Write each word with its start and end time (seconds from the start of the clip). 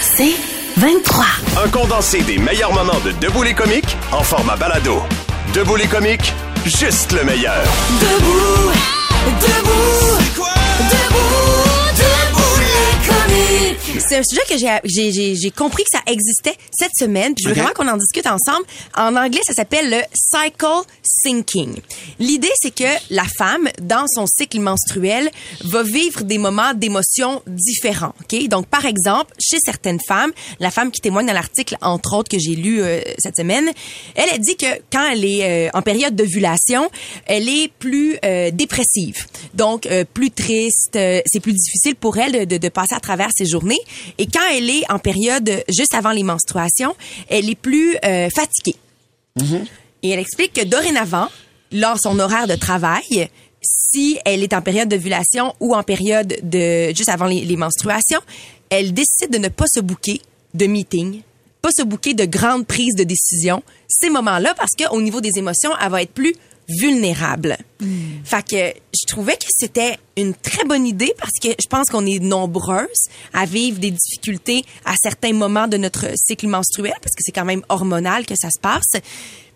C'est 0.00 0.34
23. 0.76 1.24
Un 1.64 1.68
condensé 1.68 2.22
des 2.22 2.38
meilleurs 2.38 2.72
moments 2.72 3.00
de 3.04 3.12
Debout 3.12 3.42
les 3.42 3.54
comiques 3.54 3.96
en 4.12 4.22
format 4.22 4.56
balado. 4.56 5.02
Debout 5.54 5.76
les 5.76 5.86
comiques, 5.86 6.32
juste 6.64 7.12
le 7.12 7.24
meilleur. 7.24 7.62
Debout, 8.00 8.72
debout, 9.40 10.18
debout, 10.34 10.39
C'est 13.98 14.16
un 14.16 14.22
sujet 14.22 14.42
que 14.48 14.56
j'ai- 14.58 15.50
compris 15.50 15.82
que 15.84 15.90
ça 15.92 16.02
existait 16.10 16.54
cette 16.72 16.92
semaine. 16.98 17.34
Puis 17.34 17.44
je 17.44 17.48
veux 17.48 17.54
vraiment 17.54 17.72
qu'on 17.74 17.88
en 17.88 17.96
discute 17.96 18.26
ensemble. 18.26 18.64
En 18.96 19.14
anglais, 19.16 19.40
ça 19.46 19.52
s'appelle 19.52 19.90
le 19.90 20.00
cycle 20.14 20.84
syncing. 21.02 21.76
L'idée, 22.18 22.50
c'est 22.60 22.74
que 22.74 22.84
la 23.10 23.24
femme, 23.24 23.68
dans 23.82 24.06
son 24.08 24.26
cycle 24.26 24.60
menstruel, 24.60 25.30
va 25.64 25.82
vivre 25.82 26.22
des 26.22 26.38
moments 26.38 26.72
d'émotions 26.74 27.42
différents. 27.46 28.14
Ok? 28.22 28.48
Donc, 28.48 28.66
par 28.66 28.86
exemple, 28.86 29.32
chez 29.40 29.58
certaines 29.64 30.00
femmes, 30.06 30.32
la 30.60 30.70
femme 30.70 30.90
qui 30.90 31.00
témoigne 31.00 31.26
dans 31.26 31.32
l'article, 31.32 31.76
entre 31.82 32.14
autres, 32.16 32.28
que 32.30 32.38
j'ai 32.38 32.54
lu 32.56 32.80
euh, 32.82 33.00
cette 33.18 33.36
semaine, 33.36 33.70
elle 34.14 34.30
a 34.30 34.38
dit 34.38 34.56
que 34.56 34.66
quand 34.92 35.08
elle 35.10 35.24
est 35.24 35.68
euh, 35.68 35.70
en 35.74 35.82
période 35.82 36.14
d'ovulation, 36.16 36.88
elle 37.26 37.48
est 37.48 37.70
plus 37.78 38.16
euh, 38.24 38.50
dépressive. 38.50 39.26
Donc, 39.54 39.86
euh, 39.86 40.04
plus 40.04 40.30
triste. 40.30 40.96
euh, 40.96 41.20
c'est 41.26 41.40
plus 41.40 41.52
difficile 41.52 41.96
pour 41.96 42.16
elle 42.18 42.32
de, 42.32 42.44
de, 42.44 42.56
de 42.56 42.68
passer 42.68 42.94
à 42.94 43.00
travers 43.00 43.28
ses 43.36 43.44
Et 44.18 44.26
quand 44.26 44.46
elle 44.52 44.70
est 44.70 44.90
en 44.90 44.98
période 44.98 45.64
juste 45.68 45.94
avant 45.94 46.12
les 46.12 46.22
menstruations, 46.22 46.94
elle 47.28 47.48
est 47.48 47.54
plus 47.54 47.96
euh, 48.04 48.28
fatiguée. 48.34 48.76
Et 50.02 50.10
elle 50.10 50.18
explique 50.18 50.52
que 50.52 50.64
dorénavant, 50.64 51.28
lors 51.72 51.98
son 51.98 52.18
horaire 52.18 52.46
de 52.46 52.56
travail, 52.56 53.28
si 53.62 54.18
elle 54.24 54.42
est 54.42 54.52
en 54.52 54.62
période 54.62 54.88
d'ovulation 54.88 55.54
ou 55.60 55.74
en 55.74 55.82
période 55.82 56.36
de 56.42 56.88
juste 56.94 57.08
avant 57.08 57.26
les, 57.26 57.44
les 57.44 57.56
menstruations, 57.56 58.20
elle 58.70 58.92
décide 58.92 59.30
de 59.30 59.38
ne 59.38 59.48
pas 59.48 59.66
se 59.72 59.80
bouquer 59.80 60.20
de 60.54 60.66
meeting, 60.66 61.22
pas 61.60 61.70
se 61.76 61.82
bouquer 61.82 62.14
de 62.14 62.24
grandes 62.24 62.66
prises 62.66 62.94
de 62.96 63.04
décision. 63.04 63.62
Ces 63.88 64.10
moments-là 64.10 64.54
parce 64.54 64.72
qu'au 64.72 65.00
niveau 65.00 65.20
des 65.20 65.38
émotions, 65.38 65.70
elle 65.80 65.90
va 65.90 66.02
être 66.02 66.12
plus 66.12 66.34
vulnérable. 66.78 67.56
Fait 68.24 68.46
que 68.46 68.78
je 68.92 69.06
trouvais 69.06 69.36
que 69.36 69.46
c'était 69.48 69.98
une 70.16 70.34
très 70.34 70.64
bonne 70.64 70.86
idée 70.86 71.12
parce 71.18 71.38
que 71.42 71.48
je 71.60 71.66
pense 71.68 71.88
qu'on 71.88 72.06
est 72.06 72.18
nombreuses 72.18 73.08
à 73.32 73.46
vivre 73.46 73.78
des 73.78 73.90
difficultés 73.90 74.64
à 74.84 74.94
certains 75.02 75.32
moments 75.32 75.68
de 75.68 75.76
notre 75.76 76.06
cycle 76.16 76.46
menstruel 76.46 76.94
parce 77.02 77.14
que 77.14 77.22
c'est 77.22 77.32
quand 77.32 77.44
même 77.44 77.62
hormonal 77.68 78.26
que 78.26 78.34
ça 78.36 78.50
se 78.50 78.60
passe. 78.60 79.00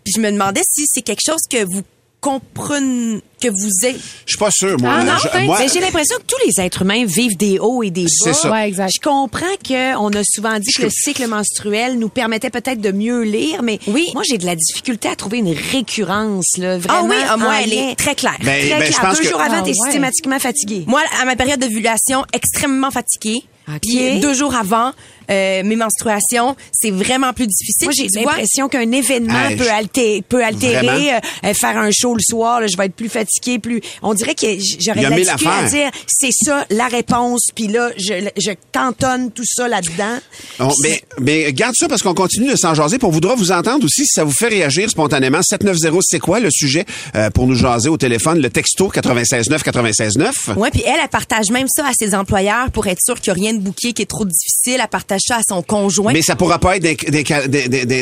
Puis 0.05 0.13
je 0.17 0.21
me 0.21 0.31
demandais 0.31 0.63
si 0.71 0.87
c'est 0.87 1.03
quelque 1.03 1.23
chose 1.25 1.43
que 1.49 1.65
vous 1.65 1.83
comprenez, 2.25 3.21
que 3.41 3.49
vous 3.49 3.87
êtes. 3.87 3.97
Je 4.27 4.31
suis 4.33 4.39
pas 4.39 4.51
sûr, 4.51 4.79
moi. 4.81 4.95
Ah 5.01 5.05
non, 5.05 5.13
Je- 5.23 5.45
moi- 5.45 5.59
mais 5.61 5.69
j'ai 5.73 5.81
l'impression 5.81 6.17
que 6.17 6.23
tous 6.27 6.47
les 6.47 6.61
êtres 6.65 6.83
humains 6.83 7.05
vivent 7.05 7.37
des 7.37 7.59
hauts 7.59 7.83
et 7.83 7.91
des 7.91 8.05
bas. 8.05 8.09
C'est 8.25 8.33
ça. 8.33 8.51
Ouais, 8.51 8.69
exact. 8.69 8.91
Je 8.95 9.01
comprends 9.01 9.57
qu'on 9.67 10.09
a 10.15 10.23
souvent 10.25 10.59
dit 10.59 10.73
que 10.73 10.83
le 10.83 10.91
cycle 10.91 11.27
menstruel 11.27 11.99
nous 11.99 12.09
permettait 12.09 12.49
peut-être 12.51 12.81
de 12.81 12.91
mieux 12.91 13.23
lire, 13.23 13.63
mais 13.63 13.79
Oui. 13.87 14.09
moi, 14.15 14.23
j'ai 14.27 14.39
de 14.39 14.47
la 14.47 14.57
difficulté 14.57 15.09
à 15.09 15.17
trouver 15.17 15.39
une 15.39 15.55
récurrence, 15.73 16.57
là, 16.59 16.75
Ah 16.75 16.79
vraiment. 16.79 17.09
oui, 17.09 17.17
ah, 17.29 17.37
moi, 17.37 17.55
elle 17.63 17.73
est 17.73 17.95
très 17.97 18.15
claire. 18.15 18.37
Ben, 18.43 18.47
Très 18.67 18.79
ben, 18.79 18.83
je 18.87 18.89
clair. 18.93 19.01
pense 19.03 19.17
Deux 19.19 19.25
que- 19.25 19.29
jours 19.31 19.41
avant, 19.41 19.57
Ah, 19.59 19.63
t'es 19.63 19.69
ouais. 19.71 19.75
systématiquement 19.85 20.39
fatigué. 20.39 20.85
Moi, 20.87 21.03
à 21.21 21.25
ma 21.27 21.37
période 21.37 21.61
d'ovulation, 21.61 22.25
extrêmement 22.33 22.91
fatiguée. 22.91 23.43
Ok. 23.69 23.81
Puis 23.83 24.21
deux 24.21 24.35
jours 24.35 24.55
avant 24.55 24.93
euh, 25.31 25.63
mes 25.65 25.77
menstruations, 25.77 26.55
c'est 26.71 26.91
vraiment 26.91 27.33
plus 27.33 27.47
difficile. 27.47 27.87
Moi, 27.87 27.93
j'ai 27.97 28.09
l'impression 28.21 28.69
qu'un 28.69 28.93
événement 28.93 29.47
Hey, 29.49 29.57
peut, 29.57 29.71
altérer, 29.71 30.23
peut 30.29 30.45
altérer, 30.45 30.87
Vraiment? 30.87 31.17
euh, 31.45 31.49
euh, 31.49 31.55
faire 31.55 31.79
un 31.79 31.89
show 31.91 32.15
le 32.15 32.21
soir, 32.23 32.61
là, 32.61 32.67
je 32.67 32.77
vais 32.77 32.85
être 32.87 32.95
plus 32.95 33.09
fatigué, 33.09 33.59
plus. 33.59 33.81
On 34.03 34.13
dirait 34.13 34.35
que 34.35 34.47
j'aurais 34.81 34.99
de 34.99 35.03
la 35.05 35.11
mille 35.11 35.21
difficulté 35.25 35.49
à 35.51 35.63
dire, 35.69 35.91
c'est 36.07 36.31
ça 36.31 36.67
la 36.69 36.89
réponse, 36.89 37.41
puis 37.55 37.69
là, 37.69 37.89
je, 37.97 38.29
je 38.37 38.51
cantonne 38.71 39.31
tout 39.31 39.47
ça 39.47 39.67
là-dedans. 39.67 40.19
On- 40.61 40.69
Puis 40.69 40.77
mais, 40.83 41.03
mais 41.21 41.53
garde 41.55 41.75
ça 41.75 41.89
parce 41.89 42.03
qu'on 42.03 42.13
continue 42.15 42.51
de 42.51 42.57
s'en 42.57 42.75
jaser. 42.75 42.99
Puis 42.99 43.07
on 43.07 43.11
voudra 43.11 43.35
vous 43.35 43.51
entendre 43.51 43.87
aussi 43.87 44.03
si 44.05 44.13
ça 44.13 44.25
vous 44.25 44.33
fait 44.39 44.49
réagir 44.49 44.91
spontanément. 44.91 45.41
790, 45.43 46.01
c'est 46.03 46.19
quoi 46.21 46.39
le 46.39 46.51
sujet 46.51 46.85
euh, 47.15 47.31
pour 47.31 47.47
nous 47.47 47.55
jaser 47.55 47.89
au 47.89 47.97
téléphone? 47.97 48.41
Le 48.43 48.51
texto 48.51 48.93
969 48.95 49.65
969. 49.65 50.51
Ouais, 50.57 50.71
puis 50.71 50.83
elle, 50.87 50.97
elle 51.03 51.09
partage 51.09 51.47
même 51.51 51.67
ça 51.75 51.87
à 51.87 51.93
ses 51.99 52.15
employeurs 52.15 52.71
pour 52.73 52.87
être 52.89 53.01
sûre 53.03 53.19
qu'il 53.21 53.33
n'y 53.33 53.39
a 53.41 53.43
rien 53.43 53.54
de 53.59 53.63
bouquet 53.63 53.93
qui 53.93 54.03
est 54.03 54.07
trop 54.07 54.25
difficile. 54.25 54.81
Elle 54.83 54.89
partage 54.89 55.21
ça 55.27 55.37
à 55.37 55.41
son 55.49 55.63
conjoint. 55.63 56.13
Mais 56.13 56.23
ça 56.23 56.37
pourra 56.37 56.59
pas 56.59 56.77
être 56.77 56.83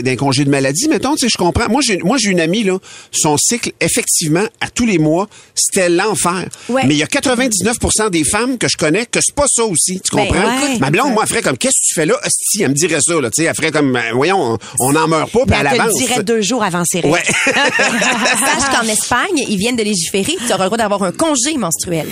d'un- 0.03 0.17
congé 0.17 0.45
de 0.45 0.51
maladie, 0.51 0.89
mettons, 0.89 1.15
tu 1.15 1.21
sais, 1.21 1.29
je 1.33 1.37
comprends. 1.39 1.69
Moi, 1.69 1.81
j'ai, 1.85 1.99
moi, 1.99 2.17
j'ai 2.19 2.31
une 2.31 2.41
amie, 2.41 2.63
là, 2.65 2.79
son 3.11 3.37
cycle, 3.37 3.73
effectivement, 3.81 4.45
à 4.61 4.69
tous 4.69 4.87
les 4.87 4.99
mois, 4.99 5.29
c'était 5.55 5.89
l'enfer. 5.89 6.47
Ouais. 6.69 6.83
Mais 6.87 6.95
il 6.95 6.99
y 6.99 7.03
a 7.03 7.07
99 7.07 7.77
des 8.11 8.25
femmes 8.25 8.59
que 8.59 8.69
je 8.69 8.77
connais 8.77 9.07
que 9.07 9.21
c'est 9.23 9.35
pas 9.35 9.47
ça 9.49 9.65
aussi, 9.65 10.01
tu 10.01 10.15
Ben, 10.17 10.27
comprends? 10.27 10.45
ouais. 10.45 10.79
Ma 10.79 10.91
blonde, 10.91 11.13
moi, 11.13 11.23
elle 11.25 11.29
ferait 11.29 11.43
comme, 11.43 11.57
qu'est-ce 11.59 11.73
que 11.81 11.87
tu 11.89 11.95
fais 11.95 12.07
là? 12.07 12.15
Si, 12.29 12.63
elle 12.63 12.71
me 12.71 12.75
dirait 12.75 13.01
ça, 13.01 13.21
là, 13.21 13.31
tu 13.31 13.43
sais, 13.43 13.49
elle 13.49 13.55
ferait 13.55 13.71
comme, 13.71 13.93
ben, 13.93 14.13
voyons, 14.15 14.59
on 14.81 14.93
n'en 14.93 15.09
meurt 15.09 15.31
pas, 15.31 15.41
puis 15.47 15.57
elle 15.59 15.69
elle 15.73 15.81
avance. 15.81 15.97
dirait 15.99 16.23
deux 16.23 16.41
jours 16.43 16.63
avant 16.63 16.85
ses 16.85 17.01
règles. 17.01 17.15
Ouais. 17.15 17.23
Sache 17.47 18.71
qu'en 18.75 18.87
Espagne, 18.87 19.45
ils 19.49 19.57
viennent 19.57 19.77
de 19.77 19.83
légiférer. 19.83 20.37
Tu 20.47 20.53
auras 20.53 20.65
le 20.65 20.69
droit 20.69 20.79
d'avoir 20.79 21.03
un 21.03 21.13
congé 21.13 21.57
menstruel. 21.57 22.07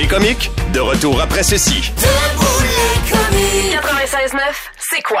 Des 0.00 0.06
comiques, 0.06 0.50
de 0.72 0.80
retour 0.80 1.20
après 1.20 1.42
ceci. 1.42 1.92
Debout 1.98 2.62
les 2.62 3.10
comiques. 3.10 3.76
96.9, 3.76 4.40
c'est 4.78 5.02
quoi? 5.02 5.20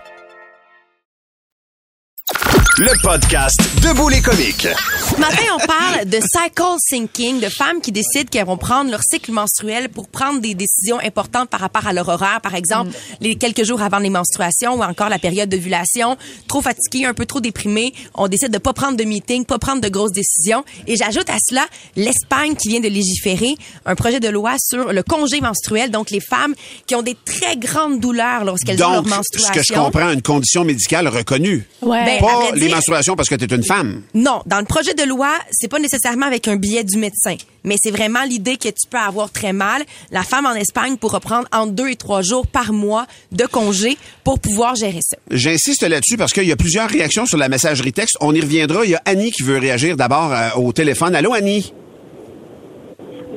Le 2.83 2.99
podcast 3.03 3.59
Debout 3.83 4.09
les 4.09 4.21
comiques. 4.21 4.67
Ce 5.07 5.19
matin, 5.19 5.43
on 5.53 5.67
parle 5.67 6.05
de 6.05 6.17
cycle 6.19 6.63
syncing, 6.79 7.39
de 7.39 7.47
femmes 7.47 7.79
qui 7.79 7.91
décident 7.91 8.27
qu'elles 8.27 8.47
vont 8.47 8.57
prendre 8.57 8.89
leur 8.89 9.01
cycle 9.03 9.31
menstruel 9.31 9.89
pour 9.89 10.07
prendre 10.07 10.41
des 10.41 10.55
décisions 10.55 10.99
importantes 10.99 11.47
par 11.51 11.59
rapport 11.59 11.85
à 11.85 11.93
leur 11.93 12.09
horaire. 12.09 12.41
Par 12.41 12.55
exemple, 12.55 12.89
les 13.19 13.35
quelques 13.35 13.65
jours 13.65 13.83
avant 13.83 13.99
les 13.99 14.09
menstruations 14.09 14.73
ou 14.73 14.81
encore 14.81 15.09
la 15.09 15.19
période 15.19 15.47
d'ovulation. 15.47 16.17
Trop 16.47 16.63
fatigué, 16.63 17.05
un 17.05 17.13
peu 17.13 17.27
trop 17.27 17.39
déprimé. 17.39 17.93
On 18.15 18.27
décide 18.27 18.51
de 18.51 18.57
pas 18.57 18.73
prendre 18.73 18.97
de 18.97 19.03
meeting, 19.03 19.45
pas 19.45 19.59
prendre 19.59 19.81
de 19.81 19.89
grosses 19.89 20.13
décisions. 20.13 20.63
Et 20.87 20.95
j'ajoute 20.95 21.29
à 21.29 21.37
cela 21.39 21.67
l'Espagne 21.95 22.55
qui 22.55 22.69
vient 22.69 22.81
de 22.81 22.89
légiférer 22.89 23.57
un 23.85 23.93
projet 23.93 24.19
de 24.19 24.29
loi 24.29 24.55
sur 24.57 24.91
le 24.91 25.03
congé 25.03 25.39
menstruel. 25.39 25.91
Donc, 25.91 26.09
les 26.09 26.19
femmes 26.19 26.55
qui 26.87 26.95
ont 26.95 27.03
des 27.03 27.15
très 27.25 27.57
grandes 27.57 27.99
douleurs 27.99 28.43
lorsqu'elles 28.43 28.83
ont 28.83 28.89
leur 28.89 29.03
Donc, 29.03 29.11
ce 29.11 29.17
menstruation. 29.17 29.53
que 29.53 29.61
je 29.61 29.71
comprends, 29.71 30.09
une 30.09 30.23
condition 30.23 30.63
médicale 30.63 31.07
reconnue. 31.07 31.67
Ouais. 31.83 32.05
Ben, 32.05 32.19
Pas 32.19 32.51
les 32.55 32.70
parce 33.15 33.29
que 33.29 33.35
tu 33.35 33.45
es 33.45 33.55
une 33.55 33.63
femme. 33.63 34.01
Non, 34.13 34.41
dans 34.45 34.59
le 34.59 34.65
projet 34.65 34.93
de 34.93 35.03
loi, 35.03 35.29
c'est 35.51 35.67
pas 35.67 35.79
nécessairement 35.79 36.25
avec 36.25 36.47
un 36.47 36.55
billet 36.55 36.83
du 36.83 36.97
médecin, 36.97 37.35
mais 37.63 37.75
c'est 37.81 37.91
vraiment 37.91 38.23
l'idée 38.23 38.57
que 38.57 38.69
tu 38.69 38.87
peux 38.89 38.97
avoir 38.97 39.31
très 39.31 39.53
mal. 39.53 39.83
La 40.11 40.23
femme 40.23 40.45
en 40.45 40.53
Espagne 40.53 40.97
pourra 40.97 41.19
prendre 41.19 41.47
entre 41.51 41.71
deux 41.73 41.89
et 41.89 41.95
trois 41.95 42.21
jours 42.21 42.47
par 42.47 42.73
mois 42.73 43.05
de 43.31 43.45
congé 43.45 43.97
pour 44.23 44.39
pouvoir 44.39 44.75
gérer 44.75 44.99
ça. 45.01 45.17
J'insiste 45.29 45.83
là-dessus 45.83 46.17
parce 46.17 46.33
qu'il 46.33 46.45
y 46.45 46.51
a 46.51 46.55
plusieurs 46.55 46.89
réactions 46.89 47.25
sur 47.25 47.37
la 47.37 47.49
messagerie 47.49 47.93
texte. 47.93 48.17
On 48.21 48.33
y 48.33 48.41
reviendra. 48.41 48.85
Il 48.85 48.91
y 48.91 48.95
a 48.95 49.01
Annie 49.05 49.31
qui 49.31 49.43
veut 49.43 49.57
réagir 49.57 49.97
d'abord 49.97 50.31
euh, 50.33 50.49
au 50.57 50.71
téléphone. 50.73 51.15
Allô, 51.15 51.33
Annie? 51.33 51.73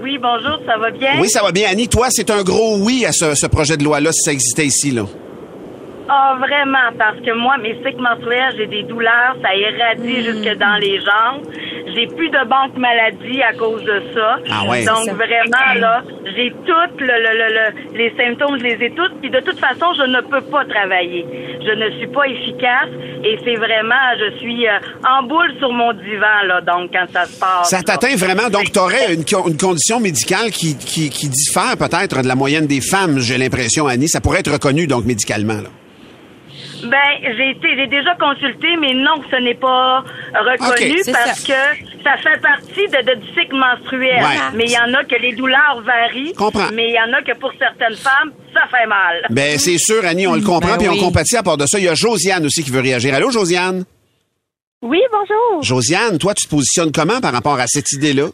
Oui, 0.02 0.18
bonjour, 0.20 0.58
ça 0.66 0.76
va 0.78 0.90
bien? 0.90 1.18
Oui, 1.20 1.30
ça 1.30 1.42
va 1.42 1.50
bien. 1.50 1.68
Annie, 1.70 1.88
toi, 1.88 2.08
c'est 2.10 2.30
un 2.30 2.42
gros 2.42 2.76
oui 2.78 3.06
à 3.06 3.12
ce, 3.12 3.34
ce 3.34 3.46
projet 3.46 3.76
de 3.76 3.84
loi-là 3.84 4.12
si 4.12 4.22
ça 4.22 4.32
existait 4.32 4.66
ici, 4.66 4.90
là. 4.90 5.06
Ah, 6.08 6.36
vraiment, 6.38 6.92
parce 6.98 7.16
que 7.20 7.32
moi, 7.32 7.56
mes 7.58 7.74
cycles 7.84 8.00
menstruels, 8.02 8.54
j'ai 8.58 8.66
des 8.66 8.82
douleurs, 8.82 9.36
ça 9.42 9.54
irradie 9.54 10.22
jusque 10.22 10.58
dans 10.58 10.76
les 10.80 10.98
jambes. 11.00 11.42
J'ai 11.94 12.06
plus 12.08 12.28
de 12.28 12.44
banque 12.48 12.76
maladie 12.76 13.40
à 13.42 13.54
cause 13.54 13.82
de 13.84 14.02
ça. 14.14 14.36
Ah 14.50 14.68
ouais. 14.68 14.84
Donc 14.84 15.04
ça. 15.06 15.12
vraiment 15.14 15.74
là, 15.80 16.02
j'ai 16.36 16.50
toutes 16.66 17.00
le, 17.00 17.06
le- 17.06 17.38
le- 17.38 17.54
le- 17.54 17.96
les 17.98 18.12
symptômes, 18.16 18.58
je 18.58 18.64
les 18.64 18.84
ai 18.86 18.90
toutes. 18.90 19.18
Puis 19.20 19.30
de 19.30 19.38
toute 19.40 19.58
façon, 19.58 19.86
je 19.96 20.02
ne 20.02 20.20
peux 20.22 20.40
pas 20.42 20.64
travailler. 20.64 21.24
Je 21.64 21.70
ne 21.72 21.90
suis 21.98 22.08
pas 22.08 22.26
efficace 22.26 22.88
et 23.24 23.38
c'est 23.44 23.54
vraiment, 23.54 23.94
je 24.18 24.38
suis 24.40 24.66
euh, 24.66 24.72
en 25.08 25.22
boule 25.22 25.52
sur 25.58 25.72
mon 25.72 25.92
divan 25.92 26.42
là. 26.48 26.60
Donc 26.62 26.90
quand 26.92 27.06
ça 27.12 27.24
se 27.26 27.38
passe. 27.38 27.70
Ça 27.70 27.80
t'atteint 27.82 28.16
vraiment. 28.16 28.50
Donc, 28.50 28.72
tu 28.72 28.78
aurais 28.78 29.14
une, 29.14 29.20
une 29.48 29.56
condition 29.56 30.00
médicale 30.00 30.50
qui, 30.50 30.76
qui, 30.76 31.08
qui 31.10 31.28
diffère 31.28 31.76
peut-être 31.78 32.22
de 32.22 32.28
la 32.28 32.34
moyenne 32.34 32.66
des 32.66 32.80
femmes, 32.80 33.20
j'ai 33.20 33.38
l'impression, 33.38 33.86
Annie. 33.86 34.08
Ça 34.08 34.20
pourrait 34.20 34.40
être 34.40 34.52
reconnu, 34.52 34.86
donc, 34.86 35.04
médicalement. 35.06 35.54
là. 35.54 35.68
Ben, 36.84 37.34
j'ai 37.36 37.50
été, 37.50 37.68
j'ai 37.76 37.86
déjà 37.86 38.14
consulté, 38.16 38.76
mais 38.78 38.92
non, 38.94 39.22
ce 39.30 39.36
n'est 39.36 39.54
pas 39.54 40.04
reconnu 40.34 40.96
parce 41.12 41.42
que 41.42 41.52
ça 42.04 42.16
fait 42.18 42.40
partie 42.40 42.86
de, 42.88 43.10
de- 43.14 43.20
du 43.20 43.26
cycle 43.32 43.56
menstruel. 43.56 44.22
Ouais. 44.22 44.50
Mais 44.54 44.64
il 44.64 44.72
y 44.72 44.78
en 44.78 44.92
a 44.94 45.02
que 45.04 45.14
les 45.16 45.32
douleurs 45.34 45.80
varient. 45.84 46.34
Comprends. 46.34 46.68
Mais 46.74 46.88
il 46.88 46.94
y 46.94 47.00
en 47.00 47.12
a 47.12 47.22
que 47.22 47.36
pour 47.38 47.52
certaines 47.58 47.96
femmes, 47.96 48.32
ça 48.52 48.62
fait 48.70 48.86
mal. 48.86 49.24
Ben, 49.30 49.58
c'est 49.58 49.78
sûr, 49.78 50.04
Annie, 50.04 50.26
on 50.26 50.34
le 50.34 50.42
comprend, 50.42 50.72
Ben 50.72 50.78
puis 50.78 50.88
oui. 50.88 50.98
on 51.00 51.04
compatit 51.06 51.36
à 51.36 51.42
part 51.42 51.56
de 51.56 51.66
ça. 51.66 51.78
Il 51.78 51.84
y 51.84 51.88
a 51.88 51.94
Josiane 51.94 52.44
aussi 52.44 52.62
qui 52.62 52.70
veut 52.70 52.80
réagir. 52.80 53.14
Allô, 53.14 53.30
Josiane? 53.30 53.84
Oui, 54.82 55.00
bonjour. 55.10 55.62
Josiane, 55.62 56.18
toi, 56.18 56.34
tu 56.34 56.44
te 56.44 56.50
positionnes 56.50 56.92
comment 56.92 57.20
par 57.20 57.32
rapport 57.32 57.58
à 57.58 57.66
cette 57.66 57.90
idée-là? 57.92 58.24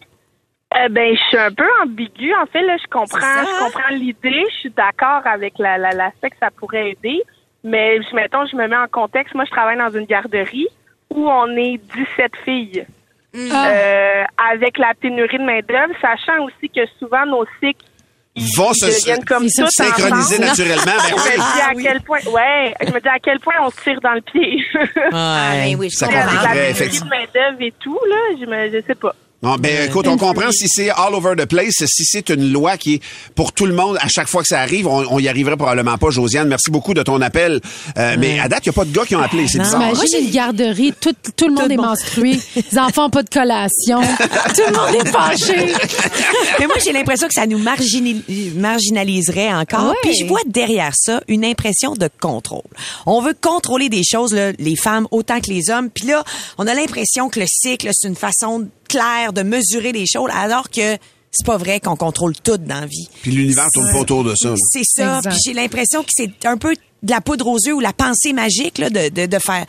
Euh, 0.76 0.88
ben, 0.90 1.14
je 1.16 1.22
suis 1.28 1.36
un 1.38 1.52
peu 1.52 1.66
ambiguë. 1.84 2.34
En 2.34 2.46
fait, 2.46 2.62
là, 2.62 2.76
je 2.80 2.88
comprends, 2.90 3.18
je 3.20 3.64
comprends 3.64 3.88
l'idée. 3.94 4.44
Je 4.54 4.56
suis 4.60 4.70
d'accord 4.70 5.22
avec 5.24 5.54
la, 5.58 5.78
la, 5.78 5.90
l'aspect 5.90 6.30
que 6.30 6.36
ça 6.40 6.48
pourrait 6.56 6.90
aider. 6.90 7.22
Mais, 7.64 8.00
je- 8.02 8.14
mettons, 8.14 8.46
je 8.46 8.56
me 8.56 8.66
mets 8.66 8.76
en 8.76 8.88
contexte. 8.88 9.34
Moi, 9.34 9.44
je 9.44 9.50
travaille 9.50 9.76
dans 9.78 9.90
une 9.90 10.06
garderie 10.06 10.66
où 11.10 11.28
on 11.28 11.48
est 11.56 11.78
17 11.94 12.32
filles. 12.44 12.86
Euh, 13.36 14.24
avec 14.52 14.76
la 14.76 14.92
pénurie 15.00 15.38
de 15.38 15.44
main-d'œuvre, 15.44 15.94
sachant 16.00 16.42
aussi 16.44 16.68
que 16.68 16.80
souvent 16.98 17.24
nos 17.26 17.44
cycles 17.62 17.84
Vont 18.56 18.72
se 18.72 18.86
deviennent 18.86 19.24
comme 19.24 19.48
se 19.48 19.66
synchroniser 19.66 20.36
ensemble. 20.42 20.46
naturellement. 20.46 20.84
Ben 20.84 21.08
je 21.08 21.14
me 21.14 21.18
oui. 21.18 21.34
dis 21.36 21.60
à 21.60 21.90
quel 21.90 22.00
point, 22.02 22.18
ouais, 22.32 22.74
je 22.80 22.92
me 22.92 23.00
dis 23.00 23.08
à 23.08 23.18
quel 23.20 23.38
point 23.40 23.54
on 23.60 23.70
se 23.70 23.80
tire 23.82 24.00
dans 24.00 24.14
le 24.14 24.20
pied. 24.20 24.64
Ah, 25.12 25.50
ben 25.54 25.76
oui, 25.78 25.90
je 25.90 25.96
Ça 25.96 26.06
comprends. 26.06 26.20
Avec 26.22 26.34
la 26.42 26.72
pénurie 26.74 27.00
de 27.00 27.08
main-d'œuvre 27.08 27.56
et 27.60 27.74
tout, 27.78 27.98
là, 28.08 28.16
je 28.40 28.46
me, 28.46 28.70
je 28.70 28.84
sais 28.86 28.94
pas. 28.94 29.14
Non, 29.42 29.56
ben 29.56 29.88
écoute, 29.88 30.06
on 30.06 30.18
comprend 30.18 30.52
si 30.52 30.68
c'est 30.68 30.90
all 30.90 31.14
over 31.14 31.32
the 31.34 31.46
place, 31.46 31.72
si 31.86 32.04
c'est 32.04 32.28
une 32.28 32.52
loi 32.52 32.76
qui 32.76 32.94
est 32.94 33.02
pour 33.34 33.52
tout 33.54 33.64
le 33.64 33.72
monde, 33.72 33.96
à 34.02 34.08
chaque 34.08 34.28
fois 34.28 34.42
que 34.42 34.48
ça 34.48 34.60
arrive, 34.60 34.86
on, 34.86 35.06
on 35.10 35.18
y 35.18 35.28
arriverait 35.28 35.56
probablement 35.56 35.96
pas. 35.96 36.10
Josiane, 36.10 36.46
merci 36.46 36.70
beaucoup 36.70 36.92
de 36.92 37.02
ton 37.02 37.22
appel. 37.22 37.60
Euh, 37.96 38.16
Mais 38.18 38.38
à 38.38 38.48
date, 38.48 38.66
il 38.66 38.68
n'y 38.68 38.74
a 38.74 38.74
pas 38.74 38.84
de 38.84 38.92
gars 38.92 39.06
qui 39.06 39.16
ont 39.16 39.20
appelé, 39.22 39.48
c'est 39.48 39.58
bizarre. 39.58 39.80
hein? 39.80 39.92
Imagine 39.94 40.26
une 40.26 40.30
garderie, 40.30 40.92
tout, 41.00 41.14
tout 41.36 41.48
le 41.48 41.54
monde 41.54 41.72
est 41.72 41.76
menstrué, 41.78 42.38
les 42.54 42.78
enfants 42.78 43.06
ont 43.06 43.10
pas 43.10 43.22
de 43.22 43.30
collation, 43.30 44.00
tout 44.54 44.62
le 44.68 44.76
monde 44.76 45.06
est 45.06 45.08
fâché. 45.08 45.72
Mais 46.58 46.66
moi, 46.66 46.76
j'ai 46.84 46.92
l'impression 46.92 47.26
que 47.26 47.34
ça 47.34 47.46
nous 47.46 47.58
margini- 47.58 48.22
marginaliserait 48.56 49.54
encore. 49.54 49.88
Ouais. 49.90 49.96
Puis 50.02 50.16
je 50.20 50.26
vois 50.26 50.40
derrière 50.46 50.92
ça 50.94 51.22
une 51.28 51.46
impression 51.46 51.94
de 51.94 52.08
contrôle. 52.20 52.60
On 53.06 53.22
veut 53.22 53.34
contrôler 53.40 53.88
des 53.88 54.02
choses, 54.04 54.34
là, 54.34 54.52
les 54.58 54.76
femmes 54.76 55.06
autant 55.10 55.40
que 55.40 55.48
les 55.50 55.70
hommes. 55.70 55.88
Puis 55.88 56.06
là, 56.08 56.24
on 56.58 56.66
a 56.66 56.74
l'impression 56.74 57.30
que 57.30 57.40
le 57.40 57.46
cycle, 57.48 57.88
c'est 57.92 58.08
une 58.08 58.16
façon 58.16 58.68
claire 58.90 59.32
de 59.32 59.42
mesurer 59.42 59.92
les 59.92 60.04
choses, 60.06 60.30
alors 60.34 60.68
que 60.68 60.98
c'est 61.32 61.46
pas 61.46 61.56
vrai 61.56 61.78
qu'on 61.80 61.96
contrôle 61.96 62.34
tout 62.34 62.56
dans 62.58 62.80
la 62.80 62.86
vie. 62.86 63.08
Puis 63.22 63.30
l'univers 63.30 63.68
tourne 63.72 63.90
pas 63.92 64.00
autour 64.00 64.24
de 64.24 64.34
ça. 64.34 64.50
là. 64.50 64.56
C'est 64.72 64.84
ça. 64.84 65.20
Puis 65.24 65.38
j'ai 65.46 65.54
l'impression 65.54 66.02
que 66.02 66.10
c'est 66.12 66.44
un 66.44 66.56
peu 66.56 66.74
de 67.02 67.10
la 67.10 67.20
poudre 67.20 67.46
aux 67.46 67.58
yeux 67.58 67.74
ou 67.74 67.80
la 67.80 67.92
pensée 67.92 68.32
magique 68.32 68.78
là, 68.78 68.90
de, 68.90 69.08
de, 69.08 69.26
de 69.26 69.38
faire. 69.38 69.66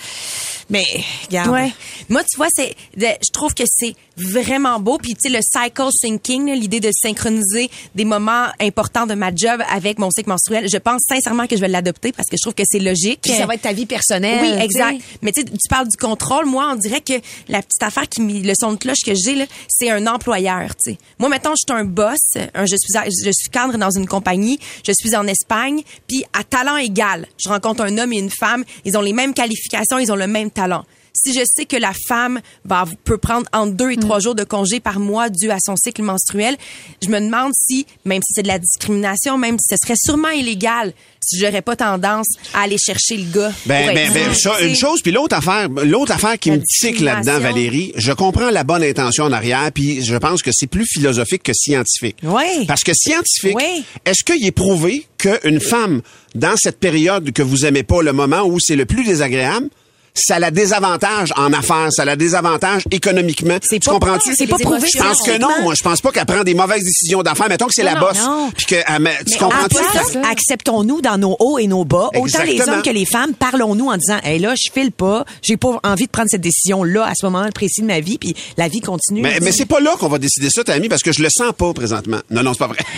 Mais, 0.72 0.86
regarde. 1.28 1.52
Ouais. 1.52 1.74
Moi, 2.08 2.24
tu 2.24 2.38
vois, 2.38 2.48
c'est, 2.54 2.74
je 2.98 3.32
trouve 3.34 3.54
que 3.54 3.64
c'est 3.68 3.94
vraiment 4.16 4.80
beau. 4.80 4.98
Puis, 4.98 5.16
tu 5.16 5.30
sais, 5.30 5.30
le 5.30 5.42
cycle 5.42 5.90
syncing, 5.92 6.48
là, 6.48 6.56
l'idée 6.56 6.80
de 6.80 6.90
synchroniser 6.94 7.70
des 7.94 8.06
moments 8.06 8.46
importants 8.60 9.06
de 9.06 9.14
ma 9.14 9.36
job 9.36 9.62
avec 9.70 10.00
mon 10.00 10.10
cycle 10.12 10.30
menstruel, 10.30 10.70
je 10.72 10.78
pense 10.78 11.02
sincèrement 11.10 11.46
que 11.48 11.58
je 11.58 11.62
vais 11.62 11.68
l'adopter 11.68 12.14
parce 12.14 12.30
que 12.30 12.38
je 12.38 12.42
trouve 12.42 12.54
que 12.54 12.64
c'est 12.66 12.80
logique. 12.80 13.20
Puis 13.22 13.34
ça 13.34 13.46
va 13.46 13.56
être 13.56 13.64
ta 13.64 13.74
vie 13.74 13.86
personnelle. 13.86 14.58
Oui, 14.58 14.64
exact. 14.64 15.02
Mais 15.22 15.34
tu 15.34 15.42
sais, 15.42 15.46
tu 15.46 15.68
parles 15.70 15.88
du 15.88 15.98
contrôle. 15.98 16.46
Moi, 16.46 16.70
on 16.72 16.76
dirait 16.76 17.02
que 17.02 17.20
la 17.50 17.62
petite 17.62 17.84
affaire 17.84 18.08
qui 18.08 18.22
me, 18.22 18.42
le 18.42 18.54
son 18.58 18.72
de 18.72 18.78
cloche 18.78 19.02
que 19.06 19.14
j'ai 19.14 19.36
là, 19.36 19.46
c'est 19.68 19.90
un 19.90 20.08
employeur. 20.08 20.70
Tu 20.76 20.94
sais, 20.94 20.98
moi 21.20 21.28
maintenant, 21.28 21.52
je 21.52 21.66
suis 21.68 21.78
un 21.78 21.84
boss. 21.84 22.20
Un, 22.54 22.66
je 22.66 22.76
suis, 22.78 22.94
je 23.26 23.32
suis 23.32 23.50
cadre 23.50 23.78
dans 23.78 23.92
une 23.92 24.08
compagnie. 24.08 24.58
Je 24.88 24.94
suis 24.94 25.16
en 25.18 25.28
Espagne. 25.28 25.82
Puis 26.08 26.24
à 26.32 26.46
talent 26.46 26.78
égal, 26.78 27.21
je 27.38 27.50
rencontre 27.50 27.84
un 27.84 27.98
homme 27.98 28.14
et 28.14 28.20
une 28.20 28.30
femme. 28.30 28.64
Ils 28.86 28.98
ont 28.98 29.02
les 29.02 29.14
mêmes 29.14 29.34
qualifications. 29.34 30.00
Ils 30.00 30.12
ont 30.12 30.16
le 30.16 30.28
même 30.28 30.52
talent. 30.52 30.86
Si 31.14 31.34
je 31.34 31.42
sais 31.46 31.66
que 31.66 31.76
la 31.76 31.92
femme 32.08 32.40
va, 32.66 32.86
peut 33.04 33.18
prendre 33.18 33.46
entre 33.54 33.74
deux 33.74 33.92
et 33.92 33.98
trois 33.98 34.20
jours 34.20 34.36
de 34.36 34.44
congé 34.44 34.80
par 34.80 35.00
mois 35.00 35.30
dû 35.30 35.52
à 35.52 35.58
son 35.60 35.76
cycle 35.76 36.04
menstruel, 36.04 36.56
je 37.04 37.10
me 37.10 37.20
demande 37.20 37.52
si, 37.54 37.86
même 38.06 38.22
si 38.26 38.34
c'est 38.34 38.44
de 38.44 38.48
la 38.48 38.60
discrimination, 38.60 39.38
même 39.38 39.58
si 39.60 39.66
ce 39.70 39.76
serait 39.82 39.98
sûrement 39.98 40.30
illégal, 40.30 40.94
si 41.24 41.38
j'aurais 41.38 41.62
pas 41.62 41.76
tendance 41.76 42.28
à 42.54 42.62
aller 42.62 42.78
chercher 42.78 43.18
le 43.18 43.32
gars. 43.32 43.52
Ben, 43.66 43.94
ben, 43.94 44.12
ben, 44.14 44.30
une 44.68 44.76
chose, 44.76 45.02
puis 45.02 45.12
l'autre 45.12 45.36
affaire, 45.36 45.70
l'autre 45.70 46.14
affaire 46.14 46.40
qui 46.40 46.52
me 46.52 46.62
tique 46.64 47.00
là-dedans. 47.02 47.40
Valérie, 47.40 47.92
je 47.96 48.12
comprends 48.14 48.50
la 48.50 48.64
bonne 48.64 48.84
intention 48.84 49.26
en 49.26 49.32
arrière, 49.32 49.70
puis 49.74 50.04
je 50.04 50.16
pense 50.16 50.42
que 50.42 50.52
c'est 50.54 50.68
plus 50.68 50.86
philosophique 50.86 51.44
que 51.44 51.54
scientifique. 51.54 52.18
Oui. 52.24 52.66
Parce 52.68 52.84
que 52.84 52.94
scientifique, 52.94 53.56
Oui. 53.56 53.84
est-ce 54.06 54.24
qu'il 54.24 54.46
est 54.46 54.52
prouvé 54.52 55.06
qu'une 55.18 55.60
femme, 55.60 56.02
dans 56.36 56.56
cette 56.56 56.80
période 56.80 57.32
que 57.32 57.42
vous 57.42 57.66
aimez 57.66 57.84
pas, 57.84 58.02
le 58.02 58.14
moment 58.14 58.44
où 58.44 58.60
c'est 58.60 58.76
le 58.76 58.86
plus 58.86 59.04
désagréable, 59.04 59.70
ça 60.14 60.40
la 60.40 60.52
désavantage 60.52 61.34
en 61.38 61.54
affaires, 61.54 61.92
ça 61.92 62.06
la 62.06 62.16
désavantage 62.16 62.84
économiquement. 62.92 63.58
Tu 63.60 63.80
pas- 63.80 63.92
comprends-tu? 63.92 64.36
c'est 64.36 64.48
pas 64.48 64.58
prouvé 64.58 64.88
Je 64.94 64.98
pense 65.00 65.22
que 65.22 65.38
non. 65.38 65.50
Moi, 65.64 65.74
je 65.78 65.84
pense 65.84 66.02
pas 66.02 66.12
qu'elle 66.12 66.26
prend 66.26 66.44
des 66.44 66.54
mauvaises 66.54 66.84
décisions 66.84 67.24
d'affaires. 67.24 67.50
Mettons 67.50 67.68
que 67.68 67.74
c'est 67.74 67.84
la 67.84 67.96
bosse. 67.96 68.20
Puis 68.58 68.66
que, 68.66 69.00
met- 69.00 69.18
tu 69.26 69.32
Mais 69.34 69.38
comprends-tu? 69.38 70.18
acceptons-nous 70.30 71.02
dans 71.02 71.18
nos 71.18 71.36
hauts 71.40 71.58
et 71.60 71.68
nos 71.68 71.86
bas. 71.86 72.10
Autant 72.16 72.44
les 72.44 72.62
hommes 72.62 72.82
que 72.82 72.90
les 72.90 73.06
femmes, 73.06 73.34
parlons-nous 73.34 73.88
en 73.88 73.98
disant, 73.98 74.20
hey, 74.24 74.40
là, 74.40 74.54
je 74.56 74.72
file 74.72 74.92
pas, 74.92 75.26
j'ai 75.42 75.58
pas 75.58 75.80
envie 75.84 76.06
de 76.06 76.12
prendre 76.12 76.30
cette 76.30 76.42
décision-là 76.42 77.06
à 77.06 77.14
ce 77.16 77.26
moment 77.26 77.48
précis 77.54 77.82
de 77.82 77.88
ma 77.88 78.00
vie, 78.00 78.18
puis 78.18 78.36
la 78.58 78.68
vie 78.68 78.82
continue. 78.82 79.22
Mais, 79.22 79.40
mais 79.42 79.52
c'est 79.52 79.66
pas 79.66 79.80
là 79.80 79.96
qu'on 80.00 80.08
va 80.08 80.20
décider 80.20 80.50
ça, 80.50 80.64
Tammy, 80.64 80.90
parce 80.90 81.04
que 81.04 81.12
je 81.12 81.22
le 81.22 81.30
sens 81.30 81.52
pas 81.58 81.74
présentement. 81.74 82.20
Non, 82.30 82.44
non, 82.44 82.54
c'est 82.54 82.60
pas 82.60 82.68
vrai. 82.68 82.80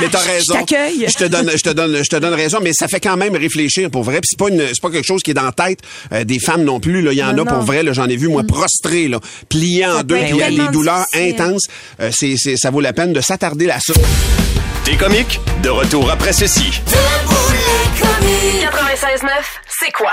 mais 0.00 0.08
t'as 0.10 0.18
raison. 0.18 0.54
Je 0.54 0.58
t'accueille. 0.60 1.06
Je 1.08 1.14
te 1.14 1.24
donne, 1.24 1.50
je 1.54 1.62
te 1.62 1.70
donne, 1.70 1.96
je 2.02 2.08
te 2.08 2.16
donne 2.16 2.34
raison, 2.34 2.58
mais 2.62 2.72
ça 2.72 2.88
fait 2.88 3.00
quand 3.00 3.16
même 3.16 3.34
réfléchir 3.36 3.90
pour 3.90 4.02
vrai. 4.02 4.20
Puis 4.20 4.28
c'est 4.30 4.38
pas 4.38 4.48
une, 4.48 4.66
c'est 4.68 4.80
pas 4.80 4.90
quelque 4.90 5.06
chose 5.06 5.22
qui 5.22 5.30
est 5.32 5.34
dans 5.34 5.42
la 5.42 5.52
tête 5.52 5.80
euh, 6.12 6.24
des 6.24 6.38
femmes 6.44 6.64
non 6.64 6.80
plus. 6.80 7.02
Là, 7.02 7.12
il 7.12 7.18
y 7.18 7.22
en 7.24 7.32
Non, 7.32 7.42
a 7.44 7.46
pour 7.46 7.58
non. 7.58 7.64
vrai. 7.64 7.82
Là, 7.82 7.92
j'en 7.92 8.06
ai 8.08 8.16
vu 8.16 8.28
moi 8.28 8.42
prostré, 8.46 9.08
là, 9.08 9.18
plié 9.48 9.86
en 9.86 10.02
deux, 10.02 10.16
puis 10.16 10.28
il 10.30 10.36
y 10.36 10.42
a 10.42 10.50
des 10.50 10.56
tellement 10.56 10.70
douleurs 10.70 11.04
difficile. 11.12 11.34
intenses. 11.40 11.66
Euh, 12.00 12.10
c'est, 12.12 12.34
c'est, 12.36 12.56
ça 12.56 12.70
vaut 12.70 12.80
la 12.80 12.92
peine 12.92 13.12
de 13.12 13.20
s'attarder 13.20 13.66
là-dessus. 13.66 13.92
T'es 14.84 14.96
comique? 14.96 15.40
De 15.62 15.70
retour 15.70 16.10
après 16.10 16.32
ceci. 16.32 16.80
96.9, 18.60 19.28
c'est 19.80 19.92
quoi? 19.92 20.12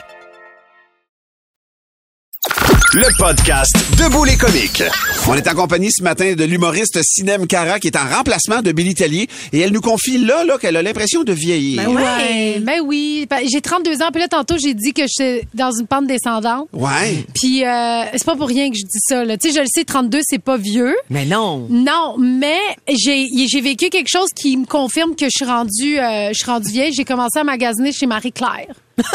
Le 2.93 3.07
podcast 3.17 3.73
Debout 3.97 4.25
les 4.25 4.35
comiques. 4.35 4.83
On 5.29 5.33
est 5.35 5.47
en 5.47 5.55
compagnie 5.55 5.89
ce 5.93 6.03
matin 6.03 6.33
de 6.33 6.43
l'humoriste 6.43 6.99
Sinem 7.03 7.47
Cara 7.47 7.79
qui 7.79 7.87
est 7.87 7.95
en 7.95 8.05
remplacement 8.05 8.61
de 8.61 8.73
Billy 8.73 8.93
Tellier 8.95 9.29
et 9.53 9.59
elle 9.61 9.71
nous 9.71 9.79
confie 9.79 10.17
là, 10.17 10.43
là 10.43 10.57
qu'elle 10.57 10.75
a 10.75 10.81
l'impression 10.81 11.23
de 11.23 11.31
vieillir. 11.31 11.89
Ouais, 11.89 12.59
ben 12.59 12.81
oui. 12.83 13.25
Ben, 13.29 13.47
J'ai 13.49 13.61
32 13.61 14.01
ans, 14.01 14.09
puis 14.11 14.21
là, 14.21 14.27
tantôt, 14.27 14.57
j'ai 14.57 14.73
dit 14.73 14.91
que 14.91 15.03
j'étais 15.07 15.47
dans 15.53 15.71
une 15.71 15.87
pente 15.87 16.05
descendante. 16.05 16.67
Ouais. 16.73 17.25
Puis 17.33 17.65
euh, 17.65 18.03
c'est 18.11 18.25
pas 18.25 18.35
pour 18.35 18.49
rien 18.49 18.69
que 18.69 18.75
je 18.75 18.83
dis 18.83 18.99
ça. 19.07 19.23
là. 19.23 19.37
Tu 19.37 19.49
sais, 19.49 19.55
je 19.55 19.61
le 19.61 19.67
sais, 19.73 19.85
32, 19.85 20.19
c'est 20.23 20.39
pas 20.43 20.57
vieux. 20.57 20.95
Mais 21.09 21.23
non. 21.25 21.67
Non, 21.69 22.15
mais 22.19 22.59
j'ai 22.89 23.25
j'ai 23.47 23.61
vécu 23.61 23.89
quelque 23.89 24.09
chose 24.09 24.29
qui 24.35 24.57
me 24.57 24.65
confirme 24.65 25.15
que 25.15 25.27
je 25.27 25.31
suis 25.33 25.45
rendue 25.45 25.97
euh, 25.97 26.29
je 26.33 26.37
suis 26.37 26.45
rendue 26.51 26.69
vieille. 26.69 26.93
J'ai 26.93 27.05
commencé 27.05 27.39
à 27.39 27.45
magasiner 27.45 27.93
chez 27.93 28.05
Marie-Claire. 28.05 28.75
Puis, 28.95 29.05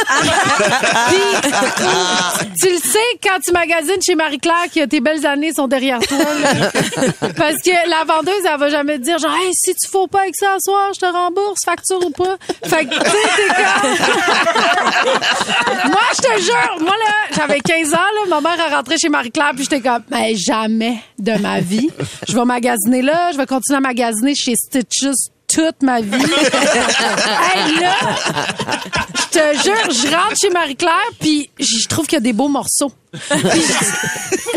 tu 2.61 2.69
le 2.71 2.79
sais, 2.79 2.99
quand 3.23 3.39
tu 3.45 3.53
magasines 3.53 4.03
chez 4.05 4.15
Marie-Claire 4.15 4.67
que 4.75 4.85
tes 4.87 5.01
belles 5.01 5.25
années 5.27 5.53
sont 5.53 5.69
derrière 5.69 5.99
toi. 6.01 6.19
là. 6.19 6.71
Parce 7.37 7.57
que 7.63 7.89
la 7.89 8.05
vendeuse, 8.05 8.45
elle 8.45 8.59
va 8.59 8.69
jamais 8.71 8.99
te 8.99 9.05
dire, 9.05 9.19
genre, 9.19 9.35
hey, 9.37 9.51
si 9.55 9.75
tu 9.75 9.89
fous 9.91 10.07
pas 10.07 10.23
avec 10.23 10.35
ça 10.37 10.57
ce 10.59 10.71
soir, 10.71 10.91
je 10.95 11.01
te 11.01 11.07
rembourse, 11.07 11.61
facture 11.65 12.05
ou 12.05 12.11
pas. 12.11 12.37
Fait 12.65 12.85
que, 12.87 12.95
tu 12.95 13.11
sais, 13.11 13.29
t'es 13.37 13.49
comme... 13.55 13.91
moi, 15.91 16.01
je 16.15 16.21
te 16.21 16.41
jure, 16.43 16.77
moi, 16.81 16.95
là, 17.07 17.13
j'avais 17.35 17.61
15 17.61 17.95
ans, 17.95 17.99
là, 17.99 18.27
ma 18.29 18.41
mère 18.41 18.59
est 18.67 18.75
rentrée 18.75 18.99
chez 18.99 19.09
Marie-Claire, 19.09 19.53
puis 19.55 19.65
j'étais 19.65 19.81
comme, 19.81 20.03
mais 20.11 20.35
jamais 20.37 20.99
de 21.19 21.33
ma 21.39 21.61
vie. 21.61 21.91
Je 22.29 22.35
vais 22.35 22.45
magasiner 22.45 23.03
là, 23.03 23.33
je 23.33 23.37
vais 23.37 23.47
continuer 23.47 23.79
à 23.79 23.81
magasiner 23.81 24.35
chez 24.35 24.55
Stitches 24.55 25.31
toute 25.49 25.83
ma 25.83 26.01
vie. 26.01 26.13
hey, 26.15 27.81
là, 27.81 27.95
je 29.15 29.27
te 29.31 29.63
jure, 29.63 29.91
je 29.91 30.15
rentre 30.15 30.37
chez 30.41 30.51
Marie-Claire, 30.51 31.11
puis 31.21 31.51
je 31.59 31.89
trouve 31.89 32.07
qu'il 32.07 32.17
y 32.17 32.19
a 32.19 32.21
des 32.21 32.33
beaux 32.33 32.49
morceaux. 32.49 32.93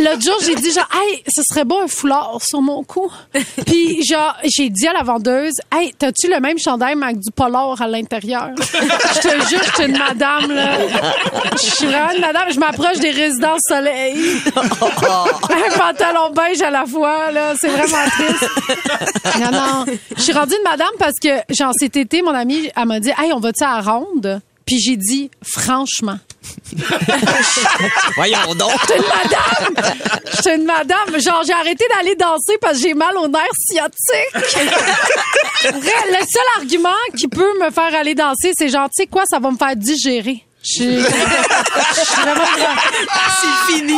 L'autre 0.01 0.22
jour, 0.22 0.38
j'ai 0.46 0.56
dit 0.56 0.72
genre, 0.72 0.88
hey, 0.94 1.24
ce 1.28 1.42
serait 1.44 1.66
beau 1.66 1.80
un 1.80 1.88
foulard 1.88 2.38
sur 2.42 2.62
mon 2.62 2.84
cou. 2.84 3.12
Puis 3.66 4.04
genre, 4.06 4.36
j'ai 4.44 4.70
dit 4.70 4.88
à 4.88 4.94
la 4.94 5.04
vendeuse, 5.04 5.56
hey, 5.74 5.94
t'as-tu 5.98 6.30
le 6.30 6.39
même 6.39 6.58
chandail 6.58 6.96
mais 6.96 7.08
avec 7.08 7.20
du 7.20 7.32
polar 7.32 7.82
à 7.82 7.88
l'intérieur? 7.88 8.50
Je 8.58 9.20
te 9.20 9.50
jure, 9.50 9.62
je 9.63 9.75
suis 9.75 9.92
une 9.92 9.98
madame, 9.98 10.51
là. 10.51 10.78
Je 11.54 11.58
suis 11.58 11.86
vraiment 11.86 12.13
une 12.13 12.22
madame. 12.22 12.51
Je 12.51 12.60
m'approche 12.60 13.00
des 13.00 13.12
résidences 13.12 13.62
soleil. 13.68 14.18
un 14.56 15.78
pantalon 15.78 16.32
beige 16.34 16.62
à 16.62 16.70
la 16.70 16.86
fois, 16.86 17.32
là. 17.32 17.54
C'est 17.60 17.70
vraiment 17.70 18.10
triste. 18.10 18.50
Non, 19.39 19.51
non. 19.51 19.86
Je 20.16 20.22
suis 20.22 20.34
rendue 20.34 20.56
une 20.56 20.63
madame 20.63 20.94
parce 20.98 21.20
que, 21.22 21.30
genre, 21.50 21.74
cet 21.78 21.98
été, 21.98 22.22
mon 22.22 22.34
amie, 22.34 22.70
elle 22.75 22.86
m'a 22.86 23.00
dit, 23.00 23.12
hey, 23.18 23.34
on 23.34 23.39
va-tu 23.39 23.63
à 23.63 23.82
ronde? 23.82 24.42
Puis 24.69 24.79
j'ai 24.79 24.97
dit, 24.97 25.31
franchement. 25.41 26.19
Voyons 28.15 28.53
donc. 28.53 28.71
J'étais 28.81 28.97
une 28.97 29.07
madame! 29.07 29.93
J'étais 30.31 30.55
une 30.57 30.65
madame. 30.65 31.19
Genre, 31.19 31.41
j'ai 31.43 31.53
arrêté 31.53 31.85
d'aller 31.95 32.13
danser 32.13 32.59
parce 32.61 32.77
que 32.77 32.83
j'ai 32.83 32.93
mal 32.93 33.17
au 33.17 33.27
nerf 33.27 33.47
sciatique. 33.57 33.97
Le 35.63 36.19
seul 36.19 36.43
argument 36.57 36.89
qui 37.17 37.27
peut 37.27 37.51
me 37.59 37.71
faire 37.71 37.95
aller 37.95 38.13
danser, 38.13 38.51
c'est 38.55 38.69
genre, 38.69 38.89
tu 38.95 39.01
sais 39.01 39.07
quoi, 39.07 39.23
ça 39.27 39.39
va 39.39 39.49
me 39.49 39.57
faire 39.57 39.75
digérer. 39.75 40.45
Je 40.62 40.74
suis 40.74 40.86
je 40.86 42.22
vraiment... 42.22 42.44
C'est 43.42 43.74
fini, 43.74 43.94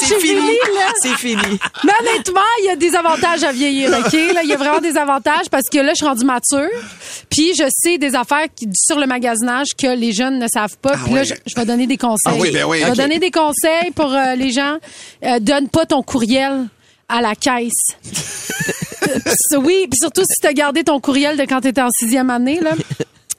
C'est 0.00 0.18
fini. 0.18 0.20
finie, 0.20 0.58
là. 0.74 0.92
C'est 1.00 1.16
fini. 1.16 1.58
Mais 1.84 1.92
honnêtement, 2.00 2.40
il 2.62 2.64
y 2.66 2.70
a 2.70 2.76
des 2.76 2.96
avantages 2.96 3.44
à 3.44 3.52
vieillir, 3.52 3.90
OK? 3.90 4.12
Là, 4.12 4.42
il 4.42 4.48
y 4.48 4.52
a 4.54 4.56
vraiment 4.56 4.80
des 4.80 4.96
avantages 4.96 5.48
parce 5.50 5.68
que 5.70 5.78
là, 5.78 5.90
je 5.90 5.98
suis 5.98 6.06
rendue 6.06 6.24
mature. 6.24 6.68
Puis 7.30 7.52
je 7.56 7.64
sais 7.70 7.96
des 7.98 8.14
affaires 8.16 8.46
qui, 8.56 8.68
sur 8.74 8.98
le 8.98 9.06
magasinage 9.06 9.68
que 9.80 9.86
les 9.94 10.12
jeunes 10.12 10.38
ne 10.40 10.48
savent 10.48 10.76
pas. 10.78 10.96
Puis 10.96 11.14
là, 11.14 11.22
je, 11.22 11.34
je 11.46 11.54
vais 11.54 11.64
donner 11.64 11.86
des 11.86 11.96
conseils. 11.96 12.32
Ah 12.34 12.40
oui, 12.40 12.50
ben 12.50 12.64
oui, 12.64 12.80
je 12.80 12.86
vais 12.86 12.94
donner 12.96 13.18
des 13.20 13.30
conseils 13.30 13.92
pour 13.94 14.12
euh, 14.12 14.34
les 14.34 14.50
gens. 14.50 14.78
Euh, 15.24 15.38
donne 15.38 15.68
pas 15.68 15.86
ton 15.86 16.02
courriel 16.02 16.66
à 17.08 17.20
la 17.20 17.34
caisse. 17.34 17.94
Oui, 19.56 19.86
puis 19.90 19.98
surtout 19.98 20.20
si 20.22 20.38
tu 20.40 20.46
as 20.46 20.52
gardé 20.52 20.84
ton 20.84 21.00
courriel 21.00 21.36
de 21.38 21.42
quand 21.44 21.62
tu 21.62 21.68
étais 21.68 21.80
en 21.80 21.88
sixième 21.90 22.28
année, 22.28 22.60
là. 22.60 22.72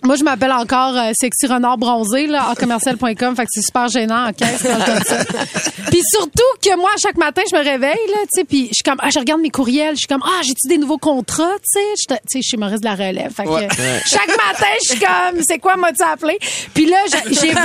Moi, 0.01 0.15
je 0.15 0.23
m'appelle 0.23 0.51
encore 0.53 0.95
euh, 0.95 1.11
Sexy 1.13 1.45
Renard 1.47 1.77
Bronzé, 1.77 2.25
là, 2.27 2.49
en 2.49 2.55
commercial.com. 2.55 3.35
Fait 3.35 3.43
que 3.43 3.49
c'est 3.51 3.61
super 3.61 3.87
gênant 3.89 4.27
en 4.27 4.31
caisse 4.33 4.63
quand 4.63 4.79
je 4.79 4.85
donne 4.85 5.03
ça. 5.03 5.17
Puis 5.91 6.01
surtout 6.09 6.41
que 6.63 6.75
moi, 6.77 6.89
chaque 6.97 7.17
matin, 7.17 7.41
je 7.51 7.55
me 7.57 7.61
réveille, 7.63 7.97
là, 8.09 8.17
tu 8.23 8.27
sais, 8.39 8.43
puis 8.45 8.67
je 8.69 8.75
suis 8.75 8.83
comme, 8.85 8.99
ah, 9.01 9.09
je 9.09 9.17
regarde 9.19 9.41
mes 9.41 9.49
courriels. 9.49 9.95
Je 9.95 9.99
suis 9.99 10.07
comme, 10.07 10.21
ah, 10.23 10.41
j'ai-tu 10.43 10.67
des 10.67 10.77
nouveaux 10.77 10.99
contrats, 10.99 11.55
tu 11.73 11.81
sais? 11.81 11.85
Tu 12.07 12.15
sais, 12.29 12.39
je 12.43 12.47
suis 12.47 12.57
Maurice 12.57 12.79
de 12.79 12.85
la 12.85 12.93
relève. 12.95 13.33
Fait 13.33 13.43
que 13.43 13.49
Ouais. 13.49 13.67
euh, 13.79 13.99
chaque 14.05 14.27
matin, 14.27 14.67
je 14.83 14.91
suis 14.91 14.99
comme, 14.99 15.41
c'est 15.45 15.57
quoi, 15.57 15.75
m'as-tu 15.77 16.03
appelé? 16.03 16.37
Puis 16.73 16.85
là, 16.85 16.97
j'ai 17.11 17.33
j'ai 17.33 17.51
20, 17.53 17.61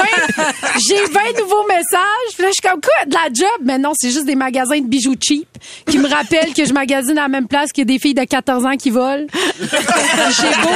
j'ai 0.88 1.04
20 1.04 1.20
nouveaux 1.40 1.66
messages. 1.68 2.32
Puis 2.34 2.42
là, 2.42 2.48
je 2.48 2.52
suis 2.54 2.62
comme, 2.68 2.80
quoi, 2.80 3.04
de 3.06 3.14
la 3.14 3.26
job? 3.32 3.60
Mais 3.62 3.78
non, 3.78 3.92
c'est 3.94 4.10
juste 4.10 4.26
des 4.26 4.34
magasins 4.36 4.78
de 4.80 4.86
bijoux 4.86 5.14
cheap 5.22 5.46
qui 5.88 5.98
me 5.98 6.08
rappellent 6.08 6.54
que 6.54 6.64
je 6.64 6.72
magasine 6.72 7.18
à 7.18 7.22
la 7.22 7.28
même 7.28 7.46
place 7.46 7.70
que 7.72 7.82
des 7.82 7.98
filles 7.98 8.14
de 8.14 8.24
14 8.24 8.64
ans 8.64 8.76
qui 8.76 8.90
volent. 8.90 9.26
J'ai 9.60 10.62
beau, 10.62 10.74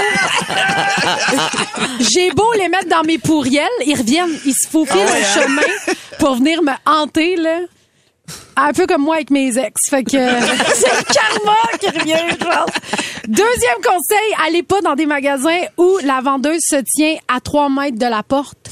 j'ai 2.00 2.30
beau 2.32 2.52
les 2.54 2.68
mettre 2.68 2.88
dans 2.88 3.02
mes 3.02 3.18
pourriels, 3.18 3.66
ils 3.86 3.96
reviennent, 3.96 4.38
ils 4.44 4.54
se 4.54 4.68
faufilent 4.68 4.96
Ah 5.06 5.12
ouais, 5.12 5.22
un 5.22 5.40
hein? 5.40 5.42
chemin 5.42 5.94
pour 6.18 6.36
venir 6.36 6.62
me 6.62 6.72
hanter, 6.86 7.36
là. 7.36 7.60
Un 8.56 8.72
peu 8.72 8.86
comme 8.86 9.02
moi 9.02 9.16
avec 9.16 9.30
mes 9.30 9.56
ex. 9.56 9.72
Fait 9.88 10.02
que 10.04 10.10
c'est 10.10 10.18
le 10.18 11.14
karma 11.14 11.56
qui 11.80 11.88
revient, 11.88 12.24
je 12.30 12.36
pense. 12.36 12.70
Deuxième 13.26 13.80
conseil, 13.82 14.34
allez 14.46 14.62
pas 14.62 14.80
dans 14.82 14.94
des 14.94 15.06
magasins 15.06 15.60
où 15.78 15.98
la 16.04 16.20
vendeuse 16.20 16.60
se 16.62 16.76
tient 16.94 17.16
à 17.28 17.40
3 17.40 17.68
mètres 17.70 17.98
de 17.98 18.06
la 18.06 18.22
porte. 18.22 18.68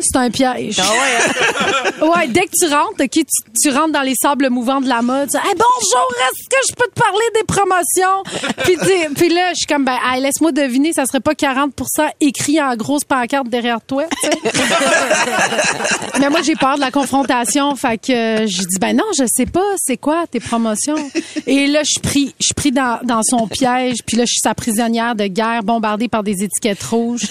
C'est 0.00 0.16
un 0.16 0.30
piège. 0.30 0.78
ouais, 2.00 2.28
dès 2.28 2.42
que 2.42 2.52
tu 2.56 2.72
rentres, 2.72 3.02
tu, 3.10 3.24
tu 3.60 3.70
rentres 3.70 3.92
dans 3.92 4.02
les 4.02 4.14
sables 4.14 4.48
mouvants 4.48 4.80
de 4.80 4.88
la 4.88 5.02
mode. 5.02 5.28
Tu 5.28 5.36
dis, 5.36 5.44
Hey, 5.44 5.54
bonjour, 5.54 6.12
est-ce 6.20 6.48
que 6.48 6.56
je 6.68 6.74
peux 6.74 6.88
te 6.88 7.00
parler 7.00 7.24
des 7.34 7.42
promotions? 7.44 8.22
puis, 9.16 9.28
là, 9.28 9.50
je 9.50 9.56
suis 9.56 9.66
comme, 9.66 9.84
ben, 9.84 9.98
hey, 10.04 10.22
laisse-moi 10.22 10.52
deviner, 10.52 10.92
ça 10.92 11.04
serait 11.06 11.20
pas 11.20 11.32
40% 11.32 11.72
écrit 12.20 12.60
en 12.60 12.76
grosse 12.76 13.04
pancarte 13.04 13.48
derrière 13.48 13.80
toi. 13.80 14.04
Mais 16.20 16.30
moi, 16.30 16.42
j'ai 16.42 16.54
peur 16.54 16.76
de 16.76 16.80
la 16.80 16.90
confrontation. 16.90 17.74
Fait 17.74 17.98
que 17.98 18.12
euh, 18.12 18.46
je 18.46 18.62
dis, 18.62 18.78
ben 18.80 18.96
non, 18.96 19.04
je 19.18 19.24
sais 19.26 19.46
pas, 19.46 19.74
c'est 19.76 19.96
quoi 19.96 20.26
tes 20.30 20.40
promotions? 20.40 21.10
Et 21.46 21.66
là, 21.66 21.82
je 21.82 21.90
suis 21.92 22.00
pris, 22.00 22.34
je 22.40 22.52
pris 22.54 22.70
dans, 22.70 23.00
dans 23.02 23.22
son 23.22 23.48
piège. 23.48 23.98
Puis 24.06 24.16
là, 24.16 24.24
je 24.24 24.32
suis 24.32 24.40
sa 24.42 24.54
prisonnière 24.54 25.14
de 25.14 25.26
guerre, 25.26 25.62
bombardée 25.62 26.08
par 26.08 26.22
des 26.22 26.44
étiquettes 26.44 26.82
rouges. 26.82 27.26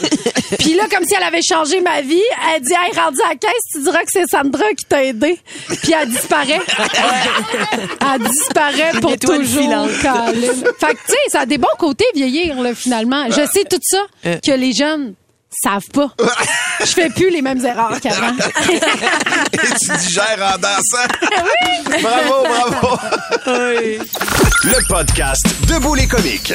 Puis 0.60 0.74
là, 0.74 0.84
comme 0.92 1.06
si 1.06 1.16
elle 1.16 1.24
avait 1.24 1.42
changé 1.42 1.82
ma 1.82 2.02
vie, 2.02 2.22
elle 2.56 2.57
dit, 2.62 2.74
hey, 2.74 2.98
rendu 3.00 3.18
à 3.26 3.30
la 3.30 3.36
caisse, 3.36 3.64
tu 3.72 3.82
diras 3.82 4.00
que 4.00 4.10
c'est 4.12 4.28
Sandra 4.30 4.70
qui 4.78 4.86
t'a 4.86 5.04
aidé. 5.04 5.40
Puis 5.68 5.94
elle 6.00 6.10
disparaît. 6.10 6.62
elle 8.16 8.22
disparaît 8.28 8.92
pour 9.02 9.18
toujours. 9.18 9.88
Colin. 10.02 10.54
Fait 10.80 10.94
que, 10.94 11.00
tu 11.06 11.12
sais, 11.12 11.18
ça 11.30 11.42
a 11.42 11.46
des 11.46 11.58
bons 11.58 11.68
côtés, 11.78 12.06
vieillir, 12.16 12.62
là, 12.62 12.74
finalement. 12.76 13.26
Je 13.30 13.46
sais 13.52 13.64
tout 13.70 13.80
ça 13.82 14.00
Euh. 14.26 14.38
que 14.46 14.52
les 14.52 14.74
jeunes 14.74 15.14
savent 15.64 15.90
pas. 15.90 16.14
Je 16.82 16.86
fais 16.92 17.10
plus 17.10 17.30
les 17.30 17.42
mêmes 17.42 17.64
erreurs 17.66 18.00
qu'avant. 18.00 18.34
tu 18.64 19.98
digères 19.98 20.54
en 20.56 20.58
dansant. 20.58 22.02
Bravo, 22.02 22.44
bravo. 22.44 22.98
Le 24.64 24.88
podcast 24.88 25.46
Debout 25.68 25.96
les 25.96 26.08
comiques. 26.08 26.54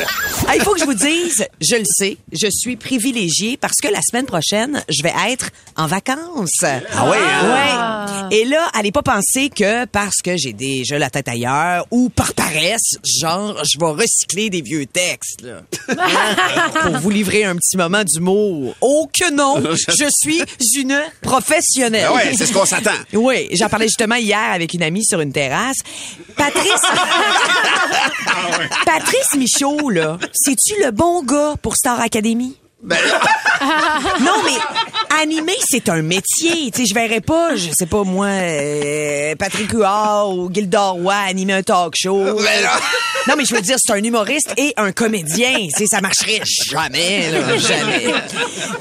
Ah, 0.49 0.56
il 0.56 0.62
faut 0.62 0.75
que 0.75 0.80
je 0.80 0.85
vous 0.85 0.94
dise, 0.94 1.47
je 1.61 1.76
le 1.76 1.85
sais, 1.87 2.16
je 2.32 2.49
suis 2.50 2.76
privilégiée 2.76 3.56
parce 3.56 3.76
que 3.82 3.88
la 3.88 4.00
semaine 4.02 4.26
prochaine, 4.26 4.82
je 4.88 5.02
vais 5.02 5.12
être 5.30 5.50
en 5.76 5.87
vacances. 5.87 6.62
Ah 6.62 7.09
ouais, 7.09 7.16
hein? 7.18 8.06
Ouais. 8.30 8.37
Et 8.37 8.44
là, 8.44 8.68
allez 8.75 8.92
pas 8.92 9.02
penser 9.02 9.50
que 9.50 9.85
parce 9.87 10.16
que 10.23 10.37
j'ai 10.37 10.52
déjà 10.52 10.99
la 10.99 11.11
tête 11.11 11.28
ailleurs 11.28 11.87
ou 11.90 12.09
par 12.09 12.35
paresse, 12.35 12.97
genre, 13.04 13.56
je 13.64 13.78
vais 13.78 13.90
recycler 14.02 14.50
des 14.50 14.62
vieux 14.62 14.87
textes, 14.87 15.42
là. 15.42 15.62
Pour 16.82 16.99
vous 16.99 17.11
livrer 17.11 17.44
un 17.44 17.56
petit 17.56 17.76
moment 17.76 18.02
d'humour. 18.04 18.75
Oh 18.95 19.09
que 19.11 19.31
non! 19.31 19.63
Je 19.89 20.09
suis 20.11 20.43
une 20.77 21.01
professionnelle. 21.23 22.09
Ben 22.11 22.15
ouais, 22.15 22.35
c'est 22.37 22.45
ce 22.47 22.53
qu'on 22.53 22.67
s'attend. 22.67 22.91
Oui, 23.15 23.49
j'en 23.53 23.69
parlais 23.69 23.87
justement 23.87 24.17
hier 24.17 24.53
avec 24.53 24.75
une 24.75 24.83
amie 24.83 25.05
sur 25.05 25.21
une 25.21 25.33
terrasse. 25.33 25.79
Patrice. 26.37 26.73
Patrice 28.85 29.35
Michaud, 29.37 29.89
là, 29.91 30.19
c'est-tu 30.33 30.75
le 30.83 30.91
bon 30.91 31.23
gars 31.23 31.55
pour 31.63 31.77
Star 31.77 32.01
Academy? 32.01 32.57
Ben 32.83 32.99
non, 34.21 34.43
mais 34.45 34.59
animer, 35.23 35.57
c'est 35.71 35.89
un 35.89 36.03
métier. 36.03 36.71
Tu 36.73 36.83
sais, 36.83 36.87
je 36.87 36.95
verrais 36.95 37.21
pas, 37.21 37.55
je 37.55 37.71
sais 37.73 37.87
pas 37.87 38.03
moi, 38.03 38.27
euh, 38.27 39.37
Patrick 39.37 39.71
Huard 39.73 40.37
ou 40.37 40.53
Gilda 40.53 40.89
Roy 40.89 41.15
animer 41.15 41.53
un 41.53 41.62
talk 41.62 41.95
show. 41.97 42.19
non, 42.19 43.35
mais 43.37 43.45
je 43.45 43.55
veux 43.55 43.61
dire, 43.61 43.77
c'est 43.79 43.93
un 43.93 44.03
humoriste 44.03 44.53
et 44.57 44.75
un 44.77 44.91
comédien. 44.91 45.69
Tu 45.69 45.71
sais, 45.79 45.87
ça 45.87 46.01
marcherait 46.01 46.41
jamais, 46.45 47.31
là, 47.31 47.57
jamais. 47.59 48.15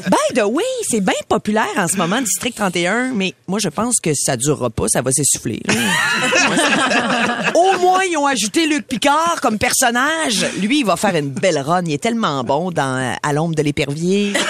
By 0.07 0.33
the 0.33 0.45
way, 0.45 0.63
c'est 0.89 1.01
bien 1.01 1.13
populaire 1.27 1.67
en 1.77 1.87
ce 1.87 1.97
moment, 1.97 2.21
District 2.21 2.55
31, 2.55 3.11
mais 3.13 3.35
moi, 3.47 3.59
je 3.61 3.69
pense 3.69 3.99
que 4.01 4.13
ça 4.15 4.35
durera 4.35 4.71
pas, 4.71 4.85
ça 4.87 5.03
va 5.03 5.11
s'essouffler. 5.11 5.61
ils 8.09 8.17
ont 8.17 8.25
ajouté 8.27 8.65
Luc 8.67 8.87
Picard 8.87 9.39
comme 9.41 9.57
personnage. 9.57 10.45
Lui, 10.59 10.79
il 10.79 10.85
va 10.85 10.95
faire 10.95 11.15
une 11.15 11.29
belle 11.29 11.59
run. 11.59 11.83
Il 11.85 11.93
est 11.93 12.01
tellement 12.01 12.43
bon 12.43 12.71
dans 12.71 12.97
euh, 12.97 13.13
À 13.23 13.33
l'ombre 13.33 13.55
de 13.55 13.61
l'épervier. 13.61 14.33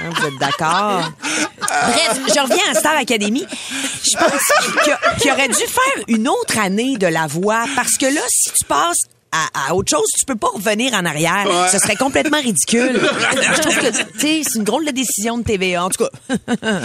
Hein, 0.00 0.10
Vous 0.14 0.26
êtes 0.28 0.38
d'accord? 0.38 1.10
Bref, 1.20 2.20
je 2.28 2.40
reviens 2.40 2.70
à 2.70 2.74
Star 2.74 2.96
Academy. 2.96 3.44
Je 3.50 4.16
pense 4.16 4.84
qu'il 4.84 4.94
qu'il 5.20 5.32
aurait 5.32 5.48
dû 5.48 5.54
faire 5.54 6.04
une 6.06 6.28
autre 6.28 6.56
année 6.56 6.96
de 6.96 7.08
la 7.08 7.26
voix 7.26 7.64
parce 7.74 7.96
que 7.98 8.06
là, 8.06 8.20
si 8.28 8.50
tu 8.52 8.64
passes 8.64 9.08
à, 9.32 9.68
à 9.68 9.74
autre 9.74 9.90
chose, 9.90 10.06
tu 10.18 10.24
peux 10.24 10.36
pas 10.36 10.48
revenir 10.54 10.94
en 10.94 11.04
arrière. 11.04 11.46
Ouais. 11.46 11.68
Ce 11.70 11.78
serait 11.78 11.96
complètement 11.96 12.38
ridicule. 12.38 13.00
Je 13.00 13.60
trouve 13.60 13.76
que, 13.76 13.90
tu 13.90 14.18
sais, 14.18 14.42
c'est 14.44 14.58
une 14.58 14.64
drôle 14.64 14.86
de 14.86 14.90
décision 14.90 15.38
de 15.38 15.42
TVA. 15.42 15.84
En 15.84 15.90
tout 15.90 16.04
cas, 16.04 16.34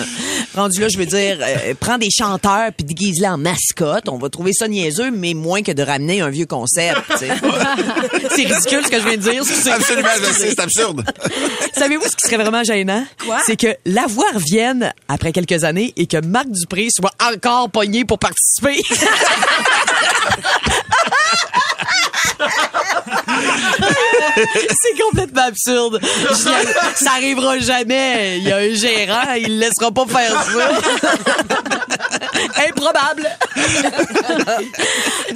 rendu 0.55 0.81
là, 0.81 0.87
je 0.89 0.97
veux 0.97 1.05
dire, 1.05 1.37
euh, 1.41 1.73
prends 1.79 1.97
des 1.97 2.09
chanteurs 2.11 2.71
puis 2.75 2.85
déguise-les 2.85 3.27
en 3.27 3.37
mascotte. 3.37 4.09
On 4.09 4.17
va 4.17 4.29
trouver 4.29 4.51
ça 4.53 4.67
niaiseux, 4.67 5.11
mais 5.11 5.33
moins 5.33 5.61
que 5.61 5.71
de 5.71 5.83
ramener 5.83 6.21
un 6.21 6.29
vieux 6.29 6.45
concept. 6.45 6.99
tu 7.11 7.17
sais. 7.17 7.27
c'est 8.29 8.45
ridicule 8.45 8.85
ce 8.85 8.89
que 8.89 8.99
je 8.99 9.07
viens 9.07 9.17
de 9.17 9.21
dire. 9.21 9.43
Absolument, 9.73 10.09
sais, 10.33 10.49
c'est 10.49 10.59
absurde. 10.59 11.03
Savez-vous 11.77 12.03
ce 12.03 12.15
qui 12.15 12.27
serait 12.27 12.37
vraiment 12.37 12.63
gênant? 12.63 13.05
C'est 13.45 13.57
que 13.57 13.75
la 13.85 14.05
voix 14.07 14.29
revienne 14.33 14.93
après 15.07 15.31
quelques 15.31 15.63
années 15.63 15.93
et 15.95 16.07
que 16.07 16.17
Marc 16.17 16.47
Dupré 16.49 16.87
soit 16.91 17.13
encore 17.23 17.69
pogné 17.69 18.05
pour 18.05 18.19
participer. 18.19 18.81
C'est 24.35 25.01
complètement 25.01 25.43
absurde. 25.43 25.99
Ça 26.95 27.11
arrivera 27.15 27.59
jamais. 27.59 28.37
Il 28.39 28.43
y 28.43 28.51
a 28.51 28.57
un 28.57 28.73
gérant, 28.73 29.33
il 29.37 29.55
ne 29.55 29.59
laissera 29.59 29.91
pas 29.91 30.05
faire 30.05 30.43
ça. 30.43 30.71
Improbable. 32.67 33.29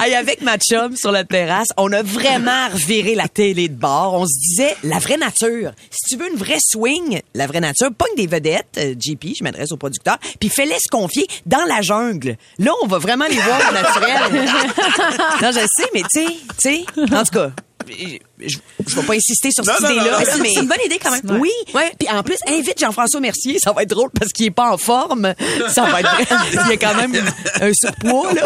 Hey, 0.00 0.14
avec 0.14 0.42
ma 0.42 0.58
chum 0.58 0.96
sur 0.96 1.12
la 1.12 1.24
terrasse, 1.24 1.68
on 1.76 1.92
a 1.92 2.02
vraiment 2.02 2.68
reviré 2.72 3.14
la 3.14 3.28
télé 3.28 3.68
de 3.68 3.74
bord. 3.74 4.14
On 4.14 4.26
se 4.26 4.38
disait, 4.38 4.76
la 4.84 4.98
vraie 4.98 5.16
nature. 5.16 5.72
Si 5.90 6.08
tu 6.08 6.16
veux 6.16 6.30
une 6.30 6.38
vraie 6.38 6.58
swing, 6.60 7.20
la 7.34 7.46
vraie 7.46 7.60
nature, 7.60 7.88
pogne 7.96 8.14
des 8.16 8.26
vedettes, 8.26 8.78
euh, 8.78 8.94
JP, 8.98 9.34
je 9.38 9.44
m'adresse 9.44 9.72
au 9.72 9.76
producteur, 9.76 10.18
puis 10.38 10.48
fais-les 10.48 10.78
se 10.78 10.88
confier 10.90 11.26
dans 11.46 11.64
la 11.64 11.82
jungle. 11.82 12.36
Là, 12.58 12.72
on 12.82 12.86
va 12.86 12.98
vraiment 12.98 13.26
les 13.28 13.38
voir 13.38 13.60
au 13.68 13.72
naturel. 13.72 14.18
non, 15.42 15.50
je 15.52 15.66
sais, 15.76 15.88
mais 15.94 16.02
tu 16.02 16.20
sais, 16.20 16.26
tu 16.26 16.38
sais, 16.58 16.84
en 16.96 17.22
tout 17.24 17.30
cas, 17.32 17.50
je, 17.88 18.56
je 18.86 18.96
vais 18.96 19.02
pas 19.02 19.14
insister 19.14 19.50
sur 19.50 19.64
cette 19.64 19.80
Non, 19.80 19.88
non, 19.88 19.94
idée-là. 20.00 20.18
mais- 20.42 20.50
C'est 20.52 20.60
une 20.60 20.66
bonne 20.68 20.76
idée 20.84 20.98
quand 21.02 21.10
même. 21.10 21.40
Oui. 21.40 21.50
Puis 21.98 22.08
en 22.10 22.22
plus, 22.22 22.36
invite 22.46 22.78
Jean-François 22.78 23.20
Mercier. 23.20 23.58
Ça 23.58 23.72
va 23.72 23.82
être 23.82 23.90
drôle 23.90 24.10
parce 24.18 24.32
qu'il 24.32 24.46
est 24.46 24.50
pas 24.50 24.70
en 24.72 24.76
forme. 24.78 25.32
Ça 25.68 25.82
va 25.84 26.00
être 26.00 26.16
Il 26.52 26.70
y 26.70 26.72
a 26.72 26.76
quand 26.76 26.94
même 26.94 27.14
un 27.60 27.72
surpoids, 27.72 28.32
là. 28.34 28.42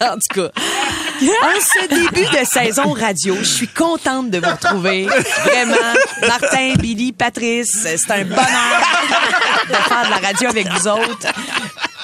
En 0.12 0.14
tout 0.16 0.34
cas. 0.42 0.50
En 1.42 1.60
ce 1.60 1.86
début 1.88 2.24
de 2.26 2.44
saison 2.44 2.92
radio, 2.92 3.36
je 3.40 3.44
suis 3.44 3.68
contente 3.68 4.30
de 4.30 4.38
vous 4.38 4.50
retrouver. 4.50 5.06
Vraiment. 5.44 5.76
Martin, 6.26 6.74
Billy, 6.78 7.12
Patrice, 7.12 7.70
c'est 7.84 8.10
un 8.10 8.24
bonheur 8.24 8.82
de 9.68 9.74
faire 9.74 10.04
de 10.06 10.10
la 10.10 10.28
radio 10.28 10.48
avec 10.48 10.66
vous 10.68 10.88
autres. 10.88 11.28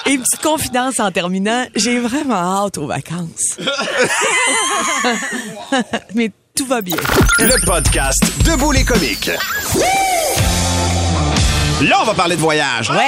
Et 0.05 0.11
une 0.11 0.21
petite 0.21 0.41
confidence 0.41 0.99
en 0.99 1.11
terminant, 1.11 1.65
j'ai 1.75 1.99
vraiment 1.99 2.65
hâte 2.65 2.77
aux 2.77 2.87
vacances. 2.87 3.57
Mais 6.15 6.31
tout 6.55 6.65
va 6.65 6.81
bien. 6.81 6.97
Le 7.37 7.65
podcast 7.65 8.21
Debout 8.45 8.71
les 8.71 8.83
comiques. 8.83 9.29
Là, 11.81 11.97
on 12.01 12.05
va 12.05 12.13
parler 12.13 12.35
de 12.35 12.41
voyage. 12.41 12.91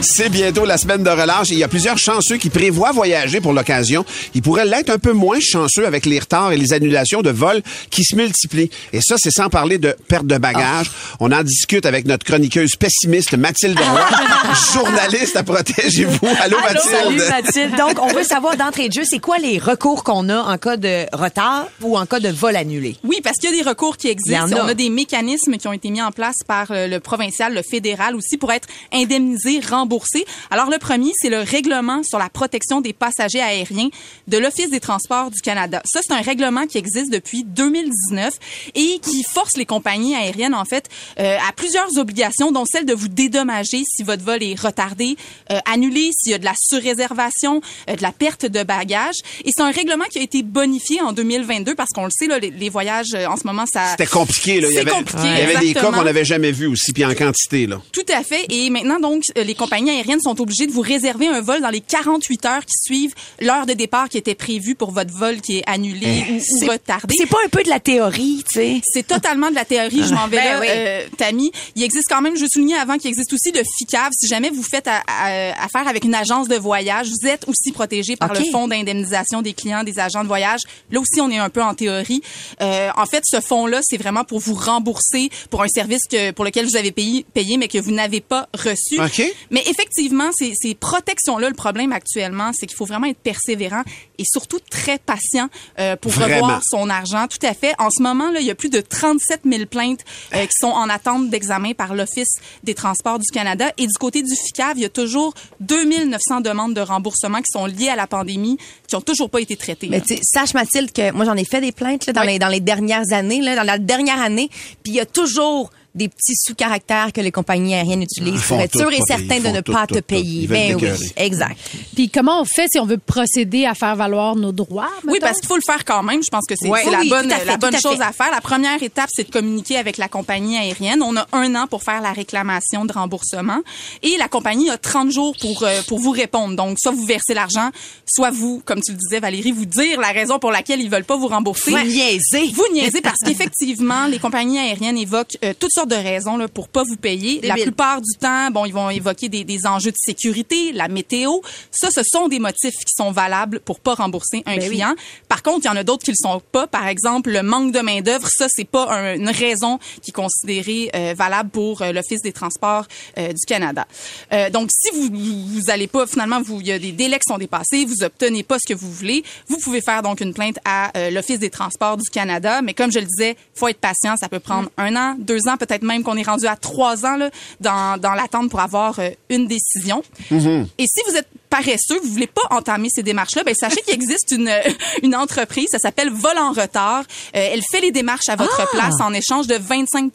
C'est 0.00 0.28
bientôt 0.30 0.64
la 0.64 0.78
semaine 0.78 1.02
de 1.02 1.10
relâche 1.10 1.50
et 1.50 1.54
il 1.54 1.58
y 1.58 1.64
a 1.64 1.68
plusieurs 1.68 1.98
chanceux 1.98 2.36
qui 2.36 2.48
prévoient 2.48 2.92
voyager 2.92 3.40
pour 3.40 3.52
l'occasion. 3.52 4.04
Ils 4.34 4.42
pourraient 4.42 4.64
l'être 4.64 4.90
un 4.90 4.98
peu 4.98 5.12
moins 5.12 5.38
chanceux 5.40 5.86
avec 5.86 6.06
les 6.06 6.18
retards 6.18 6.52
et 6.52 6.56
les 6.56 6.72
annulations 6.72 7.20
de 7.22 7.30
vols 7.30 7.62
qui 7.90 8.02
se 8.04 8.16
multiplient. 8.16 8.70
Et 8.92 9.00
ça, 9.02 9.16
c'est 9.18 9.30
sans 9.30 9.48
parler 9.50 9.78
de 9.78 9.94
perte 10.08 10.26
de 10.26 10.38
bagages. 10.38 10.90
On 11.20 11.30
en 11.32 11.42
discute 11.42 11.84
avec 11.86 12.06
notre 12.06 12.24
chroniqueuse 12.24 12.76
pessimiste 12.76 13.36
Mathilde 13.36 13.78
Roy, 13.78 14.06
journaliste 14.74 15.36
à 15.36 15.42
Protégez-vous. 15.42 16.28
Allô, 16.40 16.56
Mathilde? 16.60 16.80
Salut 16.90 17.22
Mathilde. 17.28 17.76
Donc, 17.76 17.98
on 18.02 18.08
veut 18.08 18.24
savoir 18.24 18.56
d'entrée 18.56 18.88
de 18.88 18.94
jeu, 18.94 19.02
c'est 19.04 19.18
quoi 19.18 19.38
les 19.38 19.58
recours 19.58 20.02
qu'on 20.04 20.28
a 20.30 20.38
en 20.40 20.56
cas 20.58 20.76
de 20.76 21.04
retard 21.14 21.66
ou 21.82 21.96
en 21.98 22.06
cas 22.06 22.20
de 22.20 22.28
vol 22.30 22.56
annulé? 22.56 22.96
Oui, 23.04 23.20
parce 23.22 23.36
qu'il 23.38 23.50
y 23.50 23.60
a 23.60 23.62
des 23.62 23.68
recours 23.68 23.96
qui 23.96 24.08
Il 24.08 24.10
y 24.32 24.38
en 24.38 24.44
existent. 24.44 24.62
a. 24.62 24.64
On 24.64 24.68
a 24.68 24.74
des 24.74 24.88
mécanismes 24.90 25.57
qui 25.58 25.68
ont 25.68 25.72
été 25.72 25.90
mis 25.90 26.02
en 26.02 26.10
place 26.10 26.36
par 26.46 26.70
euh, 26.70 26.86
le 26.86 27.00
provincial, 27.00 27.54
le 27.54 27.62
fédéral 27.62 28.16
aussi 28.16 28.36
pour 28.36 28.52
être 28.52 28.68
indemnisés, 28.92 29.60
remboursés. 29.60 30.24
Alors 30.50 30.70
le 30.70 30.78
premier, 30.78 31.12
c'est 31.16 31.30
le 31.30 31.40
règlement 31.40 32.02
sur 32.02 32.18
la 32.18 32.28
protection 32.28 32.80
des 32.80 32.92
passagers 32.92 33.40
aériens 33.40 33.88
de 34.26 34.38
l'Office 34.38 34.70
des 34.70 34.80
transports 34.80 35.30
du 35.30 35.40
Canada. 35.40 35.82
Ça, 35.84 36.00
c'est 36.02 36.14
un 36.14 36.20
règlement 36.20 36.66
qui 36.66 36.78
existe 36.78 37.12
depuis 37.12 37.44
2019 37.44 38.32
et 38.74 38.98
qui 39.00 39.22
force 39.22 39.56
les 39.56 39.66
compagnies 39.66 40.14
aériennes 40.14 40.54
en 40.54 40.64
fait 40.64 40.88
euh, 41.18 41.36
à 41.48 41.52
plusieurs 41.52 41.98
obligations, 41.98 42.52
dont 42.52 42.64
celle 42.64 42.86
de 42.86 42.94
vous 42.94 43.08
dédommager 43.08 43.82
si 43.84 44.02
votre 44.02 44.24
vol 44.24 44.42
est 44.42 44.58
retardé, 44.58 45.16
euh, 45.50 45.58
annulé, 45.70 46.10
s'il 46.16 46.32
y 46.32 46.34
a 46.34 46.38
de 46.38 46.44
la 46.44 46.54
surréservation, 46.56 47.60
euh, 47.88 47.96
de 47.96 48.02
la 48.02 48.12
perte 48.12 48.46
de 48.46 48.62
bagages. 48.62 49.18
Et 49.44 49.50
c'est 49.54 49.62
un 49.62 49.70
règlement 49.70 50.04
qui 50.10 50.18
a 50.18 50.22
été 50.22 50.42
bonifié 50.42 51.00
en 51.00 51.12
2022 51.12 51.74
parce 51.74 51.90
qu'on 51.94 52.04
le 52.04 52.10
sait, 52.10 52.26
là, 52.26 52.38
les, 52.38 52.50
les 52.50 52.68
voyages 52.68 53.14
en 53.14 53.36
ce 53.36 53.46
moment, 53.46 53.64
ça... 53.66 53.90
C'était 53.90 54.06
compliqué, 54.06 54.60
là. 54.60 54.68
Il 54.68 54.72
y 54.72 54.74
C'est 54.74 54.80
avait, 54.80 54.90
compliqué, 54.90 55.22
il 55.24 55.38
y 55.38 55.42
avait 55.42 55.47
des 55.54 55.54
cas 55.54 55.80
exactement. 55.80 55.98
qu'on 55.98 56.04
n'avait 56.04 56.24
jamais 56.24 56.52
vus 56.52 56.66
aussi, 56.66 56.92
puis 56.92 57.04
en 57.04 57.14
quantité, 57.14 57.66
là. 57.66 57.80
Tout 57.92 58.04
à 58.14 58.22
fait. 58.22 58.46
Et 58.50 58.70
maintenant, 58.70 59.00
donc, 59.00 59.22
euh, 59.36 59.44
les 59.44 59.54
compagnies 59.54 59.90
aériennes 59.90 60.20
sont 60.20 60.40
obligées 60.40 60.66
de 60.66 60.72
vous 60.72 60.80
réserver 60.80 61.26
un 61.28 61.40
vol 61.40 61.60
dans 61.60 61.70
les 61.70 61.80
48 61.80 62.44
heures 62.46 62.64
qui 62.64 62.74
suivent 62.82 63.14
l'heure 63.40 63.66
de 63.66 63.72
départ 63.72 64.08
qui 64.08 64.18
était 64.18 64.34
prévue 64.34 64.74
pour 64.74 64.90
votre 64.92 65.12
vol 65.12 65.40
qui 65.40 65.58
est 65.58 65.64
annulé 65.66 66.24
ou, 66.30 66.64
ou 66.64 66.68
retardé. 66.68 67.14
C'est 67.18 67.26
pas 67.28 67.38
un 67.44 67.48
peu 67.48 67.62
de 67.62 67.68
la 67.68 67.80
théorie, 67.80 68.44
tu 68.50 68.60
sais? 68.60 68.80
C'est 68.84 69.06
totalement 69.06 69.50
de 69.50 69.54
la 69.54 69.64
théorie. 69.64 70.02
Je 70.06 70.14
m'en 70.14 70.26
vais 70.28 70.36
Ben 70.38 70.44
là, 70.54 70.60
oui. 70.60 70.66
euh, 70.70 71.02
Tammy. 71.16 71.50
Il 71.76 71.82
existe 71.82 72.06
quand 72.08 72.20
même, 72.22 72.36
je 72.36 72.46
souligner 72.50 72.76
avant 72.76 72.96
qu'il 72.98 73.08
existe 73.08 73.32
aussi 73.32 73.50
le 73.52 73.62
FICAV. 73.78 74.10
Si 74.18 74.26
jamais 74.28 74.50
vous 74.50 74.62
faites 74.62 74.86
à- 74.88 75.02
à- 75.08 75.64
affaire 75.64 75.88
avec 75.88 76.04
une 76.04 76.14
agence 76.14 76.48
de 76.48 76.56
voyage, 76.56 77.08
vous 77.08 77.28
êtes 77.28 77.46
aussi 77.48 77.72
protégé 77.72 78.16
par 78.16 78.32
le 78.32 78.40
fonds 78.52 78.68
d'indemnisation 78.68 79.42
des 79.42 79.52
clients 79.52 79.82
des 79.84 79.98
agents 79.98 80.22
de 80.22 80.28
voyage. 80.28 80.60
Là 80.90 81.00
aussi, 81.00 81.20
on 81.20 81.30
est 81.30 81.38
un 81.38 81.50
peu 81.50 81.62
en 81.62 81.74
théorie. 81.74 82.22
Euh, 82.60 82.90
en 82.96 83.06
fait, 83.06 83.22
ce 83.24 83.40
fonds-là, 83.40 83.80
c'est 83.82 83.96
vraiment 83.96 84.24
pour 84.24 84.38
vous 84.40 84.54
rembourser 84.54 85.30
pour 85.50 85.62
un 85.62 85.68
service 85.68 86.02
que 86.10 86.30
pour 86.32 86.44
lequel 86.44 86.66
vous 86.66 86.76
avez 86.76 86.92
payé, 86.92 87.24
payé 87.34 87.56
mais 87.56 87.68
que 87.68 87.78
vous 87.78 87.92
n'avez 87.92 88.20
pas 88.20 88.48
reçu. 88.54 89.00
OK. 89.00 89.22
Mais 89.50 89.62
effectivement, 89.66 90.30
ces, 90.32 90.52
ces 90.54 90.74
protections-là, 90.74 91.48
le 91.48 91.54
problème 91.54 91.92
actuellement, 91.92 92.50
c'est 92.52 92.66
qu'il 92.66 92.76
faut 92.76 92.86
vraiment 92.86 93.06
être 93.06 93.18
persévérant 93.18 93.82
et 94.18 94.24
surtout 94.24 94.58
très 94.70 94.98
patient 94.98 95.48
euh, 95.78 95.96
pour 95.96 96.10
Vraiment. 96.12 96.42
revoir 96.42 96.60
son 96.64 96.90
argent. 96.90 97.26
Tout 97.28 97.44
à 97.46 97.54
fait. 97.54 97.74
En 97.78 97.90
ce 97.90 98.02
moment, 98.02 98.30
là, 98.30 98.40
il 98.40 98.46
y 98.46 98.50
a 98.50 98.54
plus 98.54 98.68
de 98.68 98.80
37 98.80 99.42
000 99.44 99.66
plaintes 99.66 100.04
euh, 100.34 100.44
qui 100.44 100.52
sont 100.60 100.68
en 100.68 100.88
attente 100.88 101.30
d'examen 101.30 101.72
par 101.72 101.94
l'Office 101.94 102.34
des 102.64 102.74
transports 102.74 103.18
du 103.18 103.30
Canada. 103.32 103.72
Et 103.78 103.86
du 103.86 103.94
côté 103.98 104.22
du 104.22 104.34
FICAV, 104.34 104.78
il 104.78 104.82
y 104.82 104.86
a 104.86 104.90
toujours 104.90 105.34
2900 105.60 106.40
demandes 106.40 106.74
de 106.74 106.80
remboursement 106.80 107.38
qui 107.38 107.52
sont 107.52 107.66
liées 107.66 107.88
à 107.88 107.96
la 107.96 108.06
pandémie 108.06 108.58
qui 108.86 108.96
ont 108.96 109.00
toujours 109.00 109.30
pas 109.30 109.40
été 109.40 109.56
traitées. 109.56 109.88
Mais 109.88 109.98
là. 109.98 110.04
tu 110.06 110.16
sais, 110.16 110.20
sache 110.22 110.54
Mathilde 110.54 110.92
que 110.92 111.12
moi 111.12 111.24
j'en 111.24 111.36
ai 111.36 111.44
fait 111.44 111.60
des 111.60 111.72
plaintes 111.72 112.06
là, 112.06 112.12
dans, 112.12 112.22
les, 112.22 112.38
dans 112.38 112.48
les 112.48 112.60
dernières 112.60 113.12
années, 113.12 113.40
là, 113.40 113.54
dans 113.54 113.62
la 113.62 113.78
dernière 113.78 114.20
année, 114.20 114.48
puis 114.82 114.92
il 114.92 114.94
y 114.94 115.00
a 115.00 115.06
toujours 115.06 115.70
des 115.98 116.08
petits 116.08 116.34
sous-caractères 116.36 117.12
que 117.12 117.20
les 117.20 117.30
compagnies 117.32 117.74
aériennes 117.74 118.02
utilisent 118.02 118.42
pour 118.44 118.58
être 118.60 118.76
sûr 118.78 118.90
et 118.92 119.00
certain 119.06 119.40
de 119.40 119.48
ne 119.48 119.60
tout, 119.60 119.72
pas 119.72 119.86
tout, 119.86 119.94
te 119.96 119.98
tout. 120.00 120.04
payer. 120.06 120.46
Ben 120.46 120.76
oui, 120.76 120.88
exact. 121.16 121.58
Puis 121.94 122.08
comment 122.08 122.40
on 122.40 122.44
fait 122.44 122.66
si 122.72 122.78
on 122.78 122.86
veut 122.86 122.98
procéder 122.98 123.66
à 123.66 123.74
faire 123.74 123.96
valoir 123.96 124.36
nos 124.36 124.52
droits? 124.52 124.88
Oui, 125.06 125.18
parce 125.20 125.38
qu'il 125.40 125.48
faut 125.48 125.56
le 125.56 125.62
faire 125.66 125.84
quand 125.84 126.02
même. 126.02 126.22
Je 126.22 126.30
pense 126.30 126.46
que 126.48 126.54
c'est 126.56 126.68
Ouais. 126.68 126.84
la 126.90 127.00
Oui, 127.00 127.08
bonne, 127.10 127.26
tout 127.28 127.34
à 127.34 127.38
fait, 127.38 127.44
la 127.44 127.52
tout 127.54 127.58
bonne 127.60 127.74
à 127.74 127.80
chose 127.80 128.00
à 128.00 128.12
faire. 128.12 128.30
La 128.30 128.40
première 128.40 128.82
étape, 128.82 129.08
c'est 129.12 129.24
de 129.24 129.30
communiquer 129.32 129.76
avec 129.76 129.96
la 129.98 130.08
compagnie 130.08 130.56
aérienne. 130.56 131.02
On 131.02 131.16
a 131.16 131.26
un 131.32 131.54
an 131.54 131.66
pour 131.66 131.82
faire 131.82 132.00
la 132.00 132.12
réclamation 132.12 132.84
de 132.84 132.92
remboursement 132.92 133.58
et 134.02 134.16
la 134.16 134.28
compagnie 134.28 134.70
a 134.70 134.78
30 134.78 135.10
jours 135.10 135.36
pour 135.40 135.62
euh, 135.64 135.80
pour 135.88 135.98
vous 135.98 136.10
répondre. 136.12 136.54
Donc, 136.56 136.78
soit 136.80 136.92
vous 136.92 137.04
versez 137.04 137.34
l'argent, 137.34 137.70
soit 138.06 138.30
vous, 138.30 138.62
comme 138.64 138.80
tu 138.80 138.92
le 138.92 138.98
disais 138.98 139.20
Valérie, 139.20 139.52
vous 139.52 139.66
dire 139.66 140.00
la 140.00 140.08
raison 140.12 140.38
pour 140.38 140.52
laquelle 140.52 140.80
ils 140.80 140.90
veulent 140.90 141.04
pas 141.04 141.16
vous 141.16 141.28
rembourser. 141.28 141.70
Vous 141.72 141.78
niaisez. 141.78 142.52
Vous 142.52 142.66
niaisez 142.72 143.00
parce 143.00 143.18
qu'effectivement, 143.24 144.06
les 144.06 144.18
compagnies 144.18 144.58
aériennes 144.58 144.98
évoquent 144.98 145.36
euh, 145.44 145.52
toutes 145.58 145.72
sortes 145.72 145.87
de 145.88 145.94
raisons 145.94 146.36
là, 146.36 146.46
pour 146.48 146.68
pas 146.68 146.84
vous 146.84 146.96
payer. 146.96 147.40
La 147.42 147.54
plupart 147.54 148.00
du 148.00 148.16
temps, 148.18 148.50
bon, 148.50 148.64
ils 148.64 148.72
vont 148.72 148.90
évoquer 148.90 149.28
des, 149.28 149.44
des 149.44 149.66
enjeux 149.66 149.90
de 149.90 149.96
sécurité, 149.98 150.72
la 150.72 150.88
météo. 150.88 151.32
Ça, 151.70 151.88
ce 151.90 152.02
sont 152.04 152.28
des 152.28 152.38
motifs 152.38 152.74
qui 152.76 152.94
sont 152.96 153.10
valables 153.10 153.60
pour 153.60 153.80
pas 153.80 153.94
rembourser 153.94 154.42
un 154.46 154.56
Ben 154.56 154.62
oui. 154.62 154.68
client. 154.68 154.94
Par 155.28 155.42
contre, 155.42 155.60
il 155.64 155.66
y 155.66 155.70
en 155.70 155.76
a 155.76 155.84
d'autres 155.84 156.04
qui 156.04 156.10
le 156.12 156.16
sont 156.16 156.40
pas. 156.52 156.66
Par 156.66 156.86
exemple, 156.86 157.30
le 157.30 157.42
manque 157.42 157.72
de 157.72 157.80
main 157.80 158.00
d'œuvre, 158.00 158.28
ça, 158.30 158.46
c'est 158.48 158.64
pas 158.68 158.90
un- 158.92 159.14
une 159.16 159.28
raison 159.30 159.78
qui 160.02 160.10
est 160.10 160.12
considérée 160.12 160.90
euh, 160.94 161.14
valable 161.16 161.50
pour 161.50 161.82
euh, 161.82 161.92
l'Office 161.92 162.20
des 162.22 162.32
transports 162.32 162.86
euh, 163.16 163.28
du 163.28 163.44
Canada. 163.46 163.86
Euh, 164.32 164.50
donc, 164.50 164.70
si 164.72 164.88
vous 164.94 165.08
vous 165.12 165.70
allez 165.70 165.86
pas 165.86 166.06
finalement, 166.06 166.40
vous 166.42 166.60
il 166.60 166.66
y 166.68 166.72
a 166.72 166.78
des 166.78 166.92
délais 166.92 167.18
qui 167.18 167.28
sont 167.32 167.38
dépassés, 167.38 167.84
vous 167.84 168.02
obtenez 168.02 168.42
pas 168.42 168.58
ce 168.58 168.72
que 168.72 168.78
vous 168.78 168.90
voulez, 168.92 169.24
vous 169.48 169.58
pouvez 169.58 169.80
faire 169.80 170.02
donc 170.02 170.20
une 170.20 170.34
plainte 170.34 170.58
à 170.64 170.96
euh, 170.96 171.10
l'Office 171.10 171.38
des 171.38 171.50
transports 171.50 171.96
du 171.96 172.08
Canada. 172.10 172.60
Mais 172.62 172.74
comme 172.74 172.92
je 172.92 172.98
le 172.98 173.06
disais, 173.06 173.36
faut 173.54 173.68
être 173.68 173.78
patient. 173.80 174.16
Ça 174.16 174.28
peut 174.28 174.40
prendre 174.40 174.70
un 174.76 174.94
an, 174.96 175.16
deux 175.18 175.48
ans, 175.48 175.56
peut-être 175.56 175.77
même 175.82 176.02
qu'on 176.02 176.16
est 176.16 176.22
rendu 176.22 176.46
à 176.46 176.56
trois 176.56 177.04
ans 177.06 177.16
là, 177.16 177.30
dans, 177.60 177.98
dans 178.00 178.12
l'attente 178.14 178.50
pour 178.50 178.60
avoir 178.60 178.98
euh, 178.98 179.10
une 179.30 179.46
décision. 179.46 180.02
Et 180.30 180.86
si 180.86 181.00
vous 181.08 181.16
êtes 181.16 181.28
paresseux, 181.50 181.98
vous 182.02 182.10
voulez 182.10 182.26
pas 182.26 182.42
entamer 182.50 182.88
ces 182.90 183.02
démarches-là, 183.02 183.42
ben 183.44 183.54
sachez 183.54 183.80
qu'il 183.82 183.94
existe 183.94 184.32
une 184.32 184.50
une 185.02 185.14
entreprise, 185.16 185.66
ça 185.70 185.78
s'appelle 185.78 186.10
Vol 186.10 186.36
en 186.38 186.52
retard. 186.52 187.04
Euh, 187.34 187.50
elle 187.52 187.62
fait 187.70 187.80
les 187.80 187.90
démarches 187.90 188.28
à 188.28 188.36
votre 188.36 188.60
Ah! 188.60 188.66
place 188.72 189.00
en 189.00 189.12
échange 189.14 189.46
de 189.46 189.54
25 189.56 190.12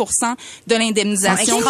de 0.68 0.76
l'indemnisation 0.76 1.58
reçue. 1.58 1.66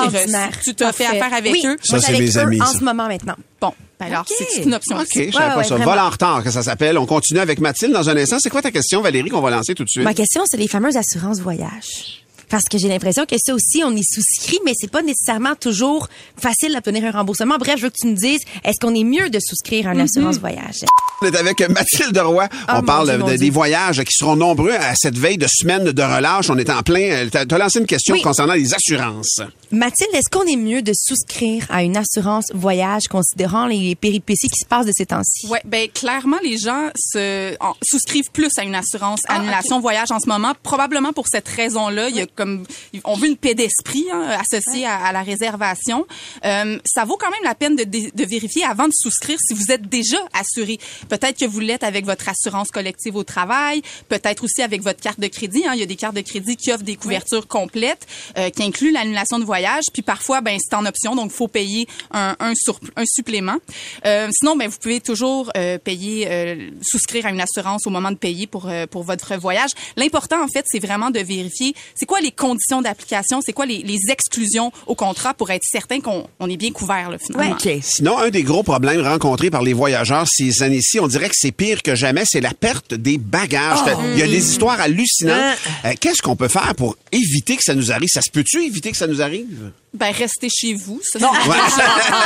Tu 0.63 0.71
fait 0.71 0.75
Parfait. 0.83 1.05
affaire 1.05 1.33
avec 1.33 1.53
oui, 1.53 1.61
eux. 1.65 1.77
Ça, 1.83 1.99
c'est 1.99 2.09
avec 2.09 2.21
mes 2.21 2.29
eux 2.37 2.37
amis, 2.39 2.61
en 2.61 2.65
ça. 2.65 2.77
ce 2.79 2.83
moment 2.83 3.07
maintenant. 3.07 3.35
Bon, 3.61 3.73
ben 3.99 4.07
alors 4.07 4.25
c'est 4.27 4.63
une 4.63 4.73
option 4.73 4.97
OK, 4.97 5.03
aussi. 5.03 5.25
je 5.27 5.31
savais 5.31 5.45
Ouais, 5.45 5.51
pas 5.51 5.57
ouais, 5.57 5.63
ça. 5.63 5.75
vraiment. 5.75 5.91
Vol 5.91 5.99
en 5.99 6.09
retard, 6.09 6.43
que 6.43 6.51
ça 6.51 6.63
s'appelle. 6.63 6.97
On 6.97 7.05
continue 7.05 7.39
avec 7.39 7.59
Mathilde 7.59 7.93
dans 7.93 8.09
un 8.09 8.17
instant. 8.17 8.37
C'est 8.39 8.49
quoi 8.49 8.61
ta 8.61 8.71
question, 8.71 9.01
Valérie, 9.01 9.29
qu'on 9.29 9.41
va 9.41 9.49
lancer 9.51 9.73
tout 9.75 9.83
de 9.85 9.89
suite? 9.89 10.03
Ma 10.03 10.13
question, 10.13 10.43
c'est 10.45 10.57
les 10.57 10.67
fameuses 10.67 10.97
assurances 10.97 11.39
voyage. 11.39 12.23
Parce 12.49 12.63
que 12.69 12.77
j'ai 12.77 12.87
l'impression 12.87 13.25
que 13.25 13.35
ça 13.37 13.53
aussi, 13.53 13.83
on 13.85 13.95
y 13.95 14.03
souscrit, 14.03 14.59
mais 14.65 14.73
c'est 14.75 14.89
pas 14.91 15.01
nécessairement 15.01 15.55
toujours 15.55 16.07
facile 16.37 16.73
d'obtenir 16.73 17.05
un 17.05 17.11
remboursement. 17.11 17.55
Bref, 17.57 17.75
je 17.77 17.83
veux 17.83 17.89
que 17.89 17.97
tu 17.99 18.07
me 18.07 18.15
dises, 18.15 18.41
est-ce 18.63 18.79
qu'on 18.79 18.93
est 18.95 19.03
mieux 19.03 19.29
de 19.29 19.39
souscrire 19.39 19.87
à 19.87 19.93
une 19.93 20.01
assurance 20.01 20.37
voyage? 20.37 20.83
On 21.21 21.25
est 21.27 21.35
avec 21.37 21.59
Mathilde 21.69 22.17
Roy. 22.17 22.47
Ah, 22.67 22.79
on 22.79 22.83
parle 22.85 23.09
Dieu, 23.17 23.31
de- 23.33 23.37
des 23.37 23.49
voyages 23.49 24.03
qui 24.03 24.11
seront 24.13 24.35
nombreux 24.35 24.71
à 24.73 24.93
cette 24.95 25.17
veille 25.17 25.37
de 25.37 25.47
semaine 25.49 25.85
de 25.85 26.01
relâche. 26.01 26.49
On 26.49 26.57
est 26.57 26.69
en 26.69 26.81
plein. 26.81 27.27
Tu 27.31 27.37
as 27.37 27.57
lancé 27.57 27.79
une 27.79 27.85
question 27.85 28.15
Oui. 28.15 28.21
concernant 28.21 28.53
les 28.53 28.73
assurances. 28.73 29.39
Mathilde, 29.71 30.09
est-ce 30.13 30.29
qu'on 30.29 30.45
est 30.45 30.55
mieux 30.57 30.81
de 30.81 30.91
souscrire 30.93 31.65
à 31.69 31.83
une 31.83 31.97
assurance 31.97 32.45
voyage 32.53 33.03
considérant 33.09 33.65
les 33.67 33.95
péripéties 33.95 34.49
qui 34.49 34.59
se 34.59 34.65
passent 34.65 34.85
de 34.85 34.91
ces 34.95 35.05
temps-ci? 35.05 35.47
Ouais, 35.47 35.61
ben 35.65 35.87
clairement 35.89 36.37
les 36.43 36.57
gens 36.57 36.89
se 36.95 37.55
en- 37.59 37.73
souscrivent 37.83 38.31
plus 38.31 38.51
à 38.57 38.63
une 38.63 38.75
assurance 38.75 39.21
Ah, 39.27 39.35
annulation 39.35 39.79
voyage 39.79 40.11
en 40.11 40.19
ce 40.19 40.27
moment, 40.27 40.53
probablement 40.61 41.13
pour 41.13 41.27
cette 41.27 41.47
raison-là. 41.47 42.09
Il 42.09 42.15
y 42.17 42.21
a 42.21 42.27
comme 42.35 42.65
on 43.03 43.15
veut 43.15 43.27
une 43.27 43.37
paix 43.37 43.55
d'esprit 43.55 44.05
hein, 44.11 44.37
associée 44.39 44.85
à, 44.85 44.95
à 45.05 45.11
la 45.11 45.21
réservation. 45.23 46.05
Euh, 46.45 46.79
ça 46.85 47.05
vaut 47.05 47.17
quand 47.17 47.29
même 47.31 47.43
la 47.43 47.55
peine 47.55 47.75
de, 47.75 47.83
de- 47.83 48.25
vérifier 48.25 48.63
avant 48.63 48.87
de 48.87 48.93
souscrire 48.93 49.37
si 49.45 49.53
vous 49.53 49.71
êtes 49.71 49.87
déjà 49.89 50.17
assuré. 50.33 50.79
Peut-être 51.09 51.37
que 51.39 51.45
vous 51.45 51.59
l'êtes 51.59 51.83
avec 51.83 52.05
votre 52.05 52.27
assurance 52.29 52.69
collective 52.71 53.15
au 53.15 53.23
travail, 53.23 53.81
peut-être 54.09 54.43
aussi 54.43 54.61
avec 54.61 54.81
votre 54.81 55.01
carte 55.01 55.19
de 55.19 55.27
crédit. 55.27 55.63
hein. 55.67 55.71
Il 55.73 55.79
y 55.79 55.83
a 55.83 55.85
des 55.85 55.95
cartes 55.95 56.15
de 56.15 56.21
crédit 56.21 56.55
qui 56.55 56.71
offrent 56.71 56.83
des 56.83 56.95
couvertures 56.95 57.47
complètes, 57.47 58.05
euh, 58.37 58.49
qui 58.49 58.63
incluent 58.63 58.91
l'annulation 58.91 59.39
de 59.39 59.43
voyage. 59.45 59.83
Puis 59.93 60.01
parfois, 60.01 60.41
ben 60.41 60.57
c'est 60.61 60.75
en 60.75 60.85
option, 60.85 61.15
donc 61.15 61.31
faut 61.31 61.47
payer 61.47 61.87
un, 62.11 62.35
un, 62.39 62.53
sur- 62.55 62.79
un 62.95 63.05
supplément. 63.05 63.57
Euh, 64.05 64.29
sinon, 64.31 64.55
ben 64.55 64.67
vous 64.69 64.77
pouvez 64.79 65.01
toujours 65.01 65.51
euh, 65.57 65.77
payer, 65.77 66.27
euh, 66.29 66.69
souscrire 66.81 67.25
à 67.25 67.29
une 67.29 67.41
assurance 67.41 67.85
au 67.85 67.89
moment 67.89 68.11
de 68.11 68.17
payer 68.17 68.47
pour 68.47 68.67
euh, 68.67 68.87
pour 68.87 69.03
votre 69.03 69.35
voyage. 69.35 69.71
L'important 69.97 70.41
en 70.43 70.47
fait, 70.47 70.65
c'est 70.67 70.79
vraiment 70.79 71.09
de 71.11 71.19
vérifier 71.19 71.75
c'est 71.95 72.05
quoi 72.05 72.19
les 72.23 72.31
conditions 72.31 72.81
d'application, 72.81 73.41
c'est 73.45 73.53
quoi 73.53 73.65
les, 73.65 73.83
les 73.83 73.99
exclusions 74.09 74.71
au 74.87 74.95
contrat 74.95 75.33
pour 75.33 75.51
être 75.51 75.63
certain 75.63 75.99
qu'on 75.99 76.27
on 76.39 76.49
est 76.49 76.57
bien 76.57 76.71
couvert 76.71 77.11
là, 77.11 77.17
finalement? 77.19 77.55
Sinon, 77.81 78.17
un 78.17 78.29
des 78.29 78.43
gros 78.43 78.63
problèmes 78.63 79.01
rencontrés 79.01 79.49
par 79.49 79.61
les 79.61 79.73
voyageurs 79.73 80.25
ces 80.27 80.63
années-ci, 80.63 80.99
on 80.99 81.07
dirait 81.07 81.29
que 81.29 81.35
c'est 81.37 81.51
pire 81.51 81.83
que 81.83 81.93
jamais, 81.95 82.23
c'est 82.25 82.41
la 82.41 82.53
perte 82.53 82.93
des 82.93 83.17
bagages. 83.17 83.79
Oh. 83.85 83.99
Il 84.13 84.19
y 84.19 84.23
a 84.23 84.27
des 84.27 84.49
histoires 84.49 84.79
hallucinantes. 84.79 85.57
Ah. 85.83 85.89
Euh, 85.89 85.93
Qu'est-ce 85.99 86.21
qu'on 86.21 86.35
peut 86.35 86.47
faire 86.47 86.73
pour 86.75 86.95
éviter 87.11 87.55
que 87.57 87.63
ça 87.63 87.75
nous 87.75 87.91
arrive? 87.91 88.09
Ça 88.09 88.21
se 88.21 88.31
peut-tu 88.31 88.63
éviter 88.63 88.91
que 88.91 88.97
ça 88.97 89.07
nous 89.07 89.21
arrive? 89.21 89.71
Ben, 89.93 90.11
restez 90.11 90.49
chez 90.49 90.73
vous. 90.73 90.99
Ça, 91.03 91.19
Non. 91.19 91.29
c'est 91.43 91.49
Ouais. 91.49 91.55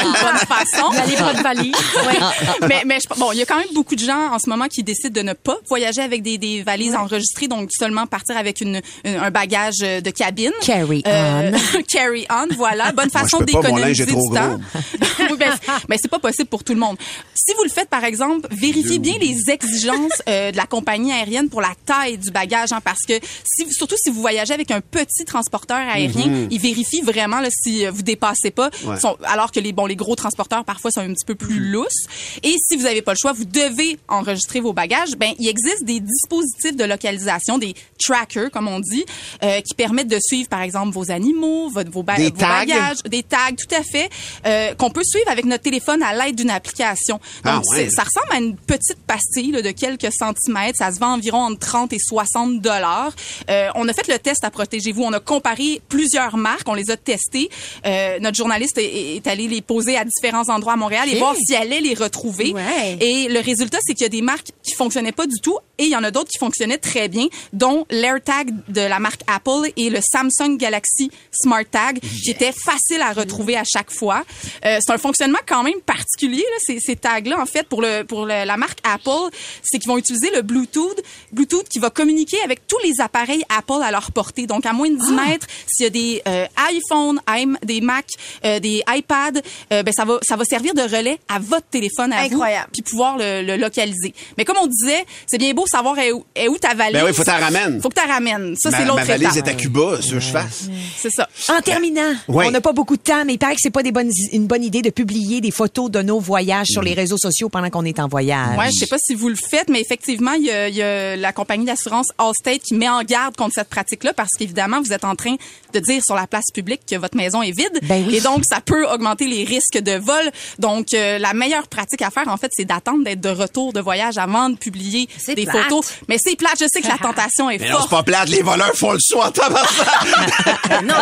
une 0.03 0.11
bonne 0.13 0.37
façon. 0.37 0.89
Vous 0.91 0.99
allez 0.99 1.15
pas 1.17 1.33
de 1.33 1.41
valise. 1.43 1.75
Ouais. 1.75 2.67
mais, 2.67 2.81
mais 2.85 2.97
je- 3.01 3.19
bon, 3.19 3.33
il 3.33 3.39
y 3.39 3.41
a 3.41 3.45
quand 3.45 3.57
même 3.57 3.67
beaucoup 3.73 3.95
de 3.95 3.99
gens 3.99 4.31
en 4.33 4.39
ce 4.39 4.49
moment 4.49 4.67
qui 4.67 4.83
décident 4.83 5.13
de 5.21 5.25
ne 5.27 5.33
pas 5.33 5.57
voyager 5.67 6.01
avec 6.01 6.21
des, 6.23 6.37
des 6.37 6.63
valises 6.63 6.95
enregistrées, 6.95 7.49
donc 7.49 7.69
seulement 7.77 8.05
partir 8.07 8.37
avec 8.37 8.61
une, 8.61 8.81
une- 9.03 9.17
un 9.17 9.31
bagage 9.31 9.75
euh, 9.83 9.99
de 9.99 10.09
cabine. 10.11 10.51
Carry 10.61 11.03
Euh, 11.07 11.51
carry 11.91 12.25
on, 12.29 12.47
voilà. 12.55 12.93
Bonne 12.93 13.09
façon 13.09 13.39
d'économiser 13.41 14.05
du 14.05 14.13
temps. 14.13 14.59
ben, 15.39 15.53
mais 15.89 15.97
c'est 16.01 16.07
pas 16.09 16.19
possible 16.19 16.49
pour 16.49 16.63
tout 16.63 16.73
le 16.73 16.79
monde. 16.79 16.97
Si 17.35 17.53
vous 17.55 17.63
le 17.63 17.69
faites, 17.69 17.89
par 17.89 18.03
exemple, 18.03 18.47
vérifiez 18.51 18.99
bien 18.99 19.15
les 19.19 19.49
exigences 19.49 20.21
euh, 20.27 20.51
de 20.51 20.57
la 20.57 20.65
compagnie 20.65 21.11
aérienne 21.11 21.49
pour 21.49 21.61
la 21.61 21.73
taille 21.85 22.17
du 22.17 22.31
bagage, 22.31 22.71
hein, 22.73 22.81
parce 22.83 23.01
que 23.07 23.13
si, 23.43 23.71
surtout 23.71 23.95
si 24.01 24.09
vous 24.09 24.19
voyagez 24.21 24.53
avec 24.53 24.71
un 24.71 24.81
petit 24.81 25.25
transporteur 25.25 25.77
aérien, 25.77 26.27
Mhm. 26.27 26.47
il 26.51 26.59
vérifie 26.59 27.01
vraiment 27.01 27.39
là, 27.39 27.49
si 27.51 27.85
euh, 27.85 27.91
vous 27.91 28.01
dépassez 28.01 28.51
pas, 28.51 28.69
Ouais. 28.85 28.99
Sont- 28.99 29.17
alors 29.23 29.51
que 29.51 29.59
les 29.59 29.73
bon 29.73 29.85
les 29.85 29.95
gros 29.95 30.15
transporteurs 30.15 30.63
parfois 30.65 30.91
sont 30.91 31.01
un 31.01 31.13
petit 31.13 31.25
peu 31.25 31.35
plus 31.35 31.59
lousses. 31.59 32.05
Et 32.43 32.55
si 32.67 32.75
vous 32.77 32.83
n'avez 32.83 33.01
pas 33.01 33.13
le 33.13 33.17
choix, 33.21 33.33
vous 33.33 33.45
devez 33.45 33.97
enregistrer 34.07 34.59
vos 34.59 34.73
bagages. 34.73 35.15
Ben 35.17 35.33
il 35.39 35.47
existe 35.47 35.83
des 35.83 35.99
dispositifs 35.99 36.75
de 36.75 36.83
localisation, 36.83 37.57
des 37.57 37.73
trackers 37.99 38.49
comme 38.51 38.67
on 38.67 38.79
dit, 38.79 39.05
euh, 39.43 39.61
qui 39.61 39.73
permettent 39.75 40.07
de 40.07 40.19
suivre 40.19 40.49
par 40.49 40.61
exemple 40.61 40.93
vos 40.93 41.11
animaux, 41.11 41.69
votre, 41.69 41.91
vos, 41.91 42.03
ba- 42.03 42.15
Des 42.17 42.25
vos 42.29 42.37
tags? 42.37 42.59
bagages, 42.65 42.97
des 43.09 43.23
tags 43.23 43.51
tout 43.57 43.73
à 43.75 43.83
fait, 43.83 44.09
euh, 44.45 44.73
qu'on 44.75 44.89
peut 44.89 45.03
suivre 45.03 45.26
avec 45.29 45.45
notre 45.45 45.63
téléphone 45.63 46.01
à 46.03 46.13
l'aide 46.13 46.35
d'une 46.35 46.49
application. 46.49 47.19
Ah, 47.43 47.55
Donc 47.55 47.65
ouais. 47.71 47.89
ça 47.89 48.03
ressemble 48.03 48.27
à 48.31 48.37
une 48.37 48.55
petite 48.55 48.97
pastille 49.05 49.51
là, 49.51 49.61
de 49.61 49.71
quelques 49.71 50.11
centimètres. 50.11 50.77
Ça 50.77 50.91
se 50.91 50.99
vend 50.99 51.13
environ 51.13 51.39
entre 51.39 51.59
30 51.59 51.93
et 51.93 51.99
60 51.99 52.61
dollars. 52.61 53.13
Euh, 53.49 53.69
on 53.75 53.87
a 53.87 53.93
fait 53.93 54.07
le 54.07 54.19
test 54.19 54.43
à 54.43 54.51
Protégez-vous. 54.51 55.03
On 55.03 55.13
a 55.13 55.19
comparé 55.19 55.81
plusieurs 55.89 56.37
marques. 56.37 56.67
On 56.67 56.73
les 56.73 56.91
a 56.91 56.97
testées. 56.97 57.49
Euh, 57.85 58.19
notre 58.19 58.37
journaliste 58.37 58.77
est, 58.77 59.15
est 59.15 59.27
allé 59.27 59.47
les 59.47 59.61
poser 59.61 59.97
à 59.97 60.03
différents 60.05 60.49
endroits 60.49 60.73
à 60.73 60.77
Montréal 60.77 61.09
et 61.09 61.17
voir 61.17 61.35
si 61.35 61.53
elle 61.53 61.67
allait 61.67 61.81
les 61.81 61.93
retrouver. 61.93 62.53
Ouais. 62.53 62.97
Et 62.99 63.27
le 63.27 63.39
résultat, 63.39 63.77
c'est 63.81 63.93
qu'il 63.93 64.03
y 64.03 64.05
a 64.05 64.09
des 64.09 64.21
marques 64.21 64.49
qui 64.63 64.73
fonctionnaient 64.73 65.11
pas 65.11 65.27
du 65.27 65.39
tout 65.41 65.57
et 65.77 65.83
il 65.83 65.89
y 65.89 65.95
en 65.95 66.03
a 66.03 66.11
d'autres 66.11 66.29
qui 66.29 66.37
fonctionnaient 66.39 66.77
très 66.77 67.07
bien, 67.07 67.27
dont 67.53 67.85
l'AirTag 67.89 68.51
de 68.67 68.81
la 68.81 68.99
marque 68.99 69.21
Apple 69.27 69.71
et 69.75 69.89
le 69.89 69.99
Samsung 70.01 70.57
Galaxy 70.57 71.11
Smart 71.31 71.65
Tag, 71.69 71.99
qui 71.99 72.31
étaient 72.31 72.51
faciles 72.51 73.01
à 73.01 73.13
retrouver 73.13 73.55
à 73.55 73.63
chaque 73.63 73.91
fois. 73.91 74.23
Euh, 74.65 74.79
c'est 74.81 74.91
un 74.91 74.97
fonctionnement 75.17 75.39
quand 75.47 75.63
même 75.63 75.79
particulier, 75.85 76.43
là, 76.43 76.57
ces, 76.59 76.79
ces 76.79 76.95
tags-là, 76.95 77.39
en 77.41 77.45
fait, 77.45 77.67
pour, 77.67 77.81
le, 77.81 78.03
pour 78.03 78.25
le- 78.25 78.45
la 78.45 78.57
marque 78.57 78.79
Apple, 78.83 79.35
c'est 79.63 79.79
qu'ils 79.79 79.87
vont 79.89 79.97
utiliser 79.97 80.29
le 80.35 80.41
Bluetooth, 80.43 81.01
Bluetooth 81.31 81.67
qui 81.69 81.79
va 81.79 81.89
communiquer 81.89 82.37
avec 82.43 82.67
tous 82.67 82.77
les 82.83 83.01
appareils 83.01 83.43
Apple 83.49 83.81
à 83.83 83.89
leur 83.91 84.11
portée. 84.11 84.45
Donc, 84.45 84.65
à 84.65 84.73
moins 84.73 84.89
de 84.89 84.95
10 84.97 85.11
mètres, 85.13 85.47
s'il 85.67 85.85
y 85.85 85.87
a 85.87 85.89
des 85.89 86.21
euh, 86.27 86.45
iPhones, 86.71 87.19
im- 87.27 87.57
des 87.63 87.81
Mac, 87.81 88.05
euh, 88.45 88.59
des 88.59 88.83
iPads, 88.87 89.41
euh, 89.73 89.81
ben, 89.83 89.91
ça 89.91 90.05
va, 90.05 90.19
ça 90.21 90.35
va 90.35 90.43
servir 90.45 90.73
de 90.75 90.81
relais 90.81 91.19
à 91.29 91.39
votre 91.39 91.67
téléphone 91.67 92.13
à 92.13 92.19
Incroyable. 92.21 92.65
vous, 92.67 92.71
puis 92.73 92.81
pouvoir 92.83 93.17
le, 93.17 93.41
le 93.41 93.57
localiser. 93.57 94.13
Mais 94.37 94.45
comme 94.45 94.57
on 94.61 94.67
disait, 94.67 95.03
c'est 95.25 95.37
bien 95.39 95.53
beau 95.53 95.65
savoir 95.65 95.97
est 95.99 96.11
où, 96.11 96.25
est 96.35 96.47
où 96.47 96.57
ta 96.59 96.73
valise. 96.75 96.93
Ben 97.01 97.05
oui, 97.05 97.13
faut 97.13 97.23
que 97.23 97.27
t'en 97.27 97.39
ramènes. 97.39 97.81
Faut 97.81 97.89
que 97.89 97.99
tu 97.99 98.07
ramènes. 98.07 98.55
Ça, 98.57 98.69
ma, 98.69 98.77
c'est 98.77 98.83
ma 98.83 98.89
l'autre 98.89 99.03
valise 99.05 99.37
étape. 99.37 99.47
est 99.47 99.51
à 99.51 99.53
Cuba, 99.55 99.97
ce 100.01 100.11
que 100.11 100.19
je 100.19 100.29
fasse. 100.29 100.65
C'est 100.97 101.09
ça. 101.09 101.27
En 101.49 101.61
terminant, 101.61 102.13
Oui. 102.27 102.45
on 102.47 102.51
n'a 102.51 102.61
pas 102.61 102.73
beaucoup 102.73 102.97
de 102.97 103.01
temps, 103.01 103.23
mais 103.25 103.33
il 103.33 103.37
paraît 103.39 103.55
que 103.55 103.61
c'est 103.61 103.71
pas 103.71 103.83
des 103.83 103.91
bonnes, 103.91 104.11
une 104.31 104.45
bonne 104.47 104.63
idée 104.63 104.81
de 104.81 104.89
publier 104.89 105.06
des 105.07 105.51
photos 105.51 105.89
de 105.89 106.01
nos 106.01 106.19
voyages 106.19 106.67
sur 106.67 106.81
les 106.81 106.93
réseaux 106.93 107.17
sociaux 107.17 107.49
pendant 107.49 107.69
qu'on 107.69 107.85
est 107.85 107.99
en 107.99 108.07
voyage. 108.07 108.57
Ouais, 108.57 108.67
je 108.67 108.79
sais 108.79 108.87
pas 108.87 108.97
si 108.99 109.15
vous 109.15 109.29
le 109.29 109.35
faites, 109.35 109.69
mais 109.69 109.81
effectivement, 109.81 110.33
il 110.33 110.45
y 110.45 110.51
a, 110.51 110.67
il 110.67 110.75
y 110.75 110.81
a 110.81 111.15
la 111.15 111.31
compagnie 111.33 111.65
d'assurance 111.65 112.07
Allstate 112.17 112.61
qui 112.61 112.75
met 112.75 112.89
en 112.89 113.03
garde 113.03 113.35
contre 113.35 113.53
cette 113.55 113.69
pratique-là 113.69 114.13
parce 114.13 114.29
qu'évidemment, 114.37 114.81
vous 114.81 114.93
êtes 114.93 115.05
en 115.05 115.15
train 115.15 115.35
de 115.73 115.79
dire 115.79 116.01
sur 116.05 116.15
la 116.15 116.27
place 116.27 116.45
publique 116.53 116.81
que 116.89 116.95
votre 116.95 117.17
maison 117.17 117.41
est 117.41 117.51
vide. 117.51 117.79
Et 118.11 118.21
donc, 118.21 118.43
ça 118.49 118.61
peut 118.61 118.85
augmenter 118.87 119.27
les 119.27 119.43
risques 119.43 119.77
de 119.79 119.93
vol. 119.93 120.31
Donc, 120.59 120.93
euh, 120.93 121.17
la 121.19 121.33
meilleure 121.33 121.67
pratique 121.67 122.01
à 122.01 122.09
faire, 122.09 122.27
en 122.27 122.37
fait, 122.37 122.51
c'est 122.53 122.65
d'attendre 122.65 123.03
d'être 123.03 123.21
de 123.21 123.29
retour 123.29 123.73
de 123.73 123.79
voyage 123.81 124.17
avant 124.17 124.49
de 124.49 124.57
publier 124.57 125.07
des 125.27 125.45
plate. 125.45 125.63
photos. 125.63 125.93
Mais 126.07 126.17
c'est 126.19 126.35
plate. 126.35 126.57
Je 126.59 126.65
sais 126.71 126.81
que 126.81 126.87
la 126.87 126.97
tentation 127.01 127.49
est 127.49 127.59
Mais 127.59 127.69
non, 127.69 127.77
c'est 127.81 127.89
forte. 127.89 127.91
pas 127.91 128.03
plate, 128.03 128.29
les 128.29 128.41
voleurs 128.41 128.75
font 128.75 128.93
le 128.93 128.99
soin 128.99 129.27
en 129.27 129.31
non, 130.83 130.93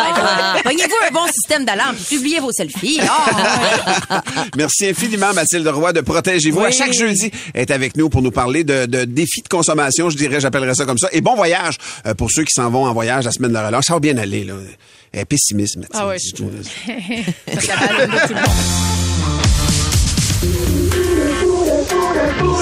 mais 0.54 0.62
Voyez-vous 0.62 0.94
un 1.08 1.12
bon 1.12 1.26
système 1.26 1.64
d'alarme 1.64 1.96
puis 1.96 2.16
publiez 2.16 2.40
vos 2.40 2.52
selfies. 2.52 3.00
Ah, 3.02 3.95
Merci 4.56 4.86
infiniment, 4.88 5.32
Mathilde 5.34 5.66
Roy, 5.68 5.92
de 5.92 6.00
Protégez-vous. 6.00 6.60
À 6.60 6.70
chaque 6.70 6.92
jeudi, 6.92 7.30
est 7.54 7.70
avec 7.70 7.96
nous 7.96 8.08
pour 8.08 8.22
nous 8.22 8.30
parler 8.30 8.64
de, 8.64 8.86
de 8.86 9.04
défis 9.04 9.42
de 9.42 9.48
consommation, 9.48 10.10
je 10.10 10.16
dirais, 10.16 10.40
j'appellerais 10.40 10.74
ça 10.74 10.84
comme 10.84 10.98
ça. 10.98 11.08
Et 11.12 11.20
bon 11.20 11.34
voyage 11.34 11.76
euh, 12.06 12.14
pour 12.14 12.30
ceux 12.30 12.44
qui 12.44 12.52
s'en 12.54 12.70
vont 12.70 12.84
en 12.86 12.92
voyage 12.92 13.24
la 13.24 13.32
semaine 13.32 13.52
de 13.52 13.58
relâche. 13.58 13.84
Ça 13.86 13.94
va 13.94 14.00
bien 14.00 14.16
aller, 14.18 14.44
là. 14.44 14.54
Pessimiste, 15.28 15.76
Mathilde. 15.76 15.98
Ah 15.98 16.08
ouais, 16.08 16.18
je 16.18 16.34
trouve. 16.34 16.50
Ça 16.62 17.60
fait 17.60 17.68
la 17.68 17.76
ballonne 17.86 18.10
de 18.10 18.26
tout 18.26 18.34
le 18.34 18.40
monde. 18.40 18.50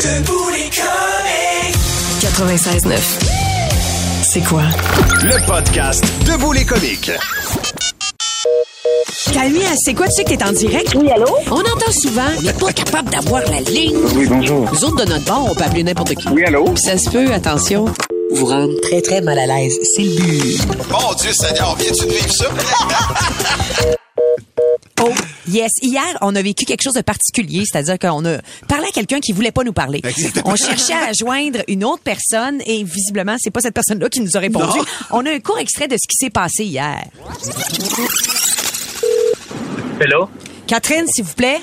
Debout 0.02 0.50
les 0.50 0.70
comiques. 0.70 1.76
96.9. 2.22 2.98
C'est 4.22 4.40
quoi? 4.42 4.62
Le 5.22 5.46
podcast 5.46 6.04
Debout 6.26 6.52
les 6.52 6.64
comiques. 6.64 7.10
Camille, 9.32 9.62
c'est 9.84 9.94
quoi? 9.94 10.06
Tu 10.06 10.12
sais 10.16 10.24
que 10.24 10.30
t'es 10.34 10.44
en 10.44 10.52
direct? 10.52 10.94
Oui, 10.94 11.10
allô? 11.10 11.26
On 11.50 11.58
entend 11.60 11.92
souvent, 12.02 12.28
il 12.38 12.44
n'est 12.46 12.52
pas 12.52 12.72
capable 12.72 13.10
d'avoir 13.10 13.40
la 13.50 13.60
ligne. 13.60 13.96
Oui, 14.14 14.26
bonjour. 14.28 14.70
Nous 14.72 14.84
autres, 14.84 15.04
de 15.04 15.10
notre 15.10 15.24
bord, 15.24 15.48
on 15.50 15.54
peut 15.54 15.64
appeler 15.64 15.82
n'importe 15.82 16.14
qui. 16.14 16.28
Oui, 16.28 16.44
allô? 16.44 16.64
Puis 16.66 16.82
ça 16.82 16.98
se 16.98 17.08
peut, 17.10 17.32
attention, 17.32 17.86
vous 18.32 18.46
rendre 18.46 18.78
très, 18.82 19.00
très 19.00 19.20
mal 19.20 19.38
à 19.38 19.46
l'aise. 19.46 19.76
C'est 19.94 20.02
le 20.02 20.16
but. 20.16 20.58
Mon 20.90 21.14
Dieu 21.14 21.32
Seigneur, 21.32 21.76
viens-tu 21.76 22.06
de 22.06 22.10
vivre 22.12 22.32
ça? 22.32 22.46
Oh, 25.02 25.10
yes. 25.48 25.70
Hier, 25.82 26.02
on 26.22 26.34
a 26.34 26.40
vécu 26.40 26.64
quelque 26.64 26.80
chose 26.82 26.94
de 26.94 27.02
particulier, 27.02 27.64
c'est-à-dire 27.70 27.98
qu'on 27.98 28.24
a 28.24 28.38
parlé 28.68 28.86
à 28.86 28.90
quelqu'un 28.90 29.20
qui 29.20 29.32
voulait 29.32 29.50
pas 29.50 29.62
nous 29.64 29.72
parler. 29.72 30.00
Exactement. 30.02 30.52
On 30.52 30.56
cherchait 30.56 30.94
à 30.94 31.12
joindre 31.12 31.58
une 31.68 31.84
autre 31.84 32.02
personne 32.02 32.62
et 32.64 32.82
visiblement, 32.84 33.34
c'est 33.38 33.50
pas 33.50 33.60
cette 33.60 33.74
personne-là 33.74 34.08
qui 34.08 34.20
nous 34.20 34.34
a 34.36 34.38
répondu. 34.38 34.78
Non. 34.78 34.84
On 35.10 35.26
a 35.26 35.30
un 35.30 35.40
court 35.40 35.58
extrait 35.58 35.88
de 35.88 35.96
ce 35.96 36.06
qui 36.08 36.16
s'est 36.16 36.30
passé 36.30 36.64
hier. 36.64 37.02
Hello? 40.00 40.28
Catherine, 40.66 41.06
s'il 41.06 41.24
vous 41.24 41.34
plaît. 41.34 41.60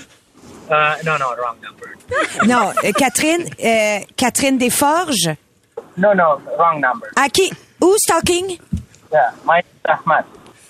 Uh, 0.70 0.96
no, 1.06 1.17
no, 1.17 1.26
wrong 1.38 1.58
number. 1.62 1.88
Non, 2.46 2.72
euh, 2.84 2.91
Catherine, 2.94 3.46
euh, 3.63 4.00
Catherine 4.17 4.58
Desforges. 4.58 5.30
No, 5.98 6.13
no, 6.13 6.39
wrong 6.58 6.80
number. 6.80 7.08
À 7.15 7.30
qui? 7.30 7.52
Who's 7.82 8.00
talking? 8.08 8.58
Yeah, 9.12 9.32
my 9.46 9.62
Ahmad. 9.86 10.26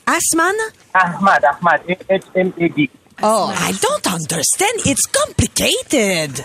Asman? 0.08 0.54
Ahmad, 0.94 1.44
Ahmad, 1.46 1.82
H-M-A-D. 2.10 2.90
Oh, 3.24 3.52
I 3.54 3.72
don't 3.82 4.08
understand. 4.14 4.82
It's 4.86 5.06
complicated. 5.06 6.44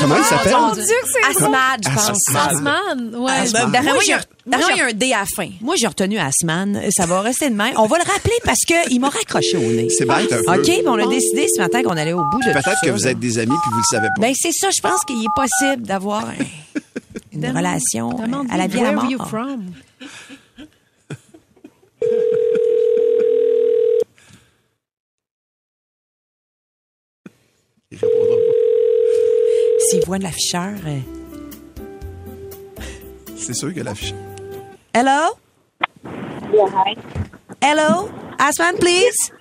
Comment 0.00 0.16
il 0.16 0.24
s'appelle? 0.24 0.52
Mon 0.52 0.72
Dieu, 0.74 0.82
que 0.82 1.08
c'est 1.12 1.24
Asmad, 1.44 1.80
je 1.84 1.88
pense. 1.94 2.08
Asmad. 2.28 2.50
Asman, 2.50 3.14
ouais. 3.16 3.30
Asman. 3.32 3.70
D'après 3.70 3.82
Moi, 3.84 3.92
moi, 3.94 4.02
il 4.04 4.08
y 4.08 4.80
a- 4.80 4.86
un 4.86 4.92
D 4.92 5.12
à 5.12 5.20
la 5.20 5.26
fin. 5.26 5.48
Moi, 5.60 5.76
j'ai 5.78 5.86
retenu 5.86 6.18
Asman. 6.18 6.80
Ça 6.90 7.06
va 7.06 7.20
rester 7.20 7.50
de 7.50 7.54
même. 7.54 7.74
On 7.76 7.86
va 7.86 7.98
le 7.98 8.04
rappeler 8.10 8.34
parce 8.44 8.64
que 8.66 8.74
il 8.90 8.98
m'a 9.00 9.10
raccroché 9.10 9.56
au 9.56 9.60
nez. 9.60 9.88
C'est 9.90 10.06
bête 10.06 10.32
un 10.32 10.42
peu. 10.42 10.60
OK, 10.60 10.62
puis 10.64 10.82
on 10.86 10.94
a 10.98 11.06
décidé 11.06 11.46
ce 11.54 11.60
matin 11.60 11.82
qu'on 11.82 11.96
allait 11.96 12.12
au 12.12 12.24
bout 12.24 12.40
de 12.40 12.50
Peut-être 12.52 12.64
ça, 12.64 12.74
que 12.82 12.90
vous 12.90 13.04
là. 13.04 13.10
êtes 13.10 13.18
des 13.20 13.38
amis 13.38 13.54
puis 13.62 13.70
vous 13.72 13.78
le 13.78 13.84
savez 13.96 14.08
pas. 14.16 14.20
Ben, 14.20 14.34
c'est 14.36 14.52
ça. 14.52 14.68
Je 14.74 14.80
pense 14.80 15.04
qu'il 15.04 15.22
est 15.24 15.34
possible 15.34 15.82
d'avoir 15.86 16.24
un- 16.26 16.34
une 17.32 17.46
relation 17.56 18.10
euh, 18.20 18.44
à 18.52 18.56
la 18.56 18.66
vie 18.66 18.80
à 18.80 18.92
la 18.92 18.98
where 18.98 19.16
mort. 19.18 19.58
you 27.90 27.98
from? 27.98 28.08
Il 28.10 28.18
répondra 28.18 28.36
pas. 28.36 29.80
S'il 29.88 30.04
voit 30.06 30.18
de 30.18 30.22
l'afficheur. 30.24 30.74
euh, 30.86 31.00
C'est 33.36 33.54
sûr 33.54 33.74
que 33.74 33.80
l'affiche. 33.80 34.14
Hello? 34.94 35.34
Yeah, 36.52 36.66
hi. 36.66 36.96
Hello? 37.62 38.08
Asman, 38.38 38.76
please? 38.78 39.32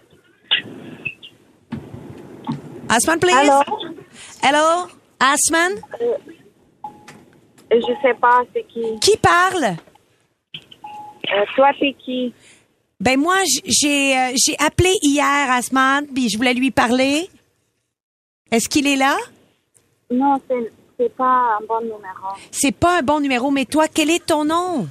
Asman, 2.89 3.19
please? 3.19 3.35
Allô? 3.35 3.63
Hello? 4.43 4.87
Asman? 5.19 5.81
Je 7.71 7.93
sais 8.01 8.13
pas, 8.19 8.41
c'est 8.53 8.63
qui? 8.67 8.99
Qui 8.99 9.17
parle? 9.17 9.75
Euh, 11.31 11.45
toi, 11.55 11.69
t'es 11.79 11.95
qui? 12.03 12.33
Ben 12.99 13.17
moi, 13.19 13.35
j'ai 13.65 14.17
euh, 14.17 14.33
j'ai 14.35 14.55
appelé 14.59 14.91
hier 15.03 15.51
Asman, 15.51 16.07
puis 16.07 16.29
je 16.29 16.37
voulais 16.37 16.53
lui 16.55 16.71
parler. 16.71 17.29
Est-ce 18.51 18.67
qu'il 18.69 18.87
est 18.87 18.95
là? 18.95 19.15
Non, 20.11 20.39
c'est 20.47 20.71
c'est 20.97 21.15
pas 21.15 21.57
un 21.61 21.65
bon 21.65 21.79
numéro. 21.81 22.27
C'est 22.51 22.73
pas 22.75 22.99
un 22.99 23.01
bon 23.01 23.19
numéro, 23.21 23.51
mais 23.51 23.65
toi, 23.65 23.87
quel 23.87 24.09
est 24.09 24.25
ton 24.25 24.43
nom? 24.43 24.87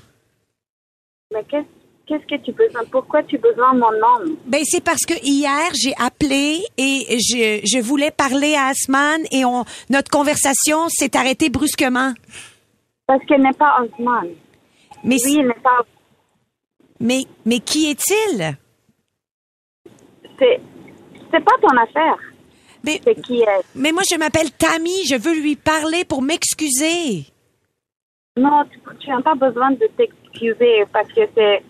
Mais 1.32 1.44
qu'est-ce 1.44 1.66
qu'est-ce 2.06 2.24
que 2.26 2.42
tu 2.42 2.52
besoin? 2.52 2.82
Pourquoi 2.90 3.22
tu 3.24 3.36
besoin 3.36 3.74
de 3.74 3.80
mon 3.80 3.90
nom? 3.92 4.36
Ben 4.46 4.62
c'est 4.64 4.82
parce 4.82 5.04
que 5.04 5.12
hier 5.22 5.70
j'ai 5.74 5.92
appelé 5.98 6.62
et 6.78 7.18
je, 7.18 7.60
je 7.64 7.78
voulais 7.82 8.10
parler 8.10 8.54
à 8.54 8.68
Asman 8.68 9.20
et 9.30 9.44
on 9.44 9.64
notre 9.90 10.10
conversation 10.10 10.88
s'est 10.88 11.14
arrêtée 11.16 11.50
brusquement. 11.50 12.14
Parce 13.06 13.22
qu'il 13.26 13.42
n'est 13.42 13.52
pas 13.52 13.80
Osman. 13.82 14.28
Mais 15.04 15.16
Lui, 15.24 15.32
il 15.34 15.46
n'est 15.46 15.54
pas. 15.62 15.80
mais 17.00 17.24
mais 17.44 17.60
qui 17.60 17.90
est-il? 17.90 18.56
C'est 20.38 20.60
c'est 21.30 21.44
pas 21.44 21.52
ton 21.60 21.76
affaire. 21.76 22.16
Mais, 22.84 23.00
C'est 23.04 23.20
qui 23.22 23.40
est. 23.40 23.46
mais 23.74 23.92
moi 23.92 24.02
je 24.10 24.16
m'appelle 24.16 24.50
Tammy, 24.52 25.04
je 25.08 25.16
veux 25.16 25.34
lui 25.34 25.56
parler 25.56 26.04
pour 26.04 26.22
m'excuser. 26.22 27.24
Non, 28.36 28.62
tu 29.00 29.10
n'as 29.10 29.20
pas 29.22 29.34
besoin 29.34 29.72
de 29.72 29.88
t'excuser 29.96 30.84
parce 30.92 31.08
que 31.08 31.22
c'est 31.36 31.62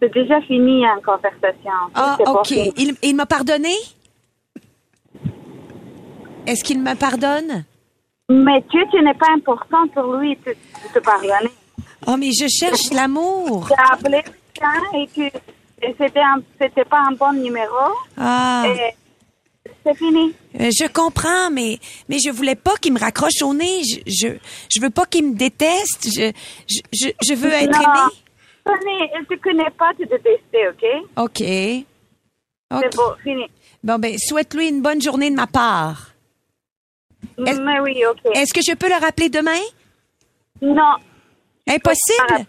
c'est 0.00 0.12
déjà 0.12 0.40
fini 0.42 0.84
en 0.86 1.00
conversation. 1.00 1.70
Ah 1.94 2.16
C'est 2.18 2.28
OK, 2.28 2.50
il, 2.76 2.94
il 3.02 3.14
m'a 3.16 3.26
pardonné? 3.26 3.72
Est-ce 6.46 6.62
qu'il 6.64 6.80
me 6.82 6.94
pardonne? 6.94 7.64
Mais 8.28 8.62
tu, 8.70 8.78
tu 8.90 9.02
n'es 9.02 9.14
pas 9.14 9.30
important 9.34 9.86
pour 9.88 10.14
lui 10.16 10.36
de 10.36 10.50
de 10.52 10.92
te 10.94 10.98
pardonner. 11.00 11.50
Oh 12.06 12.16
mais 12.16 12.30
je 12.32 12.46
cherche 12.48 12.92
l'amour. 12.92 13.66
Tu 13.68 13.74
as 13.74 13.92
appelé 13.94 14.22
quelqu'un 14.22 14.82
et 14.94 15.08
tu 15.12 15.22
et 15.82 15.94
c'était 16.00 16.20
un- 16.20 16.40
c'était 16.60 16.84
pas 16.84 17.00
un 17.08 17.12
bon 17.12 17.32
numéro. 17.32 17.92
Ah. 18.16 18.64
Et 18.66 18.94
c'est 19.86 19.94
fini. 19.96 20.34
Euh, 20.60 20.70
Je 20.70 20.88
comprends, 20.92 21.50
mais 21.50 21.78
mais 22.08 22.18
je 22.18 22.30
voulais 22.30 22.54
pas 22.54 22.76
qu'il 22.76 22.92
me 22.92 22.98
raccroche 22.98 23.42
au 23.42 23.54
nez. 23.54 23.82
Je 23.84 24.00
je, 24.06 24.28
je 24.74 24.80
veux 24.80 24.90
pas 24.90 25.06
qu'il 25.06 25.28
me 25.28 25.34
déteste. 25.34 26.08
Je 26.14 26.32
je 26.68 27.08
je, 27.22 27.34
veux 27.34 27.52
être 27.52 27.70
non. 27.72 27.80
aimée. 27.80 29.10
Elle 29.14 29.26
te 29.26 29.40
connaît 29.40 29.70
pas 29.78 29.92
te 29.94 30.02
détester, 30.02 30.68
OK? 30.68 31.24
OK. 31.24 31.38
C'est 31.38 32.96
bon, 32.96 33.14
fini. 33.22 33.44
Bon 33.84 33.98
ben 33.98 34.16
souhaite-lui 34.18 34.68
une 34.68 34.82
bonne 34.82 35.00
journée 35.00 35.30
de 35.30 35.36
ma 35.36 35.46
part. 35.46 36.10
Mais 37.38 37.80
oui, 37.80 38.02
OK. 38.10 38.34
Est-ce 38.34 38.52
que 38.52 38.60
je 38.66 38.74
peux 38.74 38.88
le 38.88 39.00
rappeler 39.00 39.28
demain? 39.28 39.60
Non, 40.62 40.94
Impossible? 41.68 42.46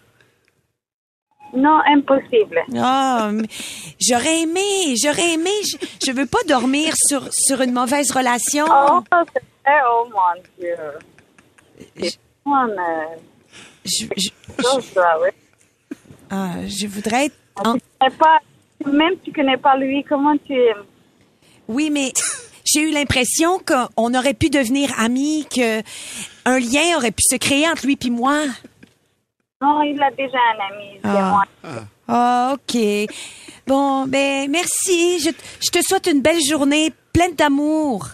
Non, 1.54 1.80
impossible. 1.86 2.60
Ah, 2.76 3.30
j'aurais 4.00 4.42
aimé, 4.42 4.94
j'aurais 5.02 5.34
aimé. 5.34 5.50
Je, 5.64 5.76
je 6.06 6.12
veux 6.12 6.26
pas 6.26 6.42
dormir 6.46 6.94
sur 6.96 7.28
sur 7.32 7.60
une 7.62 7.72
mauvaise 7.72 8.10
relation. 8.10 8.66
Oh, 8.68 9.00
oh 9.12 10.08
mon 10.10 10.42
Dieu. 10.58 10.76
Je, 11.96 12.10
ah, 16.30 16.50
je 16.66 16.86
voudrais 16.86 17.26
être 17.26 17.36
en- 17.64 17.76
pas, 18.18 18.38
même 18.86 19.14
tu 19.24 19.32
connais 19.32 19.56
pas 19.56 19.76
lui, 19.76 20.04
comment 20.08 20.36
tu 20.46 20.52
aimes? 20.52 20.84
Oui, 21.68 21.90
mais 21.90 22.12
j'ai 22.64 22.80
eu 22.82 22.90
l'impression 22.90 23.58
qu'on 23.60 24.14
aurait 24.14 24.34
pu 24.34 24.50
devenir 24.50 24.92
amis, 24.98 25.46
que 25.54 25.80
un 26.44 26.58
lien 26.58 26.96
aurait 26.96 27.10
pu 27.10 27.22
se 27.22 27.36
créer 27.36 27.68
entre 27.68 27.86
lui 27.86 27.96
puis 27.96 28.10
moi. 28.10 28.42
Non, 29.60 29.82
il 29.82 30.00
a 30.00 30.10
déjà 30.12 30.38
un 30.38 30.74
ami, 30.74 30.90
c'est 31.02 31.08
Ah. 31.08 31.30
moi. 31.30 31.44
Ah, 32.06 32.54
OK. 32.54 32.80
Bon, 33.66 34.06
ben 34.06 34.48
merci. 34.50 35.18
Je, 35.18 35.30
je 35.60 35.70
te 35.70 35.82
souhaite 35.82 36.06
une 36.06 36.22
belle 36.22 36.40
journée 36.48 36.92
pleine 37.12 37.34
d'amour. 37.34 38.06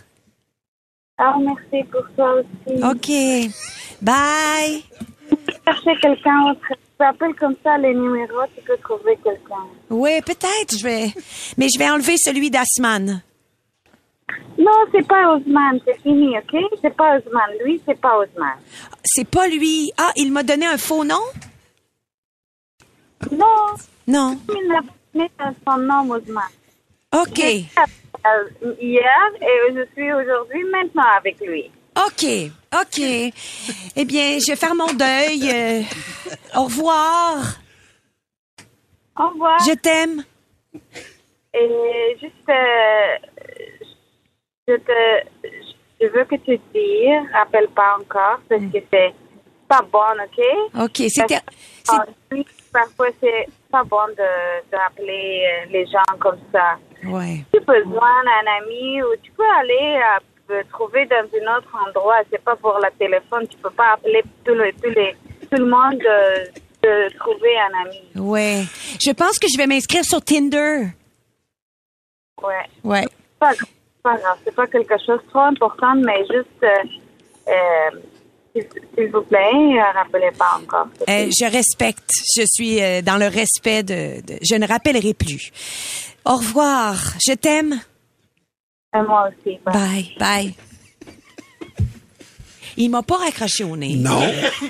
Ah, 1.19 1.37
merci 1.39 1.87
pour 1.91 2.03
toi 2.17 2.35
aussi. 2.41 2.83
OK. 2.83 3.53
Bye. 4.01 4.83
Chercher 5.67 6.01
quelqu'un 6.01 6.51
autre. 6.51 6.61
Tu 6.99 7.05
appelles 7.05 7.35
comme 7.35 7.57
ça 7.63 7.77
les 7.79 7.93
numéros, 7.93 8.43
tu 8.57 8.63
peux 8.63 8.77
trouver 8.79 9.17
quelqu'un. 9.23 9.65
Oui, 9.91 10.21
peut-être, 10.23 10.79
je 10.79 10.83
vais 10.83 11.07
mais 11.59 11.69
je 11.69 11.79
vais 11.79 11.91
enlever 11.91 12.17
celui 12.17 12.51
d'Asman. 12.51 13.21
Non, 14.59 14.73
c'est 14.93 15.07
pas 15.07 15.35
Osman, 15.35 15.79
c'est 15.85 16.01
fini, 16.01 16.37
OK? 16.39 16.57
C'est 16.81 16.95
pas 16.97 17.17
Osman. 17.19 17.43
Lui, 17.65 17.81
c'est 17.87 18.01
pas 18.01 18.17
Osman. 18.19 18.55
C'est 19.05 19.29
pas 19.29 19.49
lui. 19.49 19.93
Ah, 19.99 20.13
il 20.17 20.33
m'a 20.33 20.43
donné 20.43 20.67
un 20.67 20.79
faux 20.79 21.05
nom? 21.05 21.21
Non, 23.31 23.47
Non. 24.07 24.39
il 24.49 24.69
pas 24.69 24.81
donné 25.13 25.31
son 25.67 25.79
nom, 25.79 26.11
Osman. 26.11 26.43
OK. 27.13 27.41
Euh, 27.41 28.75
Hier, 28.81 29.31
et 29.41 29.75
je 29.75 29.85
suis 29.95 30.13
aujourd'hui 30.13 30.65
maintenant 30.71 31.03
avec 31.19 31.39
lui. 31.41 31.71
OK. 31.97 32.25
OK. 32.81 32.99
Eh 33.01 34.05
bien, 34.05 34.39
je 34.39 34.47
vais 34.51 34.57
faire 34.57 34.75
mon 34.75 34.93
deuil. 34.95 35.51
Euh, 35.53 35.83
au 36.57 36.65
revoir. 36.65 37.37
Au 39.19 39.29
revoir. 39.29 39.59
Je 39.61 39.75
t'aime. 39.75 40.25
Et 41.55 42.17
juste, 42.21 42.49
euh, 42.49 43.17
je 44.67 44.75
te, 44.77 45.49
je 46.01 46.07
veux 46.09 46.25
que 46.25 46.37
tu 46.37 46.59
dises, 46.75 47.31
rappelle 47.33 47.69
pas 47.69 47.97
encore, 48.01 48.41
parce 48.49 48.63
que 48.63 48.79
c'est 48.93 49.15
pas 49.69 49.83
bon, 49.93 49.99
OK? 49.99 50.83
OK, 50.83 51.03
c'était 51.09 51.41
parfois, 52.73 53.09
c'est 53.21 53.47
pas 53.71 53.85
bon 53.85 54.07
de, 54.09 54.71
de 54.71 54.77
rappeler 54.77 55.45
euh, 55.47 55.71
les 55.71 55.87
gens 55.87 56.19
comme 56.19 56.39
ça. 56.53 56.77
Ouais. 57.05 57.45
Tu 57.53 57.61
peux 57.61 57.83
joindre 57.85 58.31
un 58.43 58.63
ami 58.63 59.03
ou 59.03 59.15
tu 59.23 59.31
peux 59.33 59.49
aller 59.61 60.01
euh, 60.51 60.63
trouver 60.71 61.07
dans 61.07 61.17
un 61.17 61.57
autre 61.59 61.69
endroit. 61.87 62.21
C'est 62.31 62.43
pas 62.43 62.57
pour 62.57 62.79
le 62.83 62.91
téléphone. 62.99 63.47
Tu 63.49 63.57
peux 63.59 63.71
pas 63.71 63.93
appeler 63.93 64.23
tout 64.45 64.55
le, 64.55 64.73
tout 64.73 64.91
les, 64.91 65.15
tout 65.51 65.63
le 65.63 65.67
monde 65.67 65.99
de, 65.99 66.51
de 66.83 67.17
trouver 67.19 67.57
un 67.59 67.85
ami. 67.85 68.03
Ouais. 68.17 68.63
Je 69.01 69.13
pense 69.13 69.39
que 69.39 69.47
je 69.53 69.57
vais 69.57 69.67
m'inscrire 69.67 70.05
sur 70.05 70.21
Tinder. 70.23 70.87
Ouais. 72.43 72.67
Ouais. 72.83 73.07
Pas, 73.39 73.53
pas 74.05 74.17
grave. 74.19 74.39
C'est 74.45 74.55
pas 74.55 74.67
quelque 74.69 74.95
chose 75.05 75.21
de 75.25 75.29
trop 75.31 75.41
important, 75.55 75.95
mais 75.97 76.19
juste, 76.33 76.63
euh, 76.63 76.69
euh, 77.49 78.61
s'il 78.95 79.11
vous 79.11 79.23
plaît, 79.23 79.51
euh, 79.55 79.93
rappelez 80.01 80.31
pas 80.39 80.61
encore. 80.63 80.87
Euh, 81.09 81.29
je 81.41 81.45
respecte. 81.51 82.11
Je 82.37 82.45
suis 82.47 82.77
dans 83.03 83.17
le 83.19 83.27
respect 83.41 83.83
de, 83.83 84.21
de- 84.29 84.39
Je 84.43 84.55
ne 84.57 84.67
rappellerai 84.69 85.15
plus. 85.15 85.51
Au 86.25 86.37
revoir. 86.37 86.95
Je 87.27 87.35
t'aime. 87.35 87.81
Et 88.97 89.03
moi 89.03 89.29
aussi. 89.31 89.59
Bye. 89.65 90.15
Bye. 90.19 90.55
Il 92.77 92.91
m'a 92.91 93.03
pas 93.03 93.17
raccroché 93.17 93.65
au 93.65 93.77
nez. 93.77 93.95
Non. 93.97 94.21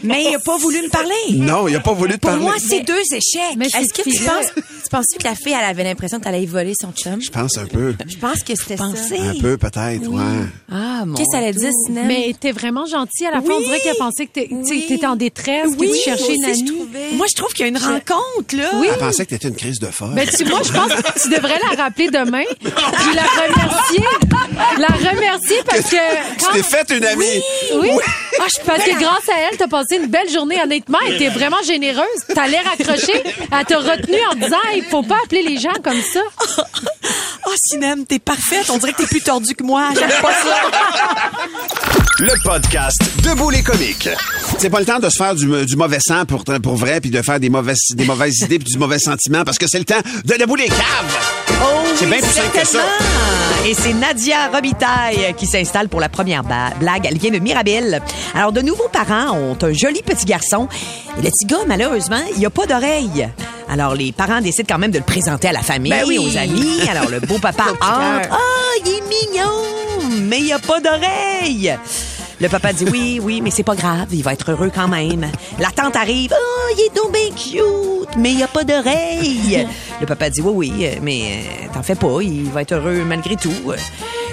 Mais 0.02 0.24
il 0.30 0.34
a 0.34 0.38
pas 0.38 0.56
voulu 0.58 0.82
me 0.82 0.88
parler. 0.88 1.14
Non, 1.32 1.68
il 1.68 1.76
a 1.76 1.80
pas 1.80 1.92
voulu 1.92 2.14
te 2.14 2.18
Pour 2.18 2.30
parler. 2.30 2.44
moi, 2.44 2.54
c'est 2.58 2.80
deux 2.80 3.00
échecs. 3.12 3.56
Est-ce 3.60 3.92
que 3.94 4.02
tu 4.08 4.18
penses, 4.22 4.46
tu 4.54 4.88
penses 4.90 5.06
que 5.18 5.24
la 5.24 5.34
fille, 5.34 5.54
elle 5.58 5.64
avait 5.64 5.84
l'impression 5.84 6.18
que 6.18 6.24
t'allais 6.24 6.44
voler 6.46 6.74
son 6.80 6.92
chum? 6.92 7.20
Je 7.22 7.30
pense 7.30 7.56
un 7.58 7.66
peu. 7.66 7.94
Je 8.06 8.16
pense 8.16 8.42
que 8.42 8.54
c'était 8.54 8.76
ça. 8.76 8.84
Un 8.84 9.40
peu, 9.40 9.56
peut-être, 9.56 10.06
ouais. 10.08 10.22
Ah, 10.70 11.04
mon 11.06 11.14
Qu'est-ce 11.14 11.28
que 11.28 11.32
ça 11.32 11.38
allait 11.38 11.52
dire, 11.52 11.70
Sinem? 11.86 12.06
Mais 12.06 12.34
t'es 12.38 12.52
vraiment 12.52 12.86
gentil. 12.86 13.26
À 13.26 13.30
la 13.30 13.40
fin, 13.40 13.52
on 13.52 13.58
Oui. 13.58 13.64
dirait 13.64 13.80
qu'elle 13.80 13.96
pensait 13.96 14.26
que 14.26 14.32
t'es- 14.32 14.48
tu 14.48 14.64
sais, 14.64 14.70
Oui. 14.70 14.82
que 14.82 14.88
t'étais 14.88 15.06
en 15.06 15.16
détresse, 15.16 15.70
que 15.74 15.78
Oui, 15.80 15.90
tu 15.92 15.98
cherchais 16.10 16.34
une 16.34 16.40
moi 16.42 16.50
aussi, 16.50 16.66
je 16.66 16.72
amie. 16.72 17.16
Moi, 17.16 17.26
je 17.30 17.34
trouve 17.36 17.52
qu'il 17.52 17.62
y 17.62 17.64
a 17.64 17.68
une 17.68 17.78
rencontre, 17.78 18.56
là. 18.56 18.70
Oui. 18.74 18.88
Elle 18.92 18.98
pensait 18.98 19.24
que 19.24 19.30
t'étais 19.30 19.48
une 19.48 19.56
crise 19.56 19.78
de 19.78 19.86
folle. 19.86 20.14
Ben, 20.14 20.28
tu, 20.28 20.44
moi, 20.44 20.60
je 20.64 20.72
pense 20.72 20.92
que 20.92 21.20
tu 21.22 21.28
devrais 21.30 21.58
la 21.70 21.82
rappeler 21.82 22.08
demain, 22.10 22.42
puis 22.60 22.70
la 23.14 23.22
remercier. 23.24 24.04
La 24.78 24.86
remercier 24.88 25.56
parce 25.66 25.90
que. 25.90 25.96
Tu 26.38 26.44
t'es 26.52 26.62
faite 26.62 26.90
une 26.96 27.04
amie. 27.04 27.24
Oui. 27.80 27.88
Ah, 28.40 28.44
je- 28.52 28.64
parce 28.66 28.82
que 28.84 28.98
grâce 28.98 29.28
à 29.28 29.38
elle, 29.50 29.56
t'as 29.56 29.68
passé 29.68 29.96
une 29.96 30.06
belle 30.06 30.28
journée, 30.30 30.60
honnêtement. 30.62 30.98
Elle 31.06 31.14
était 31.14 31.28
vraiment 31.28 31.62
généreuse. 31.66 32.04
T'as 32.34 32.46
l'air 32.46 32.62
accroché. 32.72 33.12
Elle 33.24 33.64
t'a 33.66 33.78
retenu 33.78 34.16
en 34.30 34.34
disant, 34.34 34.56
il 34.74 34.84
faut 34.84 35.02
pas 35.02 35.16
appeler 35.24 35.42
les 35.42 35.58
gens 35.58 35.72
comme 35.82 36.00
ça. 36.00 36.20
Oh, 37.46 37.50
Sinem, 37.56 38.06
t'es 38.06 38.18
parfaite. 38.18 38.70
On 38.70 38.78
dirait 38.78 38.92
que 38.92 38.98
t'es 39.02 39.06
plus 39.06 39.20
tordue 39.22 39.54
que 39.54 39.62
moi. 39.64 39.90
J'aime 39.98 40.10
pas 40.22 40.32
ça. 40.32 40.62
Le 42.18 42.32
podcast 42.44 42.96
Debout 43.22 43.50
les 43.50 43.62
comiques. 43.62 44.08
C'est 44.58 44.70
pas 44.70 44.80
le 44.80 44.86
temps 44.86 44.98
de 44.98 45.08
se 45.10 45.16
faire 45.16 45.34
du, 45.34 45.66
du 45.66 45.76
mauvais 45.76 45.98
sang 46.00 46.24
pour, 46.24 46.44
pour 46.44 46.76
vrai, 46.76 47.00
puis 47.00 47.10
de 47.10 47.20
faire 47.22 47.38
des 47.40 47.50
mauvaises, 47.50 47.78
des 47.90 48.04
mauvaises 48.04 48.38
idées 48.40 48.58
puis 48.58 48.72
du 48.72 48.78
mauvais 48.78 48.98
sentiment, 48.98 49.44
parce 49.44 49.58
que 49.58 49.66
c'est 49.68 49.78
le 49.78 49.84
temps 49.84 50.00
de 50.24 50.34
debout 50.36 50.56
les 50.56 50.68
caves. 50.68 51.18
C'est 51.96 52.06
bien 52.06 52.18
plus 52.18 52.26
simple 52.30 52.58
que 52.58 52.66
ça. 52.66 52.78
Certainement. 52.78 53.66
Et 53.66 53.74
c'est 53.74 53.92
Nadia 53.94 54.48
Robitaille 54.52 55.34
qui 55.36 55.46
s'installe 55.46 55.88
pour 55.88 56.00
la 56.00 56.08
première 56.08 56.42
blague. 56.42 57.06
Elle 57.06 57.18
vient 57.18 57.30
de 57.30 57.38
Mirabel. 57.38 58.00
Alors, 58.34 58.52
de 58.52 58.60
nouveaux 58.60 58.88
parents 58.92 59.32
ont 59.36 59.56
un 59.62 59.72
joli 59.72 60.02
petit 60.02 60.26
garçon. 60.26 60.68
Et 61.18 61.22
le 61.22 61.30
petit 61.30 61.46
gars, 61.46 61.64
malheureusement, 61.66 62.20
il 62.36 62.44
a 62.44 62.50
pas 62.50 62.66
d'oreille. 62.66 63.28
Alors, 63.68 63.94
les 63.94 64.12
parents 64.12 64.40
décident 64.40 64.66
quand 64.68 64.78
même 64.78 64.90
de 64.90 64.98
le 64.98 65.04
présenter 65.04 65.48
à 65.48 65.52
la 65.52 65.62
famille, 65.62 65.90
Ben 65.92 66.04
oui. 66.06 66.18
aux 66.18 66.36
amis. 66.36 66.80
Alors, 66.90 67.08
le 67.08 67.20
beau 67.20 67.38
papa 67.38 67.64
entre. 67.70 67.78
Ah, 68.30 68.36
il 68.84 68.90
est 68.90 69.02
mignon, 69.08 70.18
mais 70.22 70.40
il 70.40 70.52
a 70.52 70.58
pas 70.58 70.80
d'oreille. 70.80 71.74
Le 72.44 72.50
papa 72.50 72.74
dit 72.74 72.84
oui, 72.92 73.20
oui, 73.22 73.40
mais 73.40 73.50
c'est 73.50 73.62
pas 73.62 73.74
grave, 73.74 74.08
il 74.12 74.22
va 74.22 74.34
être 74.34 74.50
heureux 74.50 74.70
quand 74.72 74.86
même. 74.86 75.26
La 75.58 75.70
tante 75.70 75.96
arrive, 75.96 76.30
oh, 76.38 76.74
il 76.76 76.82
est 76.82 76.94
donc 76.94 77.10
bien 77.10 77.30
cute, 77.30 78.18
mais 78.18 78.32
il 78.32 78.42
a 78.42 78.46
pas 78.46 78.64
d'oreille. 78.64 79.66
Le 79.98 80.04
papa 80.04 80.28
dit 80.28 80.42
oui, 80.42 80.70
oui, 80.76 80.88
mais 81.00 81.22
euh, 81.22 81.72
t'en 81.72 81.82
fais 81.82 81.94
pas, 81.94 82.20
il 82.20 82.50
va 82.50 82.60
être 82.60 82.72
heureux 82.72 83.02
malgré 83.06 83.36
tout. 83.36 83.72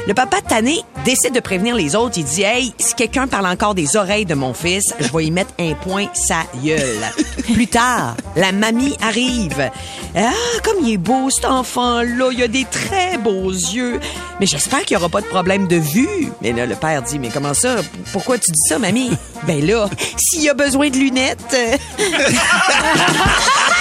Le 0.08 0.15
papa 0.15 0.41
tanné 0.41 0.80
décide 1.06 1.36
de 1.36 1.39
prévenir 1.39 1.76
les 1.76 1.95
autres. 1.95 2.17
Il 2.17 2.24
dit 2.24 2.41
Hey, 2.41 2.74
si 2.80 2.95
quelqu'un 2.95 3.28
parle 3.28 3.45
encore 3.45 3.76
des 3.76 3.95
oreilles 3.95 4.26
de 4.26 4.34
mon 4.34 4.54
fils, 4.54 4.93
je 5.00 5.08
vais 5.15 5.26
y 5.26 5.32
mettre 5.32 5.54
un 5.60 5.74
point 5.76 6.08
sa 6.13 6.43
gueule. 6.63 7.06
Plus 7.54 7.67
tard, 7.67 8.17
la 8.36 8.52
mamie 8.52 8.97
arrive. 9.00 9.69
Ah, 10.15 10.32
comme 10.63 10.84
il 10.84 10.93
est 10.93 10.97
beau 10.97 11.30
cet 11.30 11.45
enfant-là, 11.45 12.30
il 12.32 12.43
a 12.43 12.47
des 12.47 12.65
très 12.65 13.19
beaux 13.19 13.52
yeux. 13.52 14.00
Mais 14.39 14.47
j'espère 14.47 14.82
qu'il 14.82 14.97
n'y 14.97 15.02
aura 15.04 15.10
pas 15.10 15.21
de 15.21 15.28
problème 15.28 15.67
de 15.67 15.76
vue. 15.76 16.32
Mais 16.41 16.52
là, 16.52 16.65
le 16.65 16.76
père 16.76 17.04
dit 17.04 17.19
Mais 17.19 17.30
comment 17.30 17.54
ça? 17.54 17.78
Pourquoi 18.11 18.37
tu 18.37 18.51
dis 18.51 18.67
ça, 18.67 18.79
mamie? 18.79 19.11
Ben 19.43 19.65
là, 19.65 19.89
s'il 20.17 20.49
a 20.49 20.53
besoin 20.53 20.89
de 20.89 20.97
lunettes. 20.97 21.57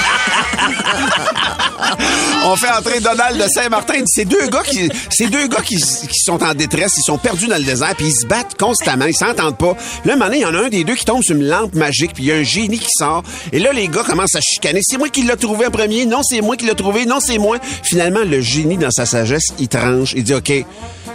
On 2.45 2.57
fait 2.57 2.71
entrer 2.71 3.01
Donald 3.01 3.37
de 3.41 3.49
Saint-Martin. 3.49 4.03
C'est 4.07 4.25
deux 4.25 4.47
gars 4.49 4.63
qui, 4.63 4.89
c'est 5.11 5.29
deux 5.29 5.47
gars 5.47 5.61
qui, 5.61 5.77
qui 5.77 6.21
sont 6.25 6.43
en 6.43 6.55
détresse. 6.55 6.95
Ils 6.97 7.03
sont 7.05 7.19
perdus 7.19 7.47
dans 7.47 7.59
le 7.59 7.65
désert 7.65 7.95
puis 7.97 8.07
ils 8.07 8.13
se 8.13 8.27
battent 8.27 8.59
constamment. 8.59 9.05
Ils 9.07 9.17
s'entendent 9.17 9.59
pas. 9.59 9.77
Là, 10.05 10.15
un 10.15 10.17
moment 10.17 10.33
il 10.33 10.41
y 10.41 10.45
en 10.45 10.55
a 10.55 10.59
un 10.59 10.69
des 10.69 10.85
deux 10.85 10.95
qui 10.95 11.05
tombe 11.05 11.23
sur 11.23 11.37
une 11.37 11.47
lampe 11.47 11.75
magique 11.75 12.15
puis 12.15 12.25
il 12.25 12.29
y 12.29 12.33
a 12.33 12.37
un 12.37 12.43
génie 12.43 12.79
qui 12.79 12.89
sort. 12.91 13.23
Et 13.53 13.59
là, 13.59 13.73
les 13.73 13.89
gars 13.89 14.05
commencent 14.05 14.37
à 14.37 14.41
chicaner. 14.41 14.81
C'est 14.83 14.99
moi 14.99 15.09
qui 15.09 15.23
l'ai 15.23 15.37
trouvé 15.37 15.67
en 15.67 15.71
premier. 15.71 16.07
Non, 16.07 16.23
c'est 16.23 16.41
moi 16.41 16.57
qui 16.57 16.67
l'ai 16.67 16.75
trouvé. 16.75 17.07
Non, 17.07 17.21
c'est 17.21 17.39
moi. 17.39 17.59
Finalement, 17.83 18.21
le 18.25 18.41
génie, 18.41 18.77
dans 18.77 18.91
sa 18.91 19.07
sagesse, 19.07 19.45
il 19.59 19.69
tranche. 19.69 20.13
Il 20.17 20.25
dit, 20.25 20.35
OK, 20.35 20.53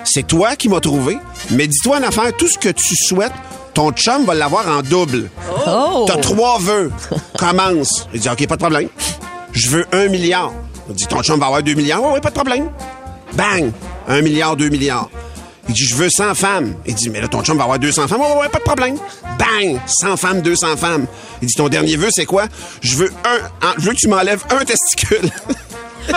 c'est 0.03 0.27
toi 0.27 0.55
qui 0.55 0.69
m'as 0.69 0.79
trouvé. 0.79 1.17
Mais 1.51 1.67
dis-toi 1.67 1.97
en 1.97 2.03
affaire, 2.03 2.35
tout 2.37 2.47
ce 2.47 2.57
que 2.57 2.69
tu 2.69 2.95
souhaites, 2.95 3.33
ton 3.73 3.91
chum 3.91 4.25
va 4.25 4.33
l'avoir 4.33 4.67
en 4.69 4.81
double. 4.81 5.29
Oh! 5.67 6.05
T'as 6.07 6.17
trois 6.17 6.59
vœux. 6.59 6.91
Commence. 7.37 8.07
Il 8.13 8.19
dit, 8.19 8.29
OK, 8.29 8.47
pas 8.47 8.55
de 8.55 8.61
problème. 8.61 8.89
Je 9.55 9.69
veux 9.69 9.85
un 9.93 10.07
milliard. 10.09 10.51
Il 10.89 10.95
dit, 10.95 11.07
ton 11.07 11.23
chum 11.23 11.39
va 11.39 11.47
avoir 11.47 11.63
deux 11.63 11.73
milliards. 11.73 12.03
Oui, 12.03 12.11
oui, 12.13 12.19
pas 12.21 12.29
de 12.29 12.35
problème. 12.35 12.69
Bang! 13.33 13.71
Un 14.07 14.21
milliard, 14.21 14.55
deux 14.55 14.69
milliards. 14.69 15.09
Il 15.67 15.73
dit, 15.73 15.83
je 15.83 15.95
veux 15.95 16.09
100 16.09 16.35
femmes. 16.35 16.75
Il 16.85 16.93
dit, 16.93 17.09
mais 17.09 17.21
là, 17.21 17.27
ton 17.27 17.41
chum 17.41 17.57
va 17.57 17.63
avoir 17.63 17.79
200 17.79 18.07
femmes. 18.07 18.19
Oui, 18.21 18.27
oui, 18.31 18.37
oui, 18.41 18.47
pas 18.51 18.59
de 18.59 18.63
problème. 18.63 18.97
Bang! 19.39 19.79
100 19.87 20.17
femmes, 20.17 20.41
200 20.41 20.77
femmes. 20.77 21.07
Il 21.41 21.47
dit, 21.47 21.55
ton 21.55 21.69
dernier 21.69 21.95
vœu, 21.95 22.09
c'est 22.11 22.25
quoi? 22.25 22.45
Je 22.81 22.95
veux 22.97 23.11
un, 23.25 23.73
je 23.79 23.85
veux 23.85 23.93
que 23.93 23.97
tu 23.97 24.07
m'enlèves 24.07 24.43
un 24.51 24.63
testicule. 24.63 25.29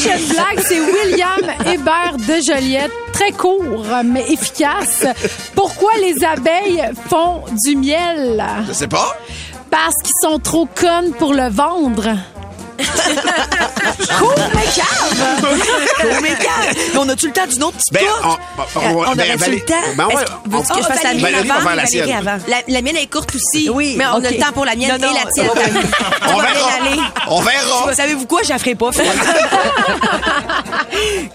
prochaine 0.00 0.28
blague, 0.28 0.60
c'est 0.66 0.80
William 0.80 1.40
Hébert 1.66 2.16
de 2.16 2.40
Joliette. 2.42 2.90
Très 3.12 3.32
court, 3.32 3.86
mais 4.04 4.24
efficace. 4.30 5.04
Pourquoi 5.54 5.90
les 6.00 6.24
abeilles 6.24 6.82
font 7.08 7.42
du 7.64 7.76
miel? 7.76 8.42
Je 8.66 8.72
sais 8.72 8.88
pas. 8.88 9.14
Parce 9.70 9.94
qu'ils 10.02 10.14
sont 10.22 10.38
trop 10.38 10.66
connes 10.66 11.12
pour 11.18 11.34
le 11.34 11.48
vendre. 11.50 12.16
court, 14.18 14.34
mais 14.54 14.64
cave! 14.74 15.40
Court, 16.00 16.20
mais 16.22 16.28
calme. 16.30 16.74
Mais 16.92 16.98
on 16.98 17.08
a-tu 17.08 17.26
le 17.28 17.32
temps 17.32 17.46
d'une 17.46 17.62
autre 17.64 17.76
petite 17.76 17.92
Ben, 17.92 18.00
tour? 18.04 18.20
on- 18.24 18.58
on- 18.60 18.62
Euh, 18.62 19.06
on 19.10 19.14
ben, 19.14 19.36
aurait-tu 19.36 19.50
le 19.50 19.60
temps? 19.60 19.74
ben 19.96 20.06
ouais, 20.06 20.14
Est-ce 20.14 20.24
que- 20.24 20.30
on- 20.56 20.62
que 20.62 20.82
je 20.82 20.86
fasse 20.86 21.02
la 21.02 21.10
mienne 21.14 21.22
Valérie 21.22 21.50
avant? 21.50 21.70
la 21.70 21.84
Valérie 21.84 22.12
avant. 22.12 22.38
La, 22.48 22.56
la 22.68 22.82
mienne 22.82 22.96
est 22.96 23.06
courte 23.10 23.34
aussi. 23.34 23.68
Oui, 23.70 23.94
mais 23.98 24.06
on 24.06 24.24
a 24.24 24.30
le 24.30 24.36
temps 24.38 24.52
pour 24.52 24.64
la 24.64 24.74
mienne 24.76 24.92
Non, 25.00 25.06
non, 25.08 25.14
et 25.14 25.24
la 25.24 25.30
tienne. 25.30 25.50
On 25.50 26.36
va 26.36 26.42
verra. 26.52 26.70
aller. 26.80 27.00
On 27.28 27.40
verra. 27.40 27.94
Savez-vous 27.94 28.26
quoi? 28.26 28.42
Je 28.44 28.48
la 28.50 28.58
ferai 28.58 28.74
pas. 28.74 28.90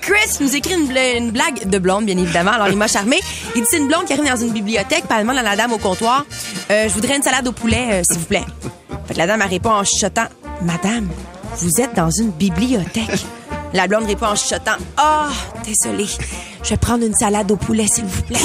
Chris 0.02 0.38
nous 0.40 0.56
écrit 0.56 0.74
une 0.76 1.32
blague 1.32 1.68
de 1.70 1.78
blonde, 1.80 2.06
bien 2.06 2.18
évidemment. 2.18 2.52
Alors, 2.52 2.68
il 2.68 2.78
m'a 2.78 2.88
charmé. 2.88 3.20
Il 3.56 3.62
dit 3.62 3.68
c'est 3.70 3.78
une 3.78 3.88
blonde 3.88 4.06
qui 4.06 4.14
arrive 4.14 4.26
dans 4.30 4.36
une 4.38 4.52
bibliothèque, 4.52 5.04
puis 5.08 5.16
elle 5.18 5.22
demande 5.22 5.38
à 5.38 5.44
la 5.44 5.56
dame 5.56 5.72
au 5.74 5.78
comptoir 5.78 6.26
euh, 6.72 6.88
Je 6.88 6.94
voudrais 6.94 7.16
une 7.18 7.24
salade 7.24 7.48
au 7.48 7.52
poulet, 7.52 7.88
euh, 7.92 8.02
s'il 8.04 8.20
vous 8.20 8.26
plaît. 8.26 8.44
Fait 9.08 9.14
que 9.14 9.20
la 9.20 9.28
dame, 9.28 9.42
elle 9.44 9.50
répond 9.50 9.72
en 9.72 9.84
chuchotant 9.84 10.26
Madame, 10.62 11.08
vous 11.58 11.82
êtes 11.82 11.94
dans 11.96 12.10
une 12.10 12.32
bibliothèque. 12.32 13.26
La 13.74 13.88
blonde 13.88 14.06
répond 14.06 14.28
en 14.28 14.36
chuchotant 14.36 14.78
Ah, 14.98 15.28
désolée, 15.66 16.08
je 16.64 16.70
vais 16.70 16.78
prendre 16.78 17.04
une 17.06 17.14
salade 17.14 17.52
au 17.52 17.58
poulet, 17.58 17.88
s'il 17.88 18.06
vous 18.06 18.22
plaît. 18.24 18.40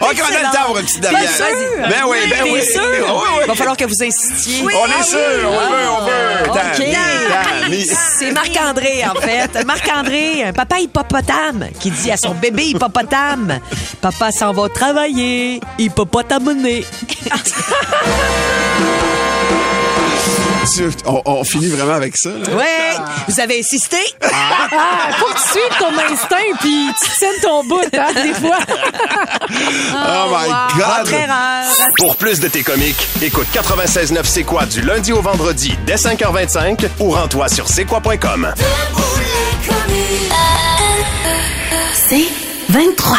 on 0.00 0.06
a 0.06 0.10
le 0.38 0.52
temps 0.56 0.64
pour 0.66 0.78
une 0.78 0.84
petite 0.86 1.00
dernière. 1.00 1.20
Bien 1.22 1.30
sûr. 1.30 1.46
Ben 1.88 2.02
oui, 2.08 2.18
ben 2.30 2.42
oui. 2.44 2.62
sûr? 2.62 2.82
Oui, 2.82 2.98
oui. 3.06 3.40
Il 3.42 3.46
va 3.48 3.54
falloir 3.54 3.76
que 3.76 3.84
vous 3.84 4.02
insistiez. 4.02 4.62
On 4.62 4.86
est 4.86 5.02
sûr, 5.02 5.18
on 5.44 5.50
veut, 5.50 5.88
on 5.90 6.00
veut. 6.06 6.48
OK. 6.50 6.54
Tammy, 6.54 6.94
Tammy. 7.60 7.86
C'est 8.18 8.30
Marc-André, 8.32 9.04
en 9.04 9.14
fait. 9.20 9.64
Marc-André, 9.66 10.44
un 10.44 10.52
papa 10.52 10.78
hippopotame, 10.80 11.66
qui 11.80 11.90
dit 11.90 12.10
à 12.10 12.16
son 12.16 12.34
bébé 12.34 12.66
hippopotame 12.68 13.60
Papa 14.00 14.32
s'en 14.32 14.52
va 14.52 14.68
travailler, 14.68 15.60
On, 21.06 21.22
on 21.24 21.44
finit 21.44 21.68
vraiment 21.68 21.94
avec 21.94 22.16
ça. 22.16 22.30
là. 22.30 22.54
Ouais, 22.56 22.96
vous 23.28 23.38
avez 23.40 23.60
insisté? 23.60 23.98
Ah, 24.22 25.10
faut 25.18 25.26
que 25.26 25.34
tu 25.42 25.48
suives 25.48 25.78
ton 25.78 26.12
instinct 26.12 26.56
puis 26.60 26.88
tu 27.02 27.10
tiennes 27.18 27.40
ton 27.42 27.64
bout, 27.64 27.82
hein, 27.96 28.12
des 28.22 28.34
fois. 28.34 28.58
Oh 29.96 30.28
my 30.30 30.48
God. 30.78 31.04
Très 31.06 31.26
rare. 31.26 31.64
Pour 31.98 32.16
plus 32.16 32.40
de 32.40 32.48
tes 32.48 32.62
comiques, 32.62 33.06
écoute 33.22 33.46
96.9 33.54 34.20
C'est 34.24 34.42
quoi 34.42 34.64
du 34.66 34.80
lundi 34.80 35.12
au 35.12 35.20
vendredi 35.20 35.76
dès 35.86 35.94
5h25 35.96 36.88
ou 37.00 37.10
rends-toi 37.10 37.48
sur 37.48 37.68
c'est 37.68 37.84
quoi.com. 37.84 38.52
C'est 42.08 42.26
23. 42.70 43.18